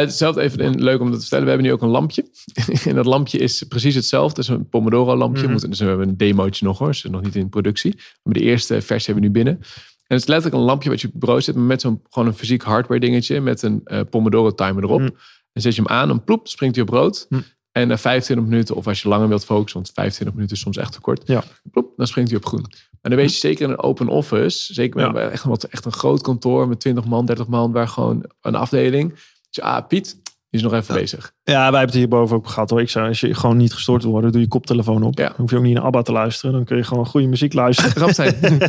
hetzelfde 0.00 0.40
even 0.40 0.58
en 0.60 0.82
leuk 0.82 1.00
om 1.00 1.06
dat 1.06 1.14
te 1.14 1.20
vertellen. 1.20 1.44
We 1.44 1.50
hebben 1.50 1.68
nu 1.68 1.72
ook 1.74 1.82
een 1.82 1.88
lampje. 1.88 2.24
en 2.88 2.94
dat 2.94 3.06
lampje 3.06 3.38
is 3.38 3.62
precies 3.62 3.94
hetzelfde. 3.94 4.40
Het 4.40 4.50
is 4.50 4.56
een 4.56 4.68
Pomodoro 4.68 5.16
lampje. 5.16 5.42
Mhm. 5.42 5.50
Moeten- 5.50 5.70
dus 5.70 5.78
we 5.78 5.84
hebben 5.86 6.08
een 6.08 6.16
demootje 6.16 6.64
nog 6.64 6.78
hoor. 6.78 6.88
Dus 6.88 7.02
nog 7.02 7.22
niet 7.22 7.36
in 7.36 7.48
productie. 7.48 7.94
Maar 8.22 8.34
de 8.34 8.40
eerste 8.40 8.80
versie 8.82 9.12
hebben 9.14 9.32
we 9.32 9.38
nu 9.38 9.44
binnen. 9.44 9.62
En 10.06 10.18
het 10.18 10.20
is 10.20 10.26
letterlijk 10.26 10.60
een 10.62 10.66
lampje 10.68 10.88
wat 10.90 11.00
je 11.00 11.06
op 11.06 11.12
je 11.12 11.18
bureau 11.18 11.40
zet. 11.42 11.54
Maar 11.54 11.64
met 11.64 11.80
zo'n 11.80 12.02
gewoon 12.10 12.28
een 12.28 12.34
fysiek 12.34 12.62
hardware 12.62 13.00
dingetje. 13.00 13.40
Met 13.40 13.62
een 13.62 13.80
eh, 13.84 14.00
Pomodoro 14.10 14.54
timer 14.54 14.82
erop. 14.82 15.00
Mhm. 15.00 15.10
Dan 15.52 15.62
zet 15.62 15.74
je 15.74 15.82
hem 15.82 15.90
aan. 15.90 16.08
Dan 16.08 16.24
ploep, 16.24 16.48
springt 16.48 16.76
hij 16.76 16.84
op 16.84 16.90
rood. 16.90 17.26
Mhm. 17.28 17.40
En 17.72 17.88
na 17.88 17.98
25 17.98 18.46
minuten, 18.46 18.76
of 18.76 18.86
als 18.86 19.02
je 19.02 19.08
langer 19.08 19.28
wilt 19.28 19.44
focussen, 19.44 19.80
want 19.80 19.92
25 19.94 20.34
minuten 20.36 20.56
is 20.56 20.62
soms 20.62 20.76
echt 20.76 20.92
te 20.92 21.00
kort. 21.00 21.22
Ja. 21.26 21.44
Ploep, 21.70 21.92
dan 21.96 22.06
springt 22.06 22.30
hij 22.30 22.38
op 22.38 22.46
groen. 22.46 22.60
Maar 23.00 23.10
dan 23.10 23.16
weet 23.20 23.30
je 23.32 23.36
zeker 23.38 23.64
in 23.64 23.70
een 23.70 23.78
open 23.82 24.08
office, 24.08 24.74
zeker 24.74 25.00
Ja. 25.00 25.14
echt, 25.14 25.44
een 25.44 25.56
echt 25.70 25.84
een 25.84 25.92
groot 25.92 26.22
kantoor 26.22 26.68
met 26.68 26.80
20 26.80 27.04
man, 27.04 27.26
30 27.26 27.46
man, 27.46 27.72
waar 27.72 27.88
gewoon 27.88 28.30
een 28.40 28.54
afdeling. 28.54 29.14
Dus 29.52 29.64
ah, 29.64 29.86
Piet, 29.86 30.16
die 30.24 30.60
is 30.60 30.62
nog 30.62 30.72
even 30.72 30.94
bezig. 30.94 31.32
Ja, 31.42 31.54
wij 31.54 31.62
hebben 31.62 31.80
het 31.80 31.94
hierboven 31.94 32.36
ook 32.36 32.48
gehad 32.48 32.70
hoor. 32.70 32.80
Ik 32.80 32.90
zou, 32.90 33.08
als 33.08 33.20
je 33.20 33.34
gewoon 33.34 33.56
niet 33.56 33.72
gestoord 33.72 34.02
wil 34.02 34.12
worden, 34.12 34.32
doe 34.32 34.40
je 34.40 34.48
koptelefoon 34.48 35.02
op. 35.02 35.18
Ja. 35.18 35.26
Dan 35.26 35.36
hoef 35.36 35.50
je 35.50 35.56
ook 35.56 35.62
niet 35.62 35.74
naar 35.74 35.82
ABBA 35.82 36.02
te 36.02 36.12
luisteren. 36.12 36.54
Dan 36.54 36.64
kun 36.64 36.76
je 36.76 36.82
gewoon 36.82 37.06
goede 37.06 37.26
muziek 37.26 37.52
luisteren. 37.52 38.14
Zijn. 38.14 38.34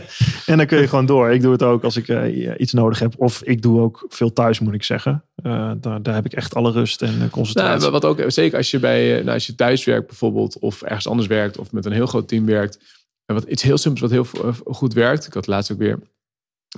en 0.46 0.58
dan 0.58 0.66
kun 0.66 0.80
je 0.80 0.88
gewoon 0.88 1.06
door. 1.06 1.32
Ik 1.32 1.42
doe 1.42 1.52
het 1.52 1.64
ook 1.64 1.84
als 1.84 1.98
ik 1.98 2.08
eh, 2.08 2.54
iets 2.58 2.74
nodig 2.74 3.00
heb. 3.00 3.14
Of 3.18 3.44
ik 3.44 3.62
doe 3.62 3.82
ook 3.82 4.06
veel 4.10 4.34
thuis, 4.34 4.60
moet 4.60 4.74
ik 4.74 4.84
zeggen. 4.84 5.24
Eh, 5.36 5.72
daar, 5.78 6.02
daar 6.02 6.14
heb 6.14 6.26
ik 6.26 6.34
echt 6.34 6.56
alle 6.56 6.72
rust 6.72 7.02
en 7.02 7.22
eh, 7.22 7.30
concentratie. 7.30 7.80
nou, 7.80 7.92
wat 7.92 8.06
ook, 8.06 8.24
zeker 8.28 8.58
als 8.58 8.72
je, 8.72 8.80
bij, 8.80 9.16
nou, 9.16 9.30
als 9.30 9.46
je 9.46 9.56
thuis 9.56 9.84
werkt 9.84 10.08
bijvoorbeeld, 10.08 10.60
of 10.60 10.82
ergens 10.82 11.08
anders 11.08 11.28
werkt, 11.28 11.58
of 11.58 11.72
met 11.72 11.86
een 11.86 11.92
heel 11.92 12.08
groot 12.08 12.28
team 12.28 12.46
werkt. 12.46 12.80
En 13.26 13.36
wat 13.36 13.44
iets 13.44 13.64
heel 13.64 13.78
simpels 13.78 14.12
wat 14.12 14.12
heel 14.12 14.54
goed 14.66 14.94
werkt, 14.94 15.28
ik 15.28 15.34
had 15.34 15.48
laatst 15.48 15.72
ook 15.72 15.78
weer, 15.78 16.00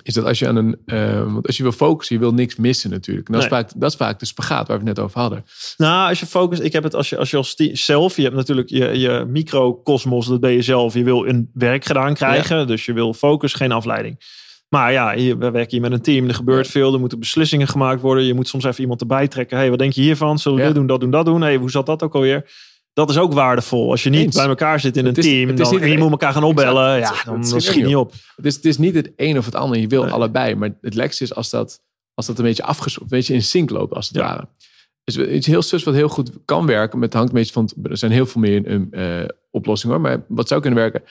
is 0.03 0.13
dat 0.13 0.25
als 0.25 0.39
je 0.39 0.47
aan 0.47 0.55
een, 0.55 0.77
eh, 0.85 1.33
want 1.33 1.47
als 1.47 1.57
je 1.57 1.63
wil 1.63 1.71
focussen, 1.71 2.15
je 2.15 2.21
wil 2.21 2.33
niks 2.33 2.55
missen 2.55 2.89
natuurlijk. 2.89 3.27
En 3.27 3.33
dat, 3.33 3.43
is 3.43 3.49
vaak, 3.49 3.71
dat 3.75 3.89
is 3.91 3.97
vaak 3.97 4.19
de 4.19 4.25
spagaat 4.25 4.67
waar 4.67 4.79
we 4.79 4.85
het 4.87 4.95
net 4.95 5.05
over 5.05 5.19
hadden. 5.19 5.45
Nou, 5.77 6.09
als 6.09 6.19
je 6.19 6.25
focust, 6.25 6.61
ik 6.61 6.73
heb 6.73 6.83
het 6.83 6.95
als 6.95 7.09
je, 7.09 7.17
als 7.17 7.31
je 7.31 7.37
als 7.37 7.55
zelf, 7.71 8.15
je 8.15 8.21
hebt 8.21 8.35
natuurlijk 8.35 8.69
je, 8.69 8.99
je 8.99 9.25
microcosmos, 9.27 10.27
dat 10.27 10.39
ben 10.39 10.51
je 10.51 10.61
zelf. 10.61 10.93
Je 10.93 11.03
wil 11.03 11.27
een 11.27 11.49
werk 11.53 11.85
gedaan 11.85 12.13
krijgen, 12.13 12.67
dus 12.67 12.85
je 12.85 12.93
wil 12.93 13.13
focus, 13.13 13.53
geen 13.53 13.71
afleiding. 13.71 14.19
Maar 14.69 14.91
ja, 14.91 15.15
hier, 15.15 15.37
we 15.37 15.51
werken 15.51 15.71
hier 15.71 15.81
met 15.81 15.91
een 15.91 16.01
team, 16.01 16.27
er 16.27 16.33
gebeurt 16.33 16.67
veel, 16.67 16.93
er 16.93 16.99
moeten 16.99 17.19
beslissingen 17.19 17.67
gemaakt 17.67 18.01
worden. 18.01 18.23
Je 18.23 18.33
moet 18.33 18.47
soms 18.47 18.63
even 18.63 18.81
iemand 18.81 19.01
erbij 19.01 19.27
trekken. 19.27 19.57
hey, 19.57 19.69
wat 19.69 19.79
denk 19.79 19.93
je 19.93 20.01
hiervan? 20.01 20.39
Zullen 20.39 20.57
we 20.57 20.63
Ja. 20.63 20.69
dit 20.69 20.77
doen, 20.77 20.87
dat 20.87 20.99
doen, 20.99 21.11
dat 21.11 21.25
doen? 21.25 21.41
hey, 21.41 21.55
hoe 21.55 21.71
zat 21.71 21.85
dat 21.85 22.03
ook 22.03 22.15
alweer? 22.15 22.45
Dat 22.95 23.09
is 23.09 23.17
ook 23.17 23.33
waardevol. 23.33 23.91
Als 23.91 24.03
je 24.03 24.09
niet 24.09 24.21
Eens. 24.25 24.35
bij 24.35 24.45
elkaar 24.47 24.79
zit 24.79 24.97
in 24.97 25.05
Het 25.05 25.17
een 25.17 25.23
is- 25.23 25.29
team 25.29 25.55
dan, 25.55 25.71
niet 25.73 25.81
en 25.81 25.89
je 25.89 25.97
moet 25.97 26.11
elkaar 26.11 26.33
gaan 26.33 26.43
opbellen, 26.43 26.95
Exact. 26.95 27.17
ja, 27.17 27.23
dan, 27.31 27.41
schiet 27.43 27.51
dan 27.51 27.61
schiet 27.61 27.85
niet 27.85 27.95
op. 27.95 28.13
Het 28.35 28.45
is, 28.45 28.55
het 28.55 28.65
is 28.65 28.77
niet 28.77 28.95
het 28.95 29.11
een 29.15 29.37
of 29.37 29.45
het 29.45 29.55
ander. 29.55 29.79
Je 29.79 29.87
wil 29.87 30.03
Nee. 30.03 30.11
allebei. 30.11 30.55
Maar 30.55 30.77
het 30.81 30.93
lekkerste 30.93 31.23
is 31.23 31.35
als 31.35 31.49
dat, 31.49 31.81
als 32.13 32.25
dat 32.25 32.37
een 32.37 32.43
beetje 32.43 32.63
afges, 32.63 32.99
een 33.01 33.07
beetje 33.07 33.33
in 33.33 33.41
sync 33.43 33.69
loopt, 33.69 33.93
als 33.93 34.07
het 34.07 34.17
Ja. 34.17 34.23
ware. 34.23 34.47
Dus 35.03 35.17
iets 35.17 35.47
heel 35.47 35.61
sus 35.61 35.83
wat 35.83 35.93
heel 35.93 36.09
goed 36.09 36.31
kan 36.45 36.65
werken. 36.65 36.99
Met 36.99 37.07
het 37.07 37.17
hangt 37.17 37.29
een 37.29 37.37
beetje 37.37 37.53
van. 37.53 37.69
Er 37.83 37.97
zijn 37.97 38.11
heel 38.11 38.25
veel 38.25 38.41
meer 38.41 38.87
eh, 38.91 39.27
oplossingen 39.51 39.95
hoor. 39.95 40.05
Maar 40.05 40.25
wat 40.27 40.47
zou 40.47 40.61
kunnen 40.61 40.79
werken? 40.79 41.03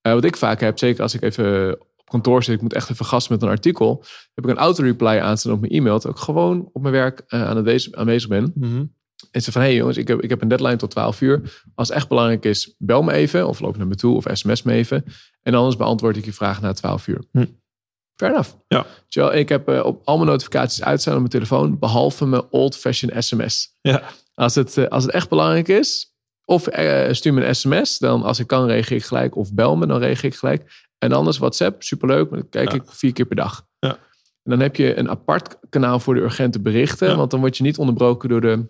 Eh, 0.00 0.12
wat 0.12 0.24
ik 0.24 0.36
vaak 0.36 0.60
heb, 0.60 0.78
zeker 0.78 1.02
als 1.02 1.14
ik 1.14 1.22
even 1.22 1.72
op 1.96 2.08
kantoor 2.10 2.42
zit, 2.44 2.54
ik 2.54 2.60
moet 2.62 2.72
echt 2.74 2.90
even 2.90 3.04
gasten 3.06 3.32
met 3.32 3.42
een 3.42 3.48
artikel. 3.48 4.04
Heb 4.34 4.44
ik 4.44 4.50
een 4.50 4.56
auto-reply 4.58 5.18
aanstaan 5.18 5.52
op 5.52 5.60
mijn 5.60 5.72
e-mail. 5.72 5.98
Dat 6.00 6.10
ik 6.12 6.16
gewoon 6.18 6.68
op 6.72 6.82
mijn 6.82 6.94
werk 6.94 7.22
aan 7.26 7.62
wezen, 7.62 7.96
aanwezig 7.96 8.28
ben. 8.28 8.52
Mhm. 8.54 8.84
En 9.30 9.42
ze 9.42 9.52
van, 9.52 9.60
hé 9.60 9.66
hey 9.66 9.76
jongens, 9.76 9.96
ik 9.96 10.08
heb, 10.08 10.20
ik 10.22 10.28
heb 10.30 10.42
een 10.42 10.48
deadline 10.48 10.76
tot 10.76 10.90
12 10.90 11.20
uur. 11.20 11.62
Als 11.74 11.88
het 11.88 11.96
echt 11.96 12.08
belangrijk 12.08 12.44
is, 12.44 12.74
bel 12.78 13.02
me 13.02 13.12
even. 13.12 13.48
Of 13.48 13.60
loop 13.60 13.76
naar 13.76 13.86
me 13.86 13.94
toe 13.94 14.16
of 14.16 14.24
sms 14.32 14.62
me 14.62 14.72
even. 14.72 15.04
En 15.42 15.54
anders 15.54 15.76
beantwoord 15.76 16.16
ik 16.16 16.24
je 16.24 16.32
vraag 16.32 16.60
na 16.60 16.72
12 16.72 17.06
uur. 17.06 17.22
Hm. 17.32 17.44
Fair 18.14 18.30
enough. 18.32 18.50
Ja. 18.68 18.86
Terwijl 19.08 19.34
ik 19.38 19.48
heb 19.48 19.68
eh, 19.68 19.84
op 19.84 20.00
al 20.04 20.16
mijn 20.16 20.28
notificaties 20.28 20.82
uitstaan 20.82 21.12
op 21.12 21.18
mijn 21.18 21.30
telefoon. 21.30 21.78
Behalve 21.78 22.26
mijn 22.26 22.42
old-fashioned 22.50 23.24
sms. 23.24 23.76
Ja. 23.80 24.02
Als 24.34 24.54
het, 24.54 24.76
eh, 24.76 24.86
als 24.86 25.04
het 25.04 25.12
echt 25.12 25.28
belangrijk 25.28 25.68
is, 25.68 26.10
Of 26.44 26.66
eh, 26.66 27.12
stuur 27.12 27.34
me 27.34 27.44
een 27.46 27.54
sms, 27.54 27.98
dan 27.98 28.22
als 28.22 28.38
ik 28.38 28.46
kan 28.46 28.66
reageer 28.66 28.96
ik 28.96 29.04
gelijk. 29.04 29.36
Of 29.36 29.52
bel 29.54 29.76
me, 29.76 29.86
dan 29.86 29.98
reageer 29.98 30.30
ik 30.30 30.36
gelijk. 30.36 30.88
En 30.98 31.12
anders 31.12 31.38
WhatsApp, 31.38 31.82
superleuk, 31.82 32.30
maar 32.30 32.38
dan 32.38 32.48
kijk 32.48 32.70
Ja. 32.70 32.74
ik 32.76 32.82
vier 32.86 33.12
keer 33.12 33.24
per 33.24 33.36
dag. 33.36 33.66
Ja. 33.78 33.88
En 34.42 34.50
dan 34.50 34.60
heb 34.60 34.76
je 34.76 34.98
een 34.98 35.10
apart 35.10 35.56
kanaal 35.68 35.98
voor 36.00 36.14
de 36.14 36.20
urgente 36.20 36.60
berichten. 36.60 37.08
Ja. 37.08 37.16
Want 37.16 37.30
dan 37.30 37.40
word 37.40 37.56
je 37.56 37.62
niet 37.62 37.78
onderbroken 37.78 38.28
door 38.28 38.40
de 38.40 38.64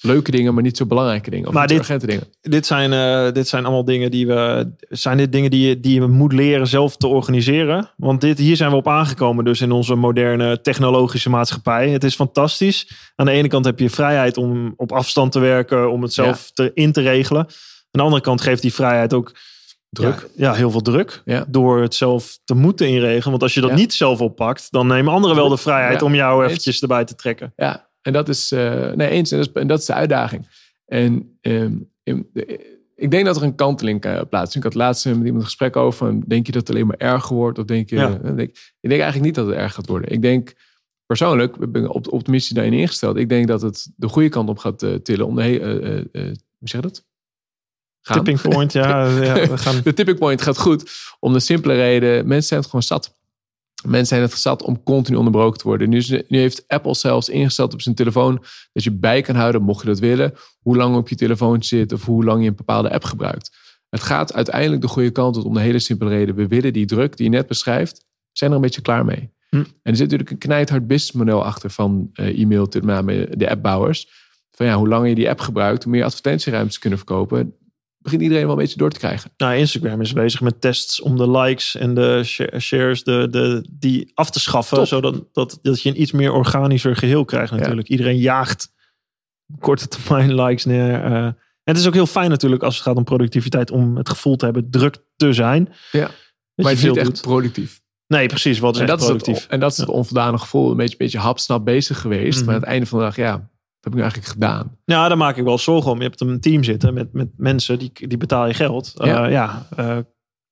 leuke 0.00 0.30
dingen, 0.30 0.54
maar 0.54 0.62
niet 0.62 0.76
zo 0.76 0.86
belangrijke 0.86 1.30
dingen. 1.30 1.48
Of 1.48 1.54
Maar 1.54 1.66
dit- 1.66 1.78
urgente 1.78 2.06
dingen. 2.06 2.24
Dit 2.40 2.66
zijn, 2.66 2.92
eh, 2.92 3.32
dit 3.32 3.48
zijn 3.48 3.64
allemaal 3.64 3.84
dingen 3.84 4.10
die 4.10 4.26
we. 4.26 4.72
Zijn 4.88 5.16
dit 5.16 5.32
dingen 5.32 5.50
die 5.50 5.68
je, 5.68 5.80
die 5.80 5.94
je 5.94 6.06
moet 6.06 6.32
leren 6.32 6.66
zelf 6.66 6.96
te 6.96 7.06
organiseren? 7.06 7.90
Want 7.96 8.20
dit, 8.20 8.38
hier 8.38 8.56
zijn 8.56 8.70
we 8.70 8.76
op 8.76 8.88
aangekomen, 8.88 9.44
dus 9.44 9.60
in 9.60 9.72
onze 9.72 9.94
moderne 9.94 10.60
technologische 10.60 11.30
maatschappij. 11.30 11.90
Het 11.90 12.04
is 12.04 12.14
fantastisch. 12.14 12.90
Aan 13.16 13.26
de 13.26 13.32
ene 13.32 13.48
kant 13.48 13.64
heb 13.64 13.78
je 13.78 13.90
vrijheid 13.90 14.36
om 14.36 14.74
op 14.76 14.92
afstand 14.92 15.32
te 15.32 15.38
werken, 15.38 15.90
om 15.90 16.02
het 16.02 16.12
zelf 16.12 16.50
te, 16.50 16.70
in 16.74 16.92
te 16.92 17.00
regelen. 17.00 17.40
Aan 17.40 17.50
de 17.90 18.02
andere 18.02 18.22
kant 18.22 18.40
geeft 18.40 18.62
die 18.62 18.74
vrijheid 18.74 19.12
ook 19.12 19.32
Druk. 19.94 20.28
Ja, 20.36 20.50
ja, 20.50 20.54
heel 20.54 20.70
veel 20.70 20.80
druk. 20.80 21.22
Ja. 21.24 21.44
Door 21.48 21.80
het 21.82 21.94
zelf 21.94 22.38
te 22.44 22.54
moeten 22.54 22.88
inregelen. 22.88 23.30
Want 23.30 23.42
als 23.42 23.54
je 23.54 23.60
dat 23.60 23.74
niet 23.74 23.94
zelf 23.94 24.20
oppakt, 24.20 24.66
dan 24.70 24.86
nemen 24.86 25.12
anderen 25.12 25.36
wel 25.36 25.48
de 25.48 25.56
vrijheid 25.56 26.02
om 26.02 26.14
jou 26.14 26.44
eventjes 26.44 26.82
erbij 26.82 27.04
te 27.04 27.14
trekken. 27.14 27.52
Ja, 27.56 27.88
en 28.04 28.12
dat 28.12 28.28
is, 28.28 28.52
eh, 28.52 28.92
nee, 28.92 29.08
eens. 29.08 29.30
En 29.30 29.38
dat 29.38 29.46
is, 29.48 29.52
en 29.54 29.66
dat 29.66 29.78
is 29.78 29.86
de 29.86 29.94
uitdaging. 29.94 30.48
En 30.86 31.38
ehm, 31.40 31.76
in- 32.02 32.28
de- 32.32 32.72
ik 32.96 33.10
denk 33.10 33.24
dat 33.26 33.36
er 33.36 33.42
een 33.42 33.54
kanteling 33.54 34.00
eh, 34.04 34.20
plaatsvindt. 34.28 34.54
Ik 34.66 34.72
had 34.72 34.74
laatst 34.82 35.04
met 35.04 35.14
iemand 35.16 35.34
een 35.36 35.44
gesprek 35.44 35.76
over. 35.76 36.28
Denk 36.28 36.46
je 36.46 36.52
dat 36.52 36.60
het 36.66 36.70
alleen 36.76 36.86
maar 36.86 36.96
erger 36.96 37.36
wordt? 37.36 37.58
Of 37.58 37.64
denk 37.64 37.90
je. 37.90 37.96
Ja. 37.96 38.20
eh, 38.24 38.36
denk, 38.36 38.50
ik 38.80 38.88
denk 38.88 39.00
eigenlijk 39.00 39.24
niet 39.24 39.34
dat 39.34 39.46
het 39.46 39.54
erger 39.54 39.70
gaat 39.70 39.86
worden. 39.86 40.10
Ik 40.10 40.22
denk 40.22 40.52
persoonlijk, 41.06 41.56
ik 41.56 41.72
ben 41.72 41.88
op- 41.88 42.12
optimistisch 42.12 42.54
daarin 42.54 42.72
ingesteld. 42.72 43.16
Ik 43.16 43.28
denk 43.28 43.46
dat 43.48 43.62
het 43.62 43.90
de 43.96 44.08
goede 44.08 44.28
kant 44.28 44.48
op 44.48 44.58
gaat 44.58 44.82
eh, 44.82 44.94
tillen. 44.94 45.26
Om 45.26 45.34
de 45.36 45.42
eh, 45.42 45.54
eh, 45.54 45.98
eh, 45.98 46.04
hoe 46.58 46.68
zeg 46.68 46.80
je 46.80 46.86
dat? 46.88 47.04
Gaan. 48.00 48.24
Tipping 48.24 48.40
point, 48.54 48.72
ja. 48.72 49.06
ja 49.24 49.34
we 49.48 49.58
gaan, 49.58 49.80
De 49.84 49.94
tipping 49.94 50.18
point 50.18 50.42
gaat 50.42 50.58
goed. 50.58 50.90
Om 51.20 51.32
de 51.32 51.40
simpele 51.40 51.74
reden, 51.74 52.26
mensen 52.26 52.46
zijn 52.48 52.60
het 52.60 52.68
gewoon 52.68 52.84
zat. 52.84 53.14
Mensen 53.86 54.06
zijn 54.06 54.22
het 54.22 54.32
zat 54.32 54.62
om 54.62 54.82
continu 54.82 55.16
onderbroken 55.16 55.58
te 55.58 55.66
worden. 55.68 55.88
Nu, 55.88 55.96
is- 55.96 56.08
nu 56.28 56.38
heeft 56.38 56.64
Apple 56.66 56.94
zelfs 56.94 57.28
ingesteld 57.28 57.72
op 57.72 57.82
zijn 57.82 57.94
telefoon 57.94 58.42
dat 58.72 58.84
je 58.84 58.92
bij 58.92 59.20
kan 59.22 59.34
houden, 59.34 59.62
mocht 59.62 59.80
je 59.80 59.86
dat 59.86 59.98
willen, 59.98 60.34
hoe 60.60 60.76
lang 60.76 60.96
op 60.96 61.08
je 61.08 61.14
telefoon 61.14 61.62
zit 61.62 61.92
of 61.92 62.04
hoe 62.04 62.24
lang 62.24 62.42
je 62.42 62.48
een 62.48 62.56
bepaalde 62.56 62.90
app 62.90 63.04
gebruikt. 63.04 63.56
Het 63.88 64.02
gaat 64.02 64.34
uiteindelijk 64.34 64.82
de 64.82 64.88
goede 64.88 65.10
kant 65.10 65.36
op 65.36 65.44
om 65.44 65.54
de 65.54 65.60
hele 65.60 65.78
simpele 65.78 66.10
reden. 66.10 66.34
We 66.34 66.46
willen 66.46 66.72
die 66.72 66.86
druk 66.86 67.16
die 67.16 67.30
je 67.30 67.36
net 67.36 67.46
beschrijft, 67.46 68.04
zijn 68.32 68.50
er 68.50 68.56
een 68.56 68.62
beetje 68.62 68.80
klaar 68.80 69.04
mee. 69.04 69.30
Hm. 69.50 69.56
En 69.56 69.66
er 69.82 69.96
zit 69.96 70.00
natuurlijk 70.00 70.30
een 70.30 70.38
knijthard 70.38 70.86
businessmodel 70.86 71.44
achter 71.44 71.70
van 71.70 72.10
eh, 72.12 72.40
e-mail, 72.40 72.66
met 72.70 72.84
name 72.84 73.28
de 73.36 73.50
appbouwers. 73.50 74.08
Van 74.50 74.66
ja, 74.66 74.76
hoe 74.76 74.88
langer 74.88 75.08
je 75.08 75.14
die 75.14 75.30
app 75.30 75.40
gebruikt, 75.40 75.82
hoe 75.82 75.92
meer 75.92 76.04
advertentieruimtes 76.04 76.78
kunnen 76.78 76.98
verkopen. 76.98 77.54
Begint 78.04 78.22
iedereen 78.22 78.44
wel 78.44 78.52
een 78.52 78.58
beetje 78.60 78.76
door 78.76 78.90
te 78.90 78.98
krijgen. 78.98 79.30
nou, 79.36 79.54
Instagram 79.56 80.00
is 80.00 80.12
bezig 80.12 80.40
met 80.40 80.60
tests 80.60 81.00
om 81.00 81.16
de 81.16 81.30
likes 81.30 81.76
en 81.76 81.94
de 81.94 82.20
sha- 82.24 82.58
shares 82.58 83.04
de, 83.04 83.28
de, 83.30 83.66
die 83.70 84.10
af 84.14 84.30
te 84.30 84.40
schaffen. 84.40 84.76
Top. 84.76 84.86
Zodat 84.86 85.24
dat, 85.32 85.58
dat 85.62 85.82
je 85.82 85.88
een 85.88 86.00
iets 86.00 86.12
meer 86.12 86.32
organischer 86.32 86.96
geheel 86.96 87.24
krijgt 87.24 87.52
natuurlijk. 87.52 87.88
Iedereen 87.88 88.16
jaagt 88.16 88.72
korte 89.58 89.88
termijn 89.88 90.34
likes 90.34 90.64
neer. 90.64 91.04
eh. 91.04 91.12
en 91.24 91.36
het 91.62 91.76
is 91.76 91.86
ook 91.86 91.94
heel 91.94 92.06
fijn 92.06 92.30
natuurlijk 92.30 92.62
als 92.62 92.74
het 92.74 92.84
gaat 92.84 92.96
om 92.96 93.04
productiviteit. 93.04 93.70
Om 93.70 93.96
het 93.96 94.08
gevoel 94.08 94.36
te 94.36 94.44
hebben 94.44 94.70
druk 94.70 94.96
te 95.16 95.32
zijn. 95.32 95.68
Ja. 95.92 96.00
Dat 96.00 96.10
maar 96.10 96.10
je 96.56 96.62
het 96.64 96.72
is 96.72 96.80
veel 96.80 96.94
niet 96.94 97.12
echt 97.12 97.20
productief. 97.22 97.80
Nee, 98.06 98.26
precies. 98.28 98.58
Wat 98.58 98.74
is 98.74 98.80
En 98.80 98.86
dat, 98.86 98.98
is 99.00 99.04
productief? 99.04 99.42
het, 99.42 99.46
en 99.50 99.60
dat 99.60 99.72
is 99.72 99.76
het 99.78 99.88
onvoldane 99.88 100.38
gevoel. 100.38 100.70
Een 100.70 100.76
beetje, 100.76 100.96
beetje 100.96 101.18
hapsnap 101.18 101.64
bezig 101.64 102.00
geweest. 102.00 102.36
Mhm. 102.36 102.44
Maar 102.46 102.54
aan 102.54 102.60
het 102.60 102.70
einde 102.70 102.86
van 102.86 102.98
de 102.98 103.04
dag, 103.04 103.16
ja, 103.16 103.50
heb 103.84 103.94
ik 103.94 104.00
eigenlijk 104.00 104.30
gedaan? 104.30 104.76
Ja, 104.84 105.08
daar 105.08 105.16
maak 105.16 105.36
ik 105.36 105.44
wel 105.44 105.58
zorgen 105.58 105.90
om. 105.90 105.98
Je 105.98 106.04
hebt 106.04 106.20
een 106.20 106.40
team 106.40 106.64
zitten 106.64 106.94
met, 106.94 107.12
met 107.12 107.28
mensen, 107.36 107.78
die, 107.78 107.92
die 107.92 108.18
betaal 108.18 108.46
je 108.46 108.54
geld. 108.54 108.92
Ja. 108.94 109.06
ja, 109.06 109.26
ja 109.26 109.66
eh, 109.76 109.98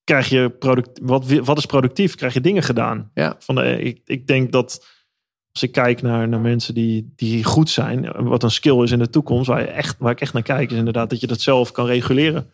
krijg 0.05 0.29
je 0.29 0.51
product, 0.51 1.01
wat, 1.03 1.31
wat 1.31 1.59
is 1.59 1.67
productief? 1.67 2.15
Krijg 2.15 2.35
je 2.35 2.41
dingen 2.41 2.63
gedaan? 2.63 3.11
Ja. 3.15 3.37
Van 3.39 3.55
de, 3.55 3.79
ik, 3.83 4.01
ik 4.05 4.27
denk 4.27 4.53
dat 4.53 4.87
als 5.53 5.63
ik 5.63 5.73
kijk 5.73 6.03
naar, 6.03 6.29
naar 6.29 6.41
mensen 6.41 6.75
die, 6.75 7.13
die 7.17 7.45
goed 7.45 7.71
zijn, 7.71 8.13
wat 8.29 8.43
een 8.43 8.51
skill 8.51 8.83
is 8.83 8.91
in 8.91 8.99
de 8.99 9.11
toekomst, 9.11 9.47
waar, 9.47 9.61
je 9.61 9.67
echt, 9.67 9.97
waar 9.99 10.13
ik 10.13 10.21
echt 10.21 10.33
naar 10.33 10.43
kijk, 10.43 10.71
is 10.71 10.77
inderdaad 10.77 11.11
dat 11.11 11.21
je 11.21 11.27
dat 11.27 11.41
zelf 11.41 11.73
kan 11.73 11.87
reguleren. 11.87 12.51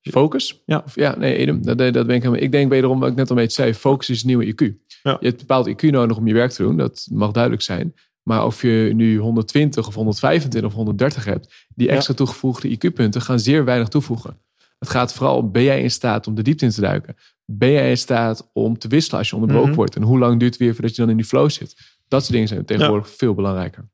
Focus? 0.00 0.62
Ja. 0.66 0.82
Of, 0.84 0.94
ja, 0.94 1.18
nee, 1.18 1.36
Edem, 1.36 1.62
dat, 1.62 1.78
dat 1.78 2.06
ben 2.06 2.16
ik. 2.16 2.24
Ik 2.24 2.52
denk 2.52 2.70
wederom, 2.70 3.00
wat 3.00 3.10
ik 3.10 3.16
net 3.16 3.30
al 3.30 3.36
een 3.36 3.42
beetje 3.42 3.62
zei, 3.62 3.74
focus 3.74 4.10
is 4.10 4.16
het 4.16 4.26
nieuwe 4.26 4.46
IQ. 4.46 4.86
Ja. 5.02 5.16
Je 5.20 5.26
hebt 5.26 5.38
bepaald 5.38 5.68
IQ 5.68 5.90
nodig 5.90 6.16
om 6.16 6.26
je 6.26 6.34
werk 6.34 6.50
te 6.50 6.62
doen. 6.62 6.76
Dat 6.76 7.08
mag 7.10 7.30
duidelijk 7.30 7.62
zijn. 7.62 7.94
Maar 8.28 8.44
of 8.44 8.62
je 8.62 8.90
nu 8.94 9.18
120 9.18 9.86
of 9.86 9.94
125 9.94 10.70
of 10.70 10.76
130 10.76 11.24
hebt, 11.24 11.66
die 11.74 11.86
Ja. 11.88 11.94
extra 11.94 12.14
toegevoegde 12.14 12.68
IQ-punten 12.68 13.22
gaan 13.22 13.38
zeer 13.40 13.64
weinig 13.64 13.88
toevoegen. 13.88 14.36
Het 14.78 14.88
gaat 14.88 15.12
vooral 15.14 15.36
om, 15.36 15.52
ben 15.52 15.62
jij 15.62 15.82
in 15.82 15.90
staat 15.90 16.26
om 16.26 16.34
de 16.34 16.42
diepte 16.42 16.64
in 16.64 16.70
te 16.70 16.80
duiken? 16.80 17.16
Ben 17.44 17.70
jij 17.70 17.90
in 17.90 17.96
staat 17.98 18.50
om 18.52 18.78
te 18.78 18.88
wisselen 18.88 19.18
als 19.18 19.28
je 19.28 19.34
onderbroken 19.34 19.68
Mhm. 19.68 19.78
wordt? 19.78 19.96
En 19.96 20.02
hoe 20.02 20.18
lang 20.18 20.38
duurt 20.40 20.52
het 20.52 20.62
weer 20.62 20.72
voordat 20.72 20.94
je 20.94 21.00
dan 21.00 21.10
in 21.10 21.16
die 21.16 21.24
flow 21.26 21.50
zit? 21.50 21.76
Dat 22.08 22.20
soort 22.20 22.32
dingen 22.32 22.48
zijn 22.48 22.64
tegenwoordig 22.64 23.10
veel 23.10 23.34
belangrijker. 23.34 23.88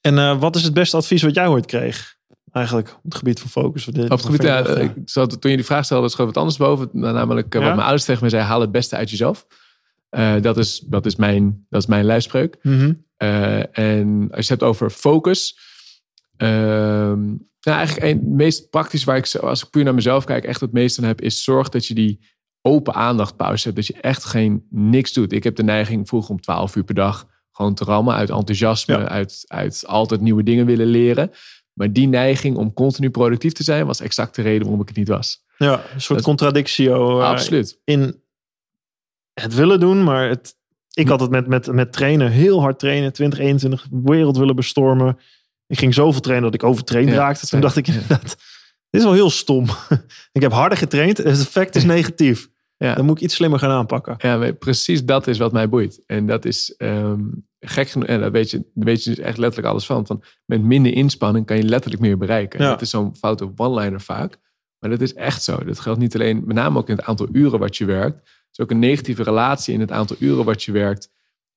En 0.00 0.18
eh, 0.18 0.40
wat 0.40 0.56
is 0.56 0.62
het 0.62 0.74
beste 0.74 0.96
advies 0.96 1.22
wat 1.22 1.34
jij 1.34 1.46
ooit 1.48 1.66
kreeg? 1.66 2.16
Eigenlijk 2.52 2.88
op 2.88 3.02
het 3.04 3.14
gebied 3.14 3.40
van 3.40 3.50
focus. 3.50 3.88
Op 3.88 3.94
het 3.94 4.24
gebied, 4.24 4.42
ja, 4.42 4.64
eh, 4.64 4.82
ik 4.82 4.92
zat, 5.04 5.40
toen 5.40 5.50
je 5.50 5.56
die 5.56 5.66
vraag 5.66 5.84
stelde, 5.84 6.08
schoot 6.08 6.26
wat 6.26 6.36
anders 6.36 6.56
boven. 6.56 6.88
Namelijk 6.92 7.54
eh, 7.54 7.60
wat 7.60 7.70
mijn 7.70 7.80
ouders 7.82 8.04
tegen 8.04 8.22
me 8.24 8.28
zeiden, 8.28 8.50
haal 8.50 8.60
het 8.60 8.72
beste 8.72 8.96
uit 8.96 9.10
jezelf. 9.10 9.46
Eh, 10.14 10.34
dat, 10.42 10.58
is, 10.58 10.78
dat, 10.78 11.06
is 11.06 11.16
mijn, 11.16 11.66
dat 11.68 11.80
is 11.82 11.88
mijn 11.88 12.04
lijfspreuk. 12.04 12.56
Mhm. 12.62 12.92
Eh, 13.16 13.78
en 13.78 14.28
als 14.30 14.46
je 14.46 14.52
het 14.52 14.60
hebt 14.60 14.62
over 14.62 14.90
focus. 14.90 15.58
ehm, 16.36 17.24
nou, 17.60 17.78
eigenlijk 17.78 18.06
een, 18.06 18.18
het 18.18 18.28
meest 18.28 18.70
praktisch 18.70 19.04
waar 19.04 19.16
ik, 19.16 19.26
zo- 19.26 19.38
als 19.38 19.62
ik 19.64 19.70
puur 19.70 19.84
naar 19.84 19.94
mezelf 19.94 20.24
kijk, 20.24 20.44
echt 20.44 20.60
het 20.60 20.72
meest 20.72 20.98
aan 20.98 21.04
heb, 21.04 21.20
is 21.20 21.44
zorg 21.44 21.68
dat 21.68 21.86
je 21.86 21.94
die 21.94 22.20
open 22.62 22.94
aandacht 22.94 23.36
pauze 23.36 23.62
hebt. 23.64 23.76
Dat 23.76 23.86
je 23.86 24.00
echt 24.00 24.24
geen 24.24 24.66
niks 24.70 25.12
doet. 25.12 25.32
Ik 25.32 25.44
heb 25.44 25.56
de 25.56 25.62
neiging 25.62 26.08
vroeger 26.08 26.30
om 26.30 26.40
12 26.40 26.76
uur 26.76 26.84
per 26.84 26.94
dag 26.94 27.26
gewoon 27.52 27.74
te 27.74 27.84
rammen 27.84 28.14
uit 28.14 28.30
enthousiasme, 28.30 28.94
Ja. 28.98 29.08
uit, 29.08 29.44
uit 29.46 29.84
altijd 29.86 30.20
nieuwe 30.20 30.42
dingen 30.42 30.66
willen 30.66 30.86
leren. 30.86 31.30
Maar 31.72 31.92
die 31.92 32.06
neiging 32.08 32.56
om 32.56 32.72
continu 32.72 33.10
productief 33.10 33.52
te 33.52 33.62
zijn, 33.62 33.86
was 33.86 34.00
exact 34.00 34.34
de 34.34 34.42
reden 34.42 34.62
waarom 34.62 34.80
ik 34.80 34.88
het 34.88 34.96
niet 34.96 35.08
was. 35.08 35.44
Ja, 35.56 35.72
een 35.94 36.00
soort 36.00 36.18
Dat- 36.18 36.28
contradictio. 36.28 37.20
eh, 37.20 37.26
Absoluut. 37.28 37.80
in 37.84 38.22
het 39.34 39.54
willen 39.54 39.80
doen, 39.80 40.04
maar 40.04 40.28
het, 40.28 40.56
ik 40.92 41.08
had 41.08 41.20
het 41.20 41.30
met, 41.30 41.46
met, 41.46 41.72
met 41.72 41.92
trainen, 41.92 42.30
heel 42.30 42.60
hard 42.60 42.78
trainen, 42.78 43.12
2021, 43.12 43.86
wereld 43.90 44.36
willen 44.36 44.56
bestormen. 44.56 45.18
Ik 45.66 45.78
ging 45.78 45.94
zoveel 45.94 46.20
trainen 46.20 46.50
dat 46.50 46.62
ik 46.62 46.68
overtraind 46.68 47.08
Ja, 47.08 47.14
raakte. 47.14 47.46
Toen 47.46 47.60
dacht 47.60 47.76
ik 47.76 47.86
inderdaad, 47.86 48.22
dit 48.90 49.00
is 49.00 49.04
wel 49.04 49.12
heel 49.12 49.30
stom. 49.30 49.66
ik 50.32 50.42
heb 50.42 50.52
harder 50.52 50.78
getraind, 50.78 51.16
het 51.16 51.26
effect 51.26 51.76
is 51.76 51.84
negatief. 51.84 52.48
Ja. 52.76 52.94
Dan 52.94 53.04
moet 53.04 53.16
ik 53.16 53.22
iets 53.22 53.34
slimmer 53.34 53.58
gaan 53.58 53.70
aanpakken. 53.70 54.14
Ja, 54.18 54.52
precies 54.52 55.04
dat 55.04 55.26
is 55.26 55.38
wat 55.38 55.52
mij 55.52 55.68
boeit. 55.68 56.02
En 56.06 56.26
dat 56.26 56.44
is 56.44 56.74
ehm, 56.76 57.20
gek 57.60 57.88
genoeg. 57.88 58.08
En 58.08 58.20
daar 58.20 58.30
weet 58.30 58.50
je, 58.50 58.64
daar 58.74 58.84
weet 58.84 59.04
je 59.04 59.10
dus 59.10 59.24
echt 59.24 59.38
letterlijk 59.38 59.68
alles 59.72 59.86
van. 59.86 60.06
van. 60.06 60.22
Met 60.44 60.62
minder 60.62 60.92
inspanning 60.92 61.46
kan 61.46 61.56
je 61.56 61.62
letterlijk 61.62 62.02
meer 62.02 62.18
bereiken. 62.18 62.62
Ja. 62.62 62.68
Dat 62.68 62.82
is 62.82 62.90
zo'n 62.90 63.16
foute 63.16 63.52
one-liner 63.56 64.00
vaak. 64.00 64.38
Maar 64.78 64.90
dat 64.90 65.00
is 65.00 65.14
echt 65.14 65.42
zo. 65.42 65.64
Dat 65.64 65.80
geldt 65.80 66.00
niet 66.00 66.14
alleen, 66.14 66.42
met 66.46 66.56
name 66.56 66.78
ook 66.78 66.88
in 66.88 66.96
het 66.96 67.04
aantal 67.04 67.28
uren 67.32 67.58
wat 67.58 67.76
je 67.76 67.84
werkt. 67.84 68.30
Het 68.56 68.58
is 68.58 68.64
ook 68.64 68.70
een 68.82 68.88
negatieve 68.88 69.22
relatie 69.22 69.74
in 69.74 69.80
het 69.80 69.90
aantal 69.90 70.16
uren 70.18 70.44
wat 70.44 70.62
je 70.62 70.72
werkt. 70.72 71.10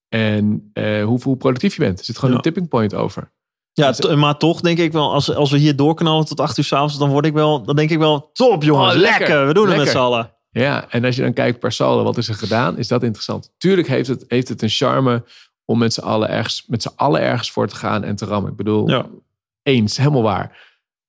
En 0.10 0.70
eh, 0.74 1.04
hoe, 1.04 1.22
hoe 1.24 1.38
productief 1.38 1.76
je 1.76 1.82
bent. 1.82 2.00
Er 2.00 2.06
zit 2.06 2.16
gewoon 2.16 2.30
Ja. 2.32 2.38
een 2.38 2.44
tipping 2.44 2.68
point 2.68 2.94
over. 2.94 3.32
Ja, 3.74 3.92
Dus- 3.92 4.16
maar 4.16 4.38
toch 4.38 4.62
denk 4.62 4.78
ik 4.78 4.92
wel, 4.92 5.14
als, 5.14 5.36
als 5.36 5.52
we 5.52 5.58
hier 5.58 5.76
doorknallen 5.76 6.26
tot 6.26 6.40
acht 6.40 6.58
uur 6.58 6.64
s'avonds, 6.64 6.98
dan 6.98 7.10
word 7.10 7.26
ik 7.26 7.34
wel, 7.34 7.64
dan 7.64 7.76
denk 7.76 7.90
ik 7.90 7.98
wel, 7.98 8.30
top 8.34 8.64
jongens, 8.64 8.94
Oh, 8.96 9.00
lekker. 9.00 9.20
lekker. 9.20 9.48
we 9.48 9.54
doen 9.54 9.68
het 9.68 9.78
met 9.78 9.88
z'n 9.88 9.98
allen. 9.98 10.32
Ja, 10.50 10.90
en 10.90 11.06
als 11.06 11.16
je 11.16 11.22
dan 11.22 11.34
kijkt 11.34 11.60
per 11.60 11.72
saldo, 11.72 12.04
wat 12.04 12.18
is 12.18 12.28
er 12.28 12.36
gedaan? 12.36 12.78
Is 12.78 12.88
dat 12.88 13.04
interessant? 13.04 13.54
Tuurlijk 13.58 13.88
heeft 13.88 14.08
het, 14.08 14.26
heeft 14.28 14.48
het 14.48 14.62
een 14.62 14.70
charme 14.70 15.24
om 15.66 15.78
met 15.78 15.94
z'n 15.94 16.02
allen 16.02 16.30
ergens, 16.30 16.64
met 16.68 16.82
z'n 16.82 16.92
allen 16.96 17.22
ergens 17.22 17.52
voor 17.52 17.68
te 17.68 17.76
gaan 17.76 18.04
en 18.04 18.16
te 18.16 18.26
rammen. 18.26 18.52
Ik 18.52 18.58
bedoel, 18.58 18.90
Ja. 18.90 19.06
eens, 19.64 19.98
helemaal 19.98 20.22
waar. 20.22 20.46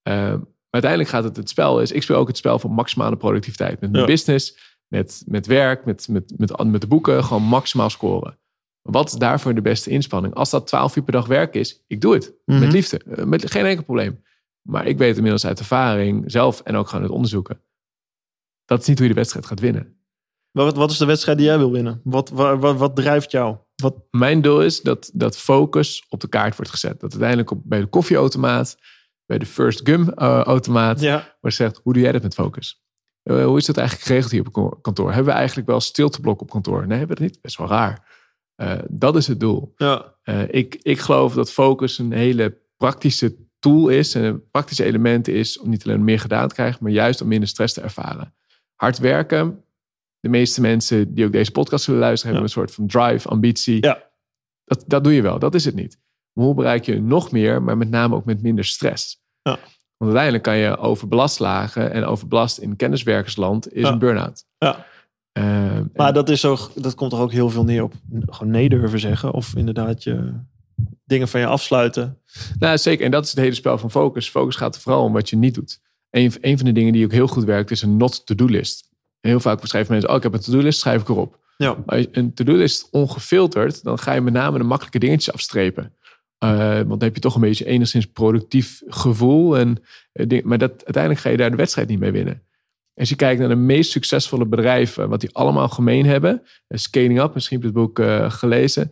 Uh, 0.08 0.14
maar 0.14 0.40
uiteindelijk 0.70 1.10
gaat 1.10 1.24
het 1.24 1.36
het 1.36 1.48
spel 1.48 1.80
is. 1.80 1.92
Ik 1.92 2.02
speel 2.02 2.16
ook 2.16 2.28
het 2.28 2.36
spel 2.36 2.58
van 2.58 2.70
maximale 2.70 3.16
productiviteit. 3.16 3.80
Met 3.80 3.90
mijn 3.90 4.02
Ja. 4.04 4.10
business, 4.10 4.56
met, 4.88 5.22
met 5.26 5.46
werk, 5.46 5.84
met, 5.84 6.08
met, 6.08 6.32
met, 6.36 6.64
met 6.64 6.80
de 6.80 6.86
boeken. 6.86 7.24
Gewoon 7.24 7.42
maximaal 7.42 7.90
scoren. 7.90 8.38
Wat 8.82 9.06
is 9.06 9.12
daarvoor 9.12 9.54
de 9.54 9.60
beste 9.60 9.90
inspanning? 9.90 10.34
Als 10.34 10.50
dat 10.50 10.66
12 10.66 10.96
uur 10.96 11.02
per 11.02 11.12
dag 11.12 11.26
werk 11.26 11.54
is, 11.54 11.84
ik 11.86 12.00
doe 12.00 12.14
het. 12.14 12.34
Mhm. 12.44 12.60
Met 12.60 12.72
liefde. 12.72 12.98
Eh, 12.98 13.24
Met 13.24 13.50
geen 13.50 13.64
enkel 13.64 13.84
probleem. 13.84 14.22
Maar 14.62 14.86
ik 14.86 14.98
weet 14.98 15.16
inmiddels 15.16 15.46
uit 15.46 15.58
ervaring, 15.58 16.30
zelf 16.30 16.60
en 16.60 16.76
ook 16.76 16.88
gewoon 16.88 17.02
uit 17.02 17.12
onderzoeken. 17.12 17.60
Dat 18.64 18.80
is 18.80 18.86
niet 18.86 18.98
hoe 18.98 19.06
je 19.06 19.12
de 19.12 19.18
wedstrijd 19.18 19.46
gaat 19.46 19.60
winnen. 19.60 19.96
Wat, 20.50 20.76
wat 20.76 20.90
is 20.90 20.98
de 20.98 21.04
wedstrijd 21.04 21.38
die 21.38 21.46
jij 21.46 21.58
wil 21.58 21.72
winnen? 21.72 22.00
Wat, 22.04 22.28
wat, 22.28 22.58
wat, 22.58 22.76
wat 22.76 22.96
drijft 22.96 23.30
jou? 23.30 23.56
Wat, 23.74 23.94
Mijn 24.10 24.42
doel 24.42 24.62
is 24.62 24.80
dat, 24.80 25.10
dat 25.14 25.38
focus 25.38 26.06
op 26.08 26.20
de 26.20 26.28
kaart 26.28 26.56
wordt 26.56 26.70
gezet. 26.70 27.00
Dat 27.00 27.10
uiteindelijk 27.10 27.50
op, 27.50 27.60
bij 27.64 27.80
de 27.80 27.86
koffieautomaat, 27.86 28.76
bij 29.26 29.38
de 29.38 29.46
first 29.46 29.80
gum 29.84 30.08
eh, 30.08 30.40
automaat, 30.40 31.00
ja. 31.00 31.36
wordt 31.40 31.56
gezegd, 31.56 31.80
hoe 31.82 31.92
doe 31.92 32.02
jij 32.02 32.12
dat 32.12 32.22
met 32.22 32.34
focus? 32.34 32.82
Eh, 33.28 33.44
hoe 33.44 33.58
is 33.58 33.66
dat 33.66 33.76
eigenlijk 33.76 34.06
geregeld 34.06 34.32
hier 34.32 34.64
op 34.64 34.82
kantoor? 34.82 35.12
Hebben 35.12 35.32
we 35.32 35.38
eigenlijk 35.38 35.68
wel 35.68 35.80
stilteblok 35.80 36.40
op 36.40 36.50
kantoor? 36.50 36.86
Nee, 36.86 36.98
hebben 36.98 37.16
we 37.16 37.22
dat 37.22 37.32
niet. 37.32 37.42
Best 37.42 37.58
wel 37.58 37.68
raar. 37.68 38.06
Eh, 38.54 38.78
dat 38.88 39.16
is 39.16 39.26
het 39.26 39.40
doel. 39.40 39.72
Ja. 39.76 40.14
Eh, 40.22 40.42
ik, 40.48 40.78
ik 40.82 40.98
geloof 40.98 41.34
dat 41.34 41.52
focus 41.52 41.98
een 41.98 42.12
hele 42.12 42.58
praktische 42.76 43.36
tool 43.58 43.88
is 43.88 44.14
en 44.14 44.22
een 44.22 44.50
praktische 44.50 44.84
element 44.84 45.28
is 45.28 45.58
om 45.58 45.68
niet 45.68 45.84
alleen 45.84 46.04
meer 46.04 46.20
gedaan 46.20 46.48
te 46.48 46.54
krijgen, 46.54 46.82
maar 46.82 46.92
juist 46.92 47.20
om 47.20 47.28
minder 47.28 47.48
stress 47.48 47.74
te 47.74 47.80
ervaren. 47.80 48.34
Hard 48.74 48.98
werken. 48.98 49.64
De 50.20 50.28
meeste 50.28 50.60
mensen 50.60 51.14
die 51.14 51.24
ook 51.24 51.32
deze 51.32 51.50
podcast 51.50 51.84
zullen 51.84 52.00
luisteren, 52.00 52.34
hebben 52.34 52.50
een 52.50 52.58
soort 52.58 52.74
van 52.74 52.86
drive, 52.86 53.28
ambitie. 53.28 53.84
Ja. 53.84 54.10
Dat, 54.64 54.84
dat 54.86 55.04
doe 55.04 55.14
je 55.14 55.22
wel, 55.22 55.38
dat 55.38 55.54
is 55.54 55.64
het 55.64 55.74
niet. 55.74 55.98
Maar 56.32 56.44
hoe 56.44 56.54
bereik 56.54 56.84
je 56.84 57.00
nog 57.00 57.30
meer, 57.30 57.62
maar 57.62 57.76
met 57.76 57.90
name 57.90 58.14
ook 58.14 58.24
met 58.24 58.42
minder 58.42 58.64
stress? 58.64 59.22
Ja. 59.42 59.58
Want 59.98 60.10
uiteindelijk 60.16 60.42
kan 60.44 60.56
je 60.56 60.76
overbelast 60.78 61.38
lagen 61.38 61.92
en 61.92 62.04
overbelast 62.04 62.58
in 62.58 62.76
kenniswerkersland 62.76 63.72
is 63.72 63.82
Ja. 63.82 63.92
een 63.92 63.98
burn-out. 63.98 64.44
Ja. 64.58 64.86
Eh, 65.32 65.44
en- 65.76 65.90
Maar 65.94 66.12
dat, 66.12 66.28
is 66.28 66.40
zo, 66.40 66.56
dat 66.74 66.94
komt 66.94 67.10
toch 67.10 67.20
ook 67.20 67.32
heel 67.32 67.50
veel 67.50 67.64
neer 67.64 67.82
op 67.82 67.92
gewoon 68.26 68.52
nee 68.52 68.68
durven 68.68 69.00
zeggen. 69.00 69.32
Of 69.32 69.54
inderdaad 69.56 70.02
je 70.02 70.32
dingen 71.04 71.28
van 71.28 71.40
je 71.40 71.46
afsluiten. 71.46 72.18
Nou, 72.58 72.78
zeker. 72.78 73.04
En 73.04 73.10
dat 73.10 73.24
is 73.24 73.30
het 73.30 73.38
hele 73.40 73.54
spel 73.54 73.78
van 73.78 73.90
focus. 73.90 74.28
Focus 74.30 74.56
gaat 74.56 74.74
er 74.74 74.80
vooral 74.80 75.04
om 75.04 75.12
wat 75.12 75.30
je 75.30 75.36
niet 75.36 75.54
doet. 75.54 75.80
Een, 76.10 76.32
een 76.40 76.56
van 76.56 76.66
de 76.66 76.72
dingen 76.72 76.92
die 76.92 77.04
ook 77.04 77.12
heel 77.12 77.26
goed 77.26 77.44
werkt, 77.44 77.70
is 77.70 77.82
een 77.82 77.96
not-to-do-list. 77.96 78.88
Heel 79.20 79.40
vaak 79.40 79.60
beschrijven 79.60 79.92
mensen, 79.92 80.10
oh, 80.10 80.16
ik 80.16 80.22
heb 80.22 80.32
een 80.32 80.40
to-do-list, 80.40 80.78
schrijf 80.80 81.00
ik 81.00 81.08
erop. 81.08 81.38
Ja. 81.56 81.68
Maar 81.86 81.96
als 81.96 82.00
je 82.00 82.08
een 82.12 82.34
to-do-list 82.34 82.88
ongefilterd, 82.90 83.82
dan 83.82 83.98
ga 83.98 84.12
je 84.12 84.20
met 84.20 84.32
name 84.32 84.58
de 84.58 84.64
makkelijke 84.64 84.98
dingetjes 84.98 85.34
afstrepen. 85.34 85.92
Eh, 86.38 86.74
want 86.74 86.88
dan 86.88 87.02
heb 87.02 87.14
je 87.14 87.20
toch 87.20 87.34
een 87.34 87.40
beetje 87.40 87.64
enigszins 87.64 88.06
productief 88.06 88.82
gevoel. 88.86 89.58
En, 89.58 89.82
eh, 90.12 90.42
maar 90.42 90.58
dat, 90.58 90.70
uiteindelijk 90.70 91.20
ga 91.24 91.30
je 91.30 91.36
daar 91.36 91.50
de 91.50 91.56
wedstrijd 91.56 91.88
niet 91.88 91.98
mee 91.98 92.12
winnen. 92.12 92.42
Als 92.94 93.08
je 93.08 93.16
kijkt 93.16 93.40
naar 93.40 93.48
de 93.48 93.54
meest 93.54 93.90
succesvolle 93.90 94.46
bedrijven, 94.46 95.08
wat 95.08 95.20
die 95.20 95.30
allemaal 95.34 95.68
gemeen 95.68 96.06
hebben. 96.06 96.42
eh, 96.66 96.78
Scaling 96.78 97.20
Up, 97.20 97.34
misschien 97.34 97.60
heb 97.62 97.70
je 97.70 97.78
het 97.78 97.86
boek 97.86 97.98
eh, 97.98 98.30
gelezen. 98.30 98.90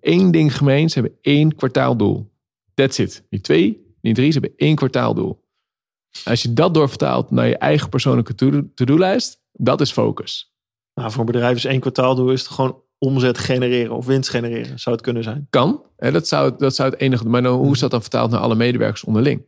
Eén 0.00 0.30
ding 0.30 0.56
gemeen, 0.56 0.88
ze 0.88 1.00
hebben 1.00 1.18
één 1.20 1.54
kwartaaldoel. 1.54 2.30
That's 2.74 2.98
it. 2.98 3.24
Niet 3.30 3.42
twee, 3.42 3.94
niet 4.00 4.14
drie, 4.14 4.30
ze 4.32 4.38
hebben 4.38 4.58
één 4.58 4.74
kwartaaldoel. 4.76 5.44
Als 6.24 6.42
je 6.42 6.52
dat 6.52 6.74
doorvertaalt 6.74 7.30
naar 7.30 7.46
je 7.48 7.56
eigen 7.58 7.88
persoonlijke 7.88 8.34
to- 8.34 8.68
to-do-lijst, 8.74 9.40
dat 9.52 9.80
is 9.80 9.92
focus. 9.92 10.54
Nou, 10.94 11.10
voor 11.10 11.20
een 11.20 11.26
bedrijf 11.26 11.56
is 11.56 11.64
één 11.64 11.80
kwartaaldoel 11.80 12.30
is 12.30 12.40
het 12.40 12.50
gewoon 12.50 12.82
omzet 12.98 13.38
genereren 13.38 13.96
of 13.96 14.06
winst 14.06 14.30
genereren. 14.30 14.78
Zou 14.78 14.96
het 14.96 15.04
kunnen 15.04 15.22
zijn. 15.22 15.46
Kan, 15.50 15.82
hè, 15.96 16.12
dat, 16.12 16.28
zou, 16.28 16.54
dat 16.58 16.74
zou 16.74 16.90
het 16.90 17.00
enige. 17.00 17.28
Maar 17.28 17.42
nou, 17.42 17.56
hoe 17.56 17.72
is 17.72 17.78
dat 17.78 17.90
dan 17.90 18.00
vertaald 18.00 18.30
naar 18.30 18.40
alle 18.40 18.54
medewerkers 18.54 19.04
onderling? 19.04 19.42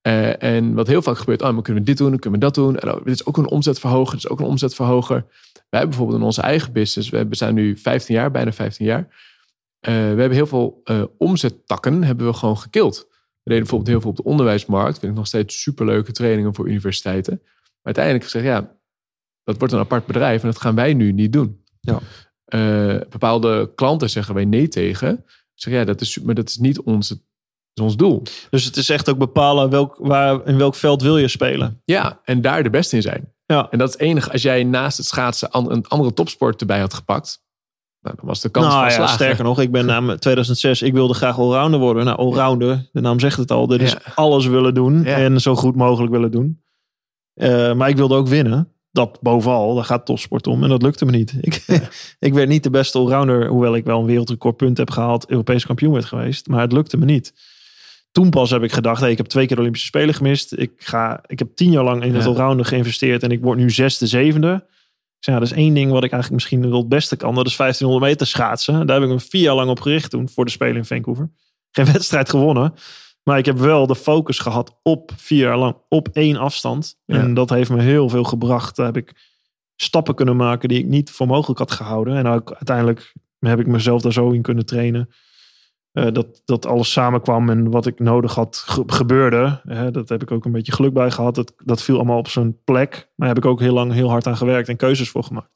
Eh, 0.00 0.42
en 0.42 0.74
wat 0.74 0.86
heel 0.86 1.02
vaak 1.02 1.18
gebeurt, 1.18 1.42
oh, 1.42 1.52
maar 1.52 1.62
kunnen 1.62 1.82
we 1.82 1.88
dit 1.88 1.98
doen, 1.98 2.10
dan 2.10 2.18
kunnen 2.18 2.40
we 2.40 2.46
dat 2.46 2.54
doen. 2.54 2.78
En, 2.78 2.94
oh, 2.94 3.04
dit 3.04 3.14
is 3.14 3.26
ook 3.26 3.36
een 3.36 3.48
omzetverhoger, 3.48 4.14
dit 4.14 4.24
is 4.24 4.30
ook 4.30 4.40
een 4.40 4.46
omzetverhoger. 4.46 5.24
Wij 5.52 5.80
hebben 5.80 5.88
bijvoorbeeld 5.88 6.18
in 6.18 6.24
onze 6.24 6.40
eigen 6.40 6.72
business, 6.72 7.08
we 7.08 7.26
zijn 7.30 7.54
nu 7.54 7.76
15 7.76 8.14
jaar, 8.14 8.30
bijna 8.30 8.52
15 8.52 8.86
jaar. 8.86 9.08
Eh, 9.80 9.92
we 9.92 9.98
hebben 9.98 10.32
heel 10.32 10.46
veel 10.46 10.80
eh, 10.84 11.02
omzettakken 11.18 12.02
hebben 12.02 12.26
we 12.26 12.32
gewoon 12.32 12.58
gekild. 12.58 13.06
We 13.42 13.50
deden 13.50 13.60
bijvoorbeeld 13.60 13.90
heel 13.90 14.00
veel 14.00 14.10
op 14.10 14.16
de 14.16 14.24
onderwijsmarkt. 14.24 14.98
Vind 14.98 15.12
ik 15.12 15.18
nog 15.18 15.26
steeds 15.26 15.62
superleuke 15.62 16.12
trainingen 16.12 16.54
voor 16.54 16.68
universiteiten. 16.68 17.40
Maar 17.42 17.82
uiteindelijk 17.82 18.24
gezegd, 18.24 18.44
ja, 18.44 18.76
dat 19.44 19.58
wordt 19.58 19.72
een 19.74 19.80
apart 19.80 20.06
bedrijf 20.06 20.42
en 20.42 20.48
dat 20.48 20.60
gaan 20.60 20.74
wij 20.74 20.94
nu 20.94 21.12
niet 21.12 21.32
doen. 21.32 21.64
Ja. 21.80 21.98
Eh, 22.50 22.96
bepaalde 23.08 23.70
klanten 23.74 24.10
zeggen 24.10 24.34
wij 24.34 24.44
nee 24.44 24.68
tegen. 24.68 25.24
Zeg, 25.54 25.74
ja, 25.74 25.84
dat 25.84 26.00
is, 26.00 26.18
maar 26.20 26.34
dat 26.34 26.48
is 26.48 26.56
niet 26.56 26.78
is 27.74 27.82
ons 27.82 27.96
doel. 27.96 28.22
Dus 28.50 28.64
het 28.64 28.76
is 28.76 28.88
echt 28.88 29.10
ook 29.10 29.18
bepalen 29.18 29.70
welk, 29.70 29.96
waar, 29.98 30.46
in 30.46 30.56
welk 30.58 30.74
veld 30.74 31.02
wil 31.02 31.18
je 31.18 31.28
spelen. 31.28 31.80
Ja, 31.84 32.20
en 32.24 32.40
daar 32.40 32.62
de 32.62 32.70
beste 32.70 32.96
in 32.96 33.02
zijn. 33.02 33.32
Ja. 33.46 33.70
En 33.70 33.78
dat 33.78 33.88
is 33.88 33.94
het 33.94 34.02
enige. 34.02 34.32
Als 34.32 34.42
jij 34.42 34.64
naast 34.64 34.96
het 34.96 35.06
schaatsen 35.06 35.48
een 35.52 35.86
andere 35.88 36.12
topsport 36.12 36.60
erbij 36.60 36.80
had 36.80 36.94
gepakt, 36.94 37.42
nou, 38.00 38.16
dan 38.16 38.26
was 38.26 38.40
de 38.40 38.48
kans 38.48 38.66
nou 38.66 38.78
van 38.78 38.88
ja, 38.88 38.94
slagen. 38.94 39.14
sterker 39.14 39.44
nog, 39.44 39.60
ik 39.60 39.70
ben 39.70 39.86
na 40.06 40.16
2006, 40.16 40.82
ik 40.82 40.92
wilde 40.92 41.14
graag 41.14 41.38
allrounder 41.38 41.80
worden. 41.80 42.04
Nou, 42.04 42.18
allrounder, 42.18 42.88
de 42.92 43.00
naam 43.00 43.20
zegt 43.20 43.36
het 43.36 43.50
al. 43.50 43.72
Is 43.74 43.92
Ja. 43.92 44.00
alles 44.14 44.46
willen 44.46 44.74
doen 44.74 45.02
Ja. 45.02 45.16
en 45.16 45.40
zo 45.40 45.54
goed 45.54 45.76
mogelijk 45.76 46.12
willen 46.12 46.30
doen. 46.30 46.62
Eh, 47.34 47.72
maar 47.72 47.88
ik 47.88 47.96
wilde 47.96 48.14
ook 48.14 48.28
winnen. 48.28 48.72
Dat 48.92 49.18
bovenal, 49.20 49.74
daar 49.74 49.84
gaat 49.84 50.06
topsport 50.06 50.46
om. 50.46 50.62
En 50.62 50.68
dat 50.68 50.82
lukte 50.82 51.04
me 51.04 51.10
niet. 51.10 51.34
Ik, 51.40 51.64
ik 52.18 52.34
werd 52.34 52.48
niet 52.48 52.62
de 52.62 52.70
beste 52.70 52.98
allrounder, 52.98 53.48
hoewel 53.48 53.74
ik 53.76 53.84
wel 53.84 54.00
een 54.00 54.06
wereldrecordpunt 54.06 54.76
heb 54.76 54.90
gehaald, 54.90 55.30
Europees 55.30 55.66
kampioen 55.66 55.92
werd 55.92 56.04
geweest. 56.04 56.46
Maar 56.48 56.60
het 56.60 56.72
lukte 56.72 56.96
me 56.96 57.04
niet. 57.04 57.32
Toen 58.12 58.30
pas 58.30 58.50
heb 58.50 58.62
ik 58.62 58.72
gedacht, 58.72 59.00
hey, 59.00 59.10
ik 59.10 59.16
heb 59.16 59.26
twee 59.26 59.46
keer 59.46 59.54
de 59.54 59.60
Olympische 59.60 59.86
Spelen 59.88 60.14
gemist. 60.14 60.52
Ik, 60.52 60.72
ga, 60.76 61.20
ik 61.26 61.38
heb 61.38 61.48
tien 61.54 61.70
jaar 61.70 61.84
lang 61.84 62.02
in 62.04 62.14
het 62.14 62.22
Ja. 62.22 62.28
allrounder 62.28 62.66
geïnvesteerd 62.66 63.22
en 63.22 63.30
ik 63.30 63.42
word 63.42 63.58
nu 63.58 63.70
zesde, 63.70 64.06
zevende. 64.06 64.52
Ik 65.18 65.26
zei, 65.26 65.36
ja, 65.36 65.42
dat 65.42 65.50
is 65.52 65.56
één 65.58 65.74
ding 65.74 65.90
wat 65.90 66.04
ik 66.04 66.12
eigenlijk 66.12 66.42
misschien 66.42 66.70
wel 66.70 66.78
het 66.78 66.88
beste 66.88 67.16
kan. 67.16 67.34
Dat 67.34 67.46
is 67.46 67.56
1500 67.56 68.12
meter 68.12 68.26
schaatsen. 68.26 68.86
Daar 68.86 69.00
heb 69.00 69.08
ik 69.08 69.14
me 69.14 69.20
vier 69.20 69.42
jaar 69.42 69.54
lang 69.54 69.70
op 69.70 69.80
gericht 69.80 70.10
toen 70.10 70.28
voor 70.28 70.44
de 70.44 70.50
Spelen 70.50 70.76
in 70.76 70.84
Vancouver. 70.84 71.30
Geen 71.70 71.84
wedstrijd 71.92 72.30
gewonnen. 72.30 72.74
Maar 73.22 73.38
ik 73.38 73.46
heb 73.46 73.58
wel 73.58 73.86
de 73.86 73.96
focus 73.96 74.38
gehad 74.38 74.78
op 74.82 75.12
vier 75.16 75.38
jaar 75.38 75.58
lang 75.58 75.76
op 75.88 76.08
één 76.12 76.36
afstand. 76.36 76.96
Ja. 77.04 77.16
En 77.18 77.34
dat 77.34 77.50
heeft 77.50 77.70
me 77.70 77.82
heel 77.82 78.08
veel 78.08 78.24
gebracht. 78.24 78.76
Daar 78.76 78.86
heb 78.86 78.96
ik 78.96 79.28
stappen 79.76 80.14
kunnen 80.14 80.36
maken 80.36 80.68
die 80.68 80.78
ik 80.78 80.86
niet 80.86 81.10
voor 81.10 81.26
mogelijk 81.26 81.58
had 81.58 81.70
gehouden. 81.70 82.16
En 82.16 82.26
ook 82.26 82.52
uiteindelijk 82.52 83.12
heb 83.38 83.60
ik 83.60 83.66
mezelf 83.66 84.02
daar 84.02 84.12
zo 84.12 84.30
in 84.30 84.42
kunnen 84.42 84.66
trainen. 84.66 85.08
eh, 85.92 86.06
dat, 86.12 86.42
dat 86.44 86.66
alles 86.66 86.92
samenkwam 86.92 87.50
en 87.50 87.70
wat 87.70 87.86
ik 87.86 87.98
nodig 87.98 88.34
had 88.34 88.56
ge- 88.66 88.82
gebeurde. 88.86 89.60
Hè, 89.64 89.90
dat 89.90 90.08
heb 90.08 90.22
ik 90.22 90.30
ook 90.30 90.44
een 90.44 90.52
beetje 90.52 90.72
geluk 90.72 90.92
bij 90.92 91.10
gehad. 91.10 91.34
Dat, 91.34 91.52
dat 91.64 91.82
viel 91.82 91.96
allemaal 91.96 92.18
op 92.18 92.28
zijn 92.28 92.62
plek. 92.64 92.90
Maar 92.92 93.26
daar 93.26 93.28
heb 93.28 93.44
ik 93.44 93.44
ook 93.50 93.60
heel 93.60 93.72
lang 93.74 93.92
heel 93.92 94.10
hard 94.10 94.26
aan 94.26 94.36
gewerkt 94.36 94.68
en 94.68 94.76
keuzes 94.76 95.10
voor 95.10 95.24
gemaakt. 95.24 95.50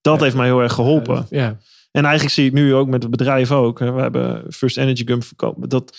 Dat 0.00 0.16
Ja. 0.18 0.22
heeft 0.24 0.36
mij 0.36 0.46
heel 0.46 0.60
erg 0.60 0.72
geholpen. 0.72 1.26
Ja, 1.30 1.56
En 1.90 2.04
eigenlijk 2.04 2.34
zie 2.34 2.46
ik 2.46 2.52
nu 2.52 2.74
ook 2.74 2.88
met 2.88 3.02
het 3.02 3.10
bedrijf 3.10 3.52
ook. 3.52 3.78
hè, 3.78 3.92
We 3.92 4.00
hebben 4.00 4.52
First 4.52 4.78
Energy 4.78 5.02
Gum 5.06 5.22
verkopen. 5.22 5.68
Dat, 5.68 5.98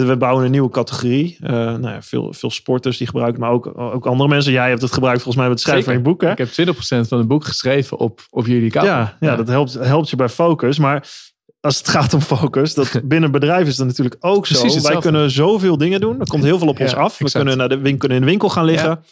we 0.00 0.16
bouwen 0.16 0.44
een 0.44 0.50
nieuwe 0.50 0.70
categorie. 0.70 1.36
Eh, 1.40 1.50
nou 1.52 1.88
ja, 1.88 2.02
veel, 2.02 2.32
veel 2.32 2.50
sporters 2.50 2.98
die 2.98 3.06
gebruiken, 3.06 3.40
maar 3.40 3.50
ook, 3.50 3.78
ook 3.78 4.06
andere 4.06 4.28
mensen. 4.28 4.52
Jij 4.52 4.68
hebt 4.68 4.82
het 4.82 4.92
gebruikt 4.92 5.22
volgens 5.22 5.44
mij 5.44 5.48
met 5.52 5.58
het 5.58 5.68
schrijven 5.68 5.92
Zeker. 5.92 6.02
van 6.02 6.12
je 6.12 6.18
boek. 6.18 6.28
Hè? 6.28 6.44
ik 6.44 6.56
heb 6.56 6.76
20% 7.04 7.08
van 7.08 7.18
het 7.18 7.28
boek 7.28 7.44
geschreven 7.44 7.98
op, 7.98 8.20
op 8.30 8.46
jullie 8.46 8.70
kant. 8.70 8.86
Ja, 8.86 9.16
ja, 9.20 9.36
dat 9.36 9.48
helpt, 9.48 9.74
helpt 9.74 10.10
je 10.10 10.16
bij 10.16 10.28
focus. 10.28 10.78
Maar 10.78 11.08
als 11.60 11.78
het 11.78 11.88
gaat 11.88 12.14
om 12.14 12.20
focus, 12.20 12.74
dat 12.74 13.00
binnen 13.04 13.30
bedrijf 13.30 13.66
is 13.66 13.76
dat 13.76 13.86
natuurlijk 13.86 14.16
ook 14.20 14.46
zo. 14.46 14.82
Wij 14.82 14.98
kunnen 14.98 15.30
zoveel 15.30 15.76
dingen 15.76 16.00
doen. 16.00 16.20
Er 16.20 16.26
komt 16.26 16.44
heel 16.44 16.58
veel 16.58 16.68
op 16.68 16.78
Ja, 16.78 16.84
ons 16.84 16.94
af. 16.94 17.18
We 17.18 17.24
exact. 17.24 17.44
kunnen, 17.44 17.56
naar 17.56 17.68
de, 17.68 17.96
kunnen 17.96 18.18
in 18.18 18.24
de 18.24 18.30
winkel 18.30 18.48
gaan 18.48 18.64
liggen. 18.64 19.04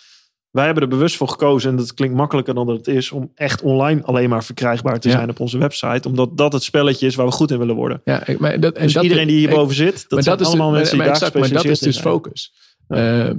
Wij 0.50 0.64
hebben 0.64 0.82
er 0.82 0.88
bewust 0.88 1.16
voor 1.16 1.28
gekozen, 1.28 1.70
en 1.70 1.76
dat 1.76 1.94
klinkt 1.94 2.16
makkelijker 2.16 2.54
dan 2.54 2.66
dat 2.66 2.76
het 2.76 2.86
is, 2.88 3.10
om 3.10 3.30
echt 3.34 3.62
online 3.62 4.02
alleen 4.04 4.28
maar 4.28 4.44
verkrijgbaar 4.44 5.00
te 5.00 5.08
Ja. 5.08 5.14
zijn 5.14 5.30
op 5.30 5.40
onze 5.40 5.58
website. 5.58 6.08
Omdat 6.08 6.36
dat 6.36 6.52
het 6.52 6.62
spelletje 6.62 7.06
is 7.06 7.14
waar 7.14 7.26
we 7.26 7.32
goed 7.32 7.50
in 7.50 7.58
willen 7.58 7.74
worden. 7.74 8.00
Ja, 8.04 8.26
ik- 8.26 8.38
maar 8.38 8.60
dat, 8.60 8.74
en 8.76 8.82
Dus 8.82 8.92
dat, 8.92 9.02
iedereen 9.02 9.26
die 9.26 9.40
ik- 9.40 9.46
hierboven 9.48 9.74
zit, 9.74 9.94
dat 10.02 10.10
maar 10.10 10.22
zijn 10.22 10.36
dat 10.38 10.46
allemaal 10.46 10.68
maar- 10.70 10.78
mensen 10.78 10.96
maar 10.96 11.06
die 11.06 11.14
daar 11.14 11.28
exact, 11.28 11.52
maar 11.52 11.62
dat 11.62 11.72
is 11.72 11.78
dus 11.78 11.94
zijn. 11.96 12.06
focus. 12.06 12.52
Eh, 12.88 13.28
eh, 13.28 13.34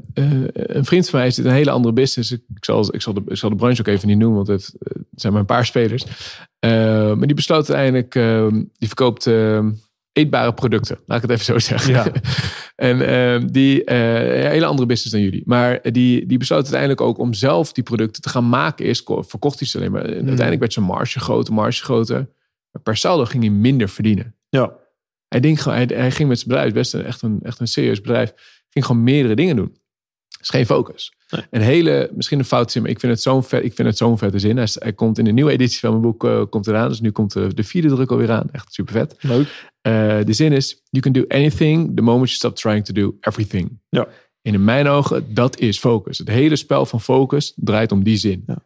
een 0.54 0.86
vriend 0.86 1.10
van 1.10 1.20
mij 1.20 1.32
zit 1.32 1.46
een 1.46 1.52
hele 1.52 1.72
andere 1.72 1.94
business. 1.94 2.32
Ik 2.32 2.42
zal, 2.60 2.94
ik 2.96 3.02
zal, 3.02 3.14
de, 3.14 3.22
ik 3.28 3.38
zal 3.38 3.50
de 3.50 3.56
branche 3.56 3.80
ook 3.82 3.88
even 3.88 4.08
niet 4.08 4.18
noemen, 4.18 4.36
want 4.46 4.48
het, 4.48 4.74
het 4.80 5.04
zijn 5.22 5.32
maar 5.34 5.42
een 5.42 5.48
paar 5.48 5.66
spelers. 5.66 6.06
Eh, 6.60 6.72
maar 7.14 7.28
die 7.28 7.36
besloot 7.36 7.70
uiteindelijk, 7.70 8.16
eh, 8.16 8.48
die 8.78 8.88
verkoopt 8.88 9.28
eh, 9.28 9.66
eetbare 10.14 10.54
producten. 10.54 11.00
Laat 11.06 11.24
ik 11.24 11.30
het 11.30 11.32
even 11.40 11.46
zo 11.46 11.60
zeggen. 11.60 11.94
Ja. 11.94 12.12
en 12.76 13.02
eh, 13.08 13.48
die, 13.52 13.84
eh, 13.84 13.98
hele 14.50 14.66
andere 14.66 14.88
business 14.88 15.12
dan 15.12 15.22
jullie. 15.22 15.44
Maar 15.46 15.92
die, 15.92 16.26
die 16.26 16.38
besloot 16.38 16.62
uiteindelijk 16.62 17.02
ook 17.02 17.18
om 17.18 17.34
zelf 17.34 17.72
die 17.74 17.84
producten 17.84 18.22
te 18.22 18.30
gaan 18.30 18.50
maken. 18.50 18.86
Eerst 18.86 19.04
ko- 19.04 19.22
verkocht 19.22 19.60
hij 19.60 19.68
ze 19.68 19.78
alleen 19.78 19.92
maar. 19.92 20.06
En 20.06 20.14
Uiteindelijk 20.14 20.60
werd 20.60 20.74
zijn 20.74 20.86
marge 20.86 21.20
groter, 21.20 21.54
marge 21.54 21.84
groter. 21.84 22.30
Maar 22.72 22.82
per 22.84 22.98
saldo 22.98 23.26
ging 23.26 23.44
hij 23.44 23.52
minder 23.52 23.90
verdienen. 23.90 24.36
Ja, 24.50 24.74
Hij, 25.28 25.40
denkt 25.40 25.62
gewoon, 25.62 25.78
hij, 25.78 25.88
hij 25.94 26.12
ging 26.12 26.30
met 26.30 26.38
zijn 26.40 26.50
bedrijf, 26.50 26.74
best 26.74 26.94
een, 26.94 27.06
echt, 27.06 27.22
een, 27.22 27.40
echt 27.44 27.60
een 27.60 27.68
serieus 27.68 28.02
bedrijf, 28.02 28.34
ging 28.70 28.86
gewoon 28.86 29.04
meerdere 29.04 29.36
dingen 29.36 29.56
doen. 29.56 29.78
is 30.42 30.50
geen 30.50 30.66
focus. 30.66 31.14
Nee. 31.32 31.46
Een 31.50 31.62
hele, 31.62 32.10
misschien 32.14 32.40
een 32.40 32.46
fout 32.46 32.72
zin, 32.72 32.82
maar 32.82 32.92
ik 32.92 33.00
vind 33.00 33.12
het 33.12 33.22
zo'n 33.22 33.44
vet, 33.44 33.64
ik 33.64 33.74
vind 33.74 33.88
het 33.88 33.98
zo'n 33.98 34.18
vette 34.18 34.40
zin. 34.40 34.58
Hij, 34.58 34.94
komt 34.94 35.18
in 35.18 35.26
de 35.26 35.32
nieuwe 35.32 35.52
editie 35.52 35.80
van 35.80 35.90
mijn 35.90 36.02
boek 36.02 36.26
eh, 36.26 36.42
komt 36.50 36.68
eraan. 36.68 36.88
Dus 36.88 37.02
nu 37.02 37.12
komt 37.12 37.34
de, 37.34 37.54
de 37.54 37.64
vierde 37.64 37.88
druk 37.88 38.12
alweer 38.12 38.32
aan. 38.32 38.48
Echt 38.52 38.74
super 38.74 38.94
vet. 38.94 39.16
leuk. 39.20 39.70
Eh, 39.82 40.18
de 40.26 40.34
zin 40.34 40.52
is, 40.52 40.82
you 40.90 41.04
can 41.04 41.12
do 41.12 41.24
anything 41.28 41.96
the 41.96 42.02
moment 42.02 42.30
you 42.30 42.36
stop 42.36 42.56
trying 42.56 42.86
to 42.86 42.94
do 42.94 43.18
everything. 43.20 43.80
Ja. 43.90 44.08
En 44.42 44.54
in 44.54 44.64
mijn 44.64 44.88
ogen, 44.88 45.34
dat 45.34 45.60
is 45.60 45.80
focus. 45.80 46.18
Het 46.18 46.28
hele 46.28 46.56
spel 46.56 46.86
van 46.86 47.02
focus 47.02 47.54
draait 47.56 47.92
om 47.92 48.04
die 48.04 48.18
zin. 48.18 48.44
Ja. 48.48 48.58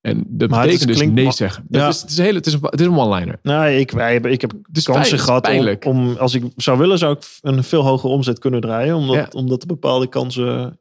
En 0.00 0.24
dat 0.28 0.50
Maar 0.50 0.64
betekent 0.64 0.88
dus 0.88 1.06
nee 1.06 1.32
zeggen. 1.32 1.64
Dat 1.68 1.94
is, 1.94 2.00
het, 2.00 2.10
is 2.10 2.18
een 2.18 2.24
hele, 2.24 2.36
het, 2.36 2.46
is 2.46 2.52
een, 2.52 2.60
het 2.62 2.80
is 2.80 2.86
een 2.86 2.96
one-liner. 2.96 3.38
Nou, 3.42 3.70
ik, 3.70 3.90
wij 3.90 4.16
ik 4.16 4.40
heb 4.40 4.52
kansen 4.82 5.18
gehad 5.18 5.46
om, 5.46 5.50
pijnlijk. 5.52 5.84
om, 5.84 6.16
als 6.16 6.34
ik 6.34 6.44
zou 6.56 6.78
willen, 6.78 6.98
zou 6.98 7.16
ik 7.16 7.38
een 7.40 7.64
veel 7.64 7.82
hogere 7.82 8.12
omzet 8.12 8.38
kunnen 8.38 8.60
draaien. 8.60 8.94
Omdat, 8.96 9.16
Ja. 9.16 9.28
omdat 9.32 9.60
er 9.60 9.66
bepaalde 9.66 10.06
kansen, 10.08 10.80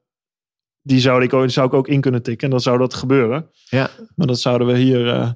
die 0.87 0.99
zou 0.99 1.23
ik, 1.23 1.33
ook- 1.33 1.49
zou 1.49 1.67
ik 1.67 1.73
ook 1.73 1.87
in 1.87 2.01
kunnen 2.01 2.21
tikken. 2.23 2.43
En 2.45 2.49
dan 2.51 2.59
zou 2.61 2.77
dat 2.77 2.93
gebeuren. 2.93 3.49
Ja. 3.69 3.89
Maar 4.15 4.27
dat 4.27 4.39
zouden 4.39 4.67
we 4.67 4.77
hier 4.77 5.07
eh, 5.09 5.29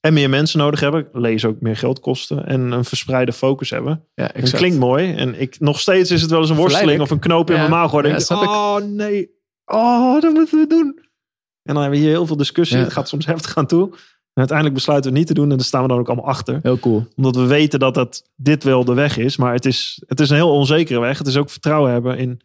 en 0.00 0.12
meer 0.12 0.30
mensen 0.30 0.58
nodig 0.58 0.80
hebben. 0.80 1.08
Lees 1.12 1.44
ook 1.44 1.60
meer 1.60 1.76
geld 1.76 2.00
kosten. 2.00 2.46
En 2.46 2.60
een 2.60 2.84
verspreide 2.84 3.32
focus 3.32 3.70
hebben. 3.70 4.04
Ja, 4.14 4.30
klinkt 4.42 4.78
mooi. 4.78 5.14
En 5.14 5.40
ik, 5.40 5.60
nog 5.60 5.80
steeds 5.80 6.10
is 6.10 6.20
het 6.22 6.30
wel 6.30 6.40
eens 6.40 6.50
een 6.50 6.56
worsteling 6.56 7.00
of 7.00 7.10
een 7.10 7.18
knoop 7.18 7.48
in 7.50 7.54
Ja. 7.56 7.60
mijn 7.60 7.72
maag. 7.72 7.92
Ja, 7.92 8.16
ik. 8.16 8.30
oh 8.30 8.76
nee, 8.76 9.30
oh 9.64 10.20
dat 10.20 10.32
moeten 10.34 10.58
we 10.58 10.66
doen. 10.66 10.98
En 11.62 11.74
dan 11.74 11.82
hebben 11.82 11.98
we 12.00 12.04
hier 12.06 12.14
heel 12.14 12.26
veel 12.26 12.36
discussie. 12.36 12.76
Ja. 12.78 12.82
Het 12.84 12.92
gaat 12.92 13.08
soms 13.08 13.26
heftig 13.26 13.56
aan 13.56 13.66
toe. 13.66 13.90
En 14.32 14.44
uiteindelijk 14.44 14.76
besluiten 14.78 15.10
we 15.12 15.18
het 15.18 15.26
niet 15.26 15.36
te 15.36 15.42
doen. 15.42 15.50
En 15.50 15.56
daar 15.56 15.66
staan 15.66 15.82
we 15.82 15.88
dan 15.88 15.98
ook 15.98 16.06
allemaal 16.06 16.26
achter 16.26 16.58
Heel 16.62 16.78
cool. 16.78 17.06
omdat 17.16 17.36
we 17.36 17.46
weten 17.46 17.78
dat 17.78 17.96
het, 17.96 18.30
dit 18.36 18.64
wel 18.64 18.84
de 18.84 18.94
weg 18.94 19.16
is. 19.16 19.36
Maar 19.36 19.52
het 19.52 19.66
is, 19.66 20.02
het 20.06 20.20
is 20.20 20.30
een 20.30 20.36
heel 20.36 20.52
onzekere 20.52 21.00
weg. 21.00 21.18
Het 21.18 21.26
is 21.26 21.36
ook 21.36 21.50
vertrouwen 21.50 21.92
hebben 21.92 22.18
in 22.18 22.40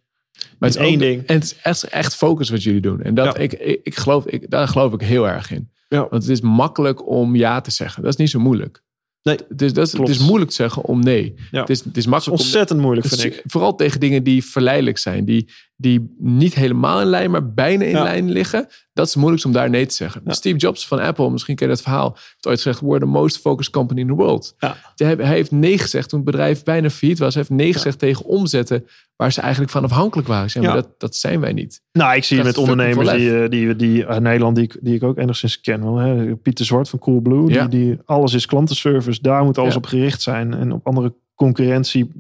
Maar 0.59 0.69
het 0.69 0.79
is 0.79 0.85
één 0.85 0.93
ook- 0.93 0.99
ding. 0.99 1.25
En 1.25 1.35
het 1.35 1.43
is 1.43 1.55
echt, 1.61 1.83
echt 1.83 2.15
focus 2.15 2.49
wat 2.49 2.63
jullie 2.63 2.81
doen. 2.81 3.01
En 3.01 3.13
dat, 3.15 3.25
Ja. 3.25 3.41
ik, 3.41 3.53
ik, 3.53 3.79
ik 3.83 3.95
geloof, 3.95 4.25
ik, 4.25 4.49
daar 4.49 4.67
geloof 4.67 4.93
ik 4.93 5.01
heel 5.01 5.27
erg 5.27 5.51
in. 5.51 5.69
Ja. 5.89 5.99
Want 6.09 6.23
het 6.23 6.29
is 6.31 6.41
makkelijk 6.41 7.07
om 7.07 7.35
ja 7.35 7.61
te 7.61 7.71
zeggen. 7.71 8.01
Dat 8.03 8.11
is 8.11 8.17
niet 8.17 8.29
zo 8.29 8.39
moeilijk. 8.39 8.81
Nee, 9.23 9.37
het, 9.49 9.61
is, 9.61 9.73
dat 9.73 9.87
is, 9.87 9.93
het 9.93 10.09
is 10.09 10.19
moeilijk 10.19 10.49
te 10.49 10.55
zeggen 10.55 10.83
om 10.83 10.99
nee. 10.99 11.33
Ja. 11.51 11.59
Het, 11.59 11.69
is, 11.69 11.83
het 11.83 11.97
is 11.97 12.05
makkelijk 12.05 12.39
om 12.39 12.45
ontzettend 12.45 12.79
moeilijk, 12.79 13.07
vind 13.07 13.23
ik. 13.23 13.41
Vooral 13.45 13.75
tegen 13.75 13.99
dingen 13.99 14.23
die 14.23 14.43
verleidelijk 14.45 14.97
zijn. 14.97 15.25
Die, 15.25 15.49
die 15.83 16.15
niet 16.19 16.53
helemaal 16.53 17.01
in 17.01 17.07
lijn, 17.07 17.31
maar 17.31 17.53
bijna 17.53 17.83
in 17.83 17.89
Ja. 17.91 18.03
lijn 18.03 18.31
liggen. 18.31 18.67
Dat 18.93 19.05
is 19.05 19.11
het 19.11 19.19
moeilijkst 19.19 19.45
om 19.45 19.53
daar 19.53 19.69
nee 19.69 19.85
te 19.85 19.93
zeggen. 19.93 20.21
Ja. 20.25 20.33
Steve 20.33 20.57
Jobs 20.57 20.87
van 20.87 20.99
Apple, 20.99 21.29
misschien 21.29 21.55
ken 21.55 21.67
je 21.67 21.73
dat 21.73 21.81
verhaal. 21.81 22.11
Heeft 22.13 22.47
ooit 22.47 22.61
gezegd, 22.61 22.81
we're 22.81 22.99
the 22.99 23.05
most 23.05 23.37
focused 23.37 23.73
company 23.73 23.99
in 23.99 24.07
the 24.07 24.13
world. 24.13 24.55
Ja. 24.57 24.75
Hij, 24.95 25.15
heeft 25.19 25.51
nee 25.51 25.77
gezegd 25.77 26.09
toen 26.09 26.19
het 26.19 26.29
bedrijf 26.31 26.63
bijna 26.63 26.89
failliet 26.89 27.19
was. 27.19 27.33
Hij 27.33 27.43
heeft 27.47 27.61
nee 27.61 27.73
gezegd 27.73 27.99
tegen 27.99 28.25
omzetten 28.25 28.85
waar 29.15 29.31
ze 29.31 29.41
eigenlijk 29.41 29.71
van 29.71 29.83
afhankelijk 29.83 30.27
waren. 30.27 30.49
Zeg, 30.49 30.63
maar 30.63 30.73
dat, 30.73 30.99
dat 30.99 31.15
zijn 31.15 31.39
wij 31.39 31.53
niet. 31.53 31.81
Nou, 31.91 32.15
ik 32.15 32.23
zie 32.23 32.37
Dat 32.37 32.45
met 32.45 32.57
ondernemers 32.57 33.09
die, 33.09 33.41
eh, 33.43 33.49
die, 33.49 33.75
die 33.75 34.05
uit 34.05 34.21
Nederland, 34.21 34.55
die 34.55 34.63
ik, 34.63 34.77
die 34.81 34.95
ik 34.95 35.03
ook 35.03 35.17
enigszins 35.17 35.61
ken. 35.61 35.83
Wel, 35.83 35.97
hè. 35.97 36.35
Pieter 36.35 36.65
Zwart 36.65 36.89
van 36.89 36.99
Coolblue, 36.99 37.47
die, 37.47 37.67
die 37.67 37.97
alles 38.05 38.33
is 38.33 38.45
klantenservice. 38.45 39.21
Daar 39.21 39.43
moet 39.43 39.57
alles 39.57 39.75
op 39.75 39.85
gericht 39.85 40.21
zijn. 40.21 40.53
En 40.53 40.71
op 40.71 40.87
andere 40.87 41.13
concurrentie, 41.35 42.11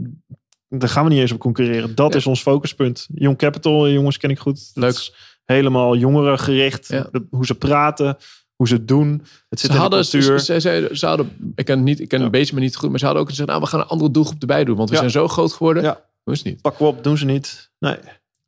daar 0.79 0.89
gaan 0.89 1.03
we 1.03 1.09
niet 1.09 1.19
eens 1.19 1.31
op 1.31 1.39
concurreren. 1.39 1.95
Dat 1.95 2.11
Ja. 2.11 2.17
is 2.19 2.27
ons 2.27 2.41
focuspunt. 2.41 3.07
Young 3.13 3.37
Capital, 3.37 3.85
eh, 3.85 3.93
jongens, 3.93 4.17
ken 4.17 4.29
ik 4.29 4.39
goed. 4.39 4.73
Dat 4.73 4.83
Leuk. 4.83 4.93
is 4.93 5.13
helemaal 5.45 5.95
jongeren 5.95 6.39
gericht. 6.39 6.87
Ja. 6.87 7.09
Hoe 7.29 7.45
ze 7.45 7.55
praten, 7.55 8.17
hoe 8.55 8.67
ze 8.67 8.73
het 8.73 8.87
doen. 8.87 9.09
Het 9.49 9.59
zit 9.59 9.69
Ze 9.69 9.75
in 9.75 9.81
hadden, 9.81 10.01
de 10.03 10.09
cultuur. 10.09 10.39
ze, 10.39 10.59
ze, 10.59 10.59
ze, 10.59 10.89
ze 10.91 11.05
hadden, 11.05 11.51
ik 11.55 11.65
ken, 11.65 11.75
het 11.75 11.85
niet, 11.85 11.99
ik 11.99 12.07
ken 12.07 12.19
Ja. 12.19 12.25
een 12.25 12.31
beetje, 12.31 12.53
maar 12.53 12.63
niet 12.63 12.75
goed. 12.75 12.89
Maar 12.89 12.99
ze 12.99 13.05
hadden 13.05 13.23
ook 13.23 13.29
gezegd, 13.29 13.47
nou, 13.49 13.61
we 13.61 13.67
gaan 13.67 13.79
een 13.79 13.85
andere 13.87 14.11
doelgroep 14.11 14.41
erbij 14.41 14.63
doen. 14.63 14.77
Want 14.77 14.89
we 14.89 14.95
zijn 14.95 15.09
zo 15.11 15.27
groot 15.27 15.53
geworden. 15.53 15.83
Ja. 15.83 16.01
Is 16.25 16.43
niet. 16.43 16.61
Pakken 16.61 16.85
we 16.85 16.91
op, 16.91 17.03
doen 17.03 17.17
ze 17.17 17.25
niet. 17.25 17.71
Nee. 17.79 17.97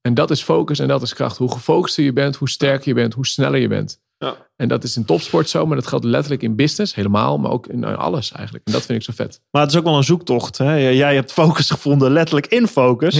En 0.01 0.13
dat 0.13 0.31
is 0.31 0.41
focus 0.41 0.79
en 0.79 0.87
dat 0.87 1.01
is 1.01 1.13
kracht. 1.13 1.37
Hoe 1.37 1.51
gefocuster 1.51 2.03
je 2.03 2.13
bent, 2.13 2.35
hoe 2.35 2.49
sterker 2.49 2.87
je 2.87 2.93
bent, 2.93 3.13
hoe 3.13 3.25
sneller 3.27 3.59
je 3.59 3.67
bent. 3.67 3.99
En 4.55 4.67
dat 4.67 4.83
is 4.83 4.95
in 4.95 5.05
topsport 5.05 5.49
zo, 5.49 5.65
maar 5.65 5.75
dat 5.75 5.87
geldt 5.87 6.05
letterlijk 6.05 6.43
in 6.43 6.55
business 6.55 6.95
helemaal, 6.95 7.37
maar 7.37 7.51
ook 7.51 7.67
in 7.67 7.83
eh, 7.83 7.97
alles 7.97 8.31
eigenlijk. 8.31 8.65
En 8.67 8.73
dat 8.73 8.85
vind 8.85 8.99
ik 8.99 9.05
zo 9.05 9.13
vet. 9.15 9.41
Maar 9.51 9.61
het 9.61 9.71
is 9.71 9.77
ook 9.77 9.83
wel 9.83 9.97
een 9.97 10.03
zoektocht. 10.03 10.57
Hè? 10.57 10.75
Jij 10.75 11.15
hebt 11.15 11.31
focus 11.31 11.69
gevonden, 11.75 12.11
letterlijk 12.11 12.47
in 12.47 12.67
focus. 12.67 13.15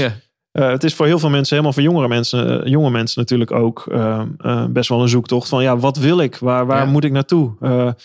Eh, 0.52 0.70
het 0.70 0.84
is 0.84 0.94
voor 0.94 1.06
heel 1.06 1.20
veel 1.20 1.30
mensen, 1.30 1.50
helemaal 1.50 1.74
voor 1.74 1.84
jongere 1.84 2.08
mensen, 2.08 2.64
eh, 2.64 2.72
jonge 2.72 2.90
mensen 2.90 3.20
natuurlijk 3.20 3.52
ook 3.52 3.86
eh, 3.92 4.22
eh, 4.38 4.66
best 4.66 4.90
wel 4.90 5.02
een 5.02 5.10
zoektocht 5.10 5.50
van 5.50 5.64
ja, 5.64 5.78
wat 5.78 5.98
wil 5.98 6.20
ik? 6.20 6.38
Waar, 6.38 6.66
waar 6.66 6.86
Ja. 6.86 6.92
moet 6.92 7.04
ik 7.04 7.12
naartoe? 7.12 7.96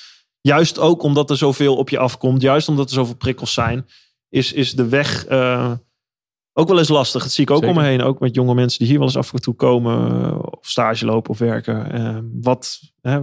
Juist 0.41 0.79
ook 0.79 1.03
omdat 1.03 1.31
er 1.31 1.37
zoveel 1.37 1.77
op 1.77 1.89
je 1.89 1.99
afkomt, 1.99 2.43
juist 2.43 2.69
omdat 2.69 2.89
er 2.89 2.95
zoveel 2.95 3.17
prikkels 3.17 3.53
zijn, 3.53 3.87
is, 4.29 4.53
is 4.53 4.73
de 4.73 4.89
weg 4.89 5.27
ook 6.53 6.69
wel 6.69 6.79
eens 6.79 6.89
lastig. 6.89 7.23
Dat 7.23 7.33
zie 7.33 7.45
ik 7.45 7.51
ook 7.51 7.59
Zeker. 7.63 7.77
om 7.77 7.83
me 7.83 7.89
heen, 7.89 8.03
ook 8.03 8.21
met 8.21 8.35
jonge 8.35 8.55
mensen 8.55 8.79
die 8.79 8.89
hier 8.89 8.99
wel 8.99 9.07
eens 9.07 9.17
af 9.17 9.33
en 9.33 9.41
toe 9.41 9.55
komen, 9.55 10.23
eh, 10.25 10.39
of 10.43 10.59
stage 10.69 11.05
lopen 11.07 11.31
of 11.31 11.39
werken. 11.39 11.93
Eh, 11.93 12.19
wat, 12.41 12.81
hè, 13.01 13.21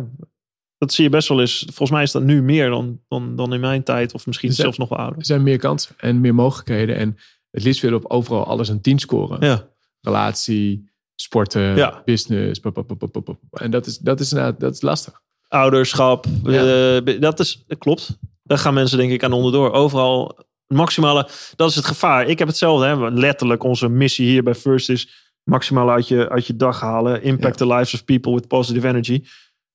dat 0.77 0.93
zie 0.93 1.03
je 1.03 1.09
best 1.09 1.27
wel 1.27 1.39
eens. 1.39 1.59
Volgens 1.65 1.91
mij 1.91 2.03
is 2.03 2.11
dat 2.11 2.23
nu 2.23 2.41
meer 2.41 2.69
dan, 2.69 2.99
dan, 3.07 3.35
dan 3.35 3.53
in 3.53 3.59
mijn 3.59 3.83
tijd, 3.83 4.13
of 4.13 4.25
misschien 4.25 4.53
zelfs 4.53 4.77
nog 4.77 4.89
wel 4.89 4.97
ouder. 4.97 5.19
er 5.19 5.25
zijn 5.25 5.43
meer 5.43 5.57
kansen 5.57 5.95
en 5.97 6.21
meer 6.21 6.35
mogelijkheden. 6.35 6.95
En 6.97 7.17
het 7.51 7.63
liefst 7.63 7.81
willen 7.81 7.97
op 7.97 8.11
overal 8.11 8.45
alles 8.45 8.69
een 8.69 8.81
10 8.81 8.99
scoren. 8.99 9.45
Ja, 9.47 9.67
Relatie, 10.01 10.89
sporten, 11.15 11.75
Ja. 11.75 12.01
business. 12.05 12.59
pop, 12.59 12.73
pop, 12.73 12.87
pop, 12.87 13.11
pop, 13.11 13.23
pop. 13.23 13.37
En 13.51 13.71
dat 13.71 13.85
is, 13.85 13.97
dat 13.97 14.19
is 14.19 14.31
inderdaad 14.31 14.59
dat 14.59 14.73
is 14.73 14.81
lastig. 14.81 15.21
ouderschap. 15.47 16.25
Ja. 16.43 16.95
eh, 16.97 17.19
dat, 17.21 17.39
is, 17.39 17.63
dat 17.67 17.77
klopt. 17.77 18.17
Daar 18.43 18.57
gaan 18.57 18.73
mensen 18.73 18.97
denk 18.97 19.11
ik 19.11 19.23
aan 19.23 19.33
onderdoor. 19.33 19.71
Overal 19.71 20.37
maximale. 20.67 21.27
Dat 21.55 21.69
is 21.69 21.75
het 21.75 21.85
gevaar. 21.85 22.25
Ik 22.27 22.39
heb 22.39 22.47
hetzelfde. 22.47 22.85
Hè. 22.85 23.09
Letterlijk 23.09 23.63
onze 23.63 23.89
missie 23.89 24.27
hier 24.27 24.43
bij 24.43 24.55
First 24.55 24.89
is 24.89 25.31
maximaal 25.43 25.89
uit 25.89 26.07
je, 26.07 26.29
uit 26.29 26.47
je 26.47 26.55
dag 26.55 26.79
halen. 26.79 27.23
Impact 27.23 27.57
the 27.57 27.67
lives 27.67 27.93
of 27.93 28.05
people 28.05 28.33
with 28.33 28.47
positive 28.47 28.87
energy. 28.87 29.23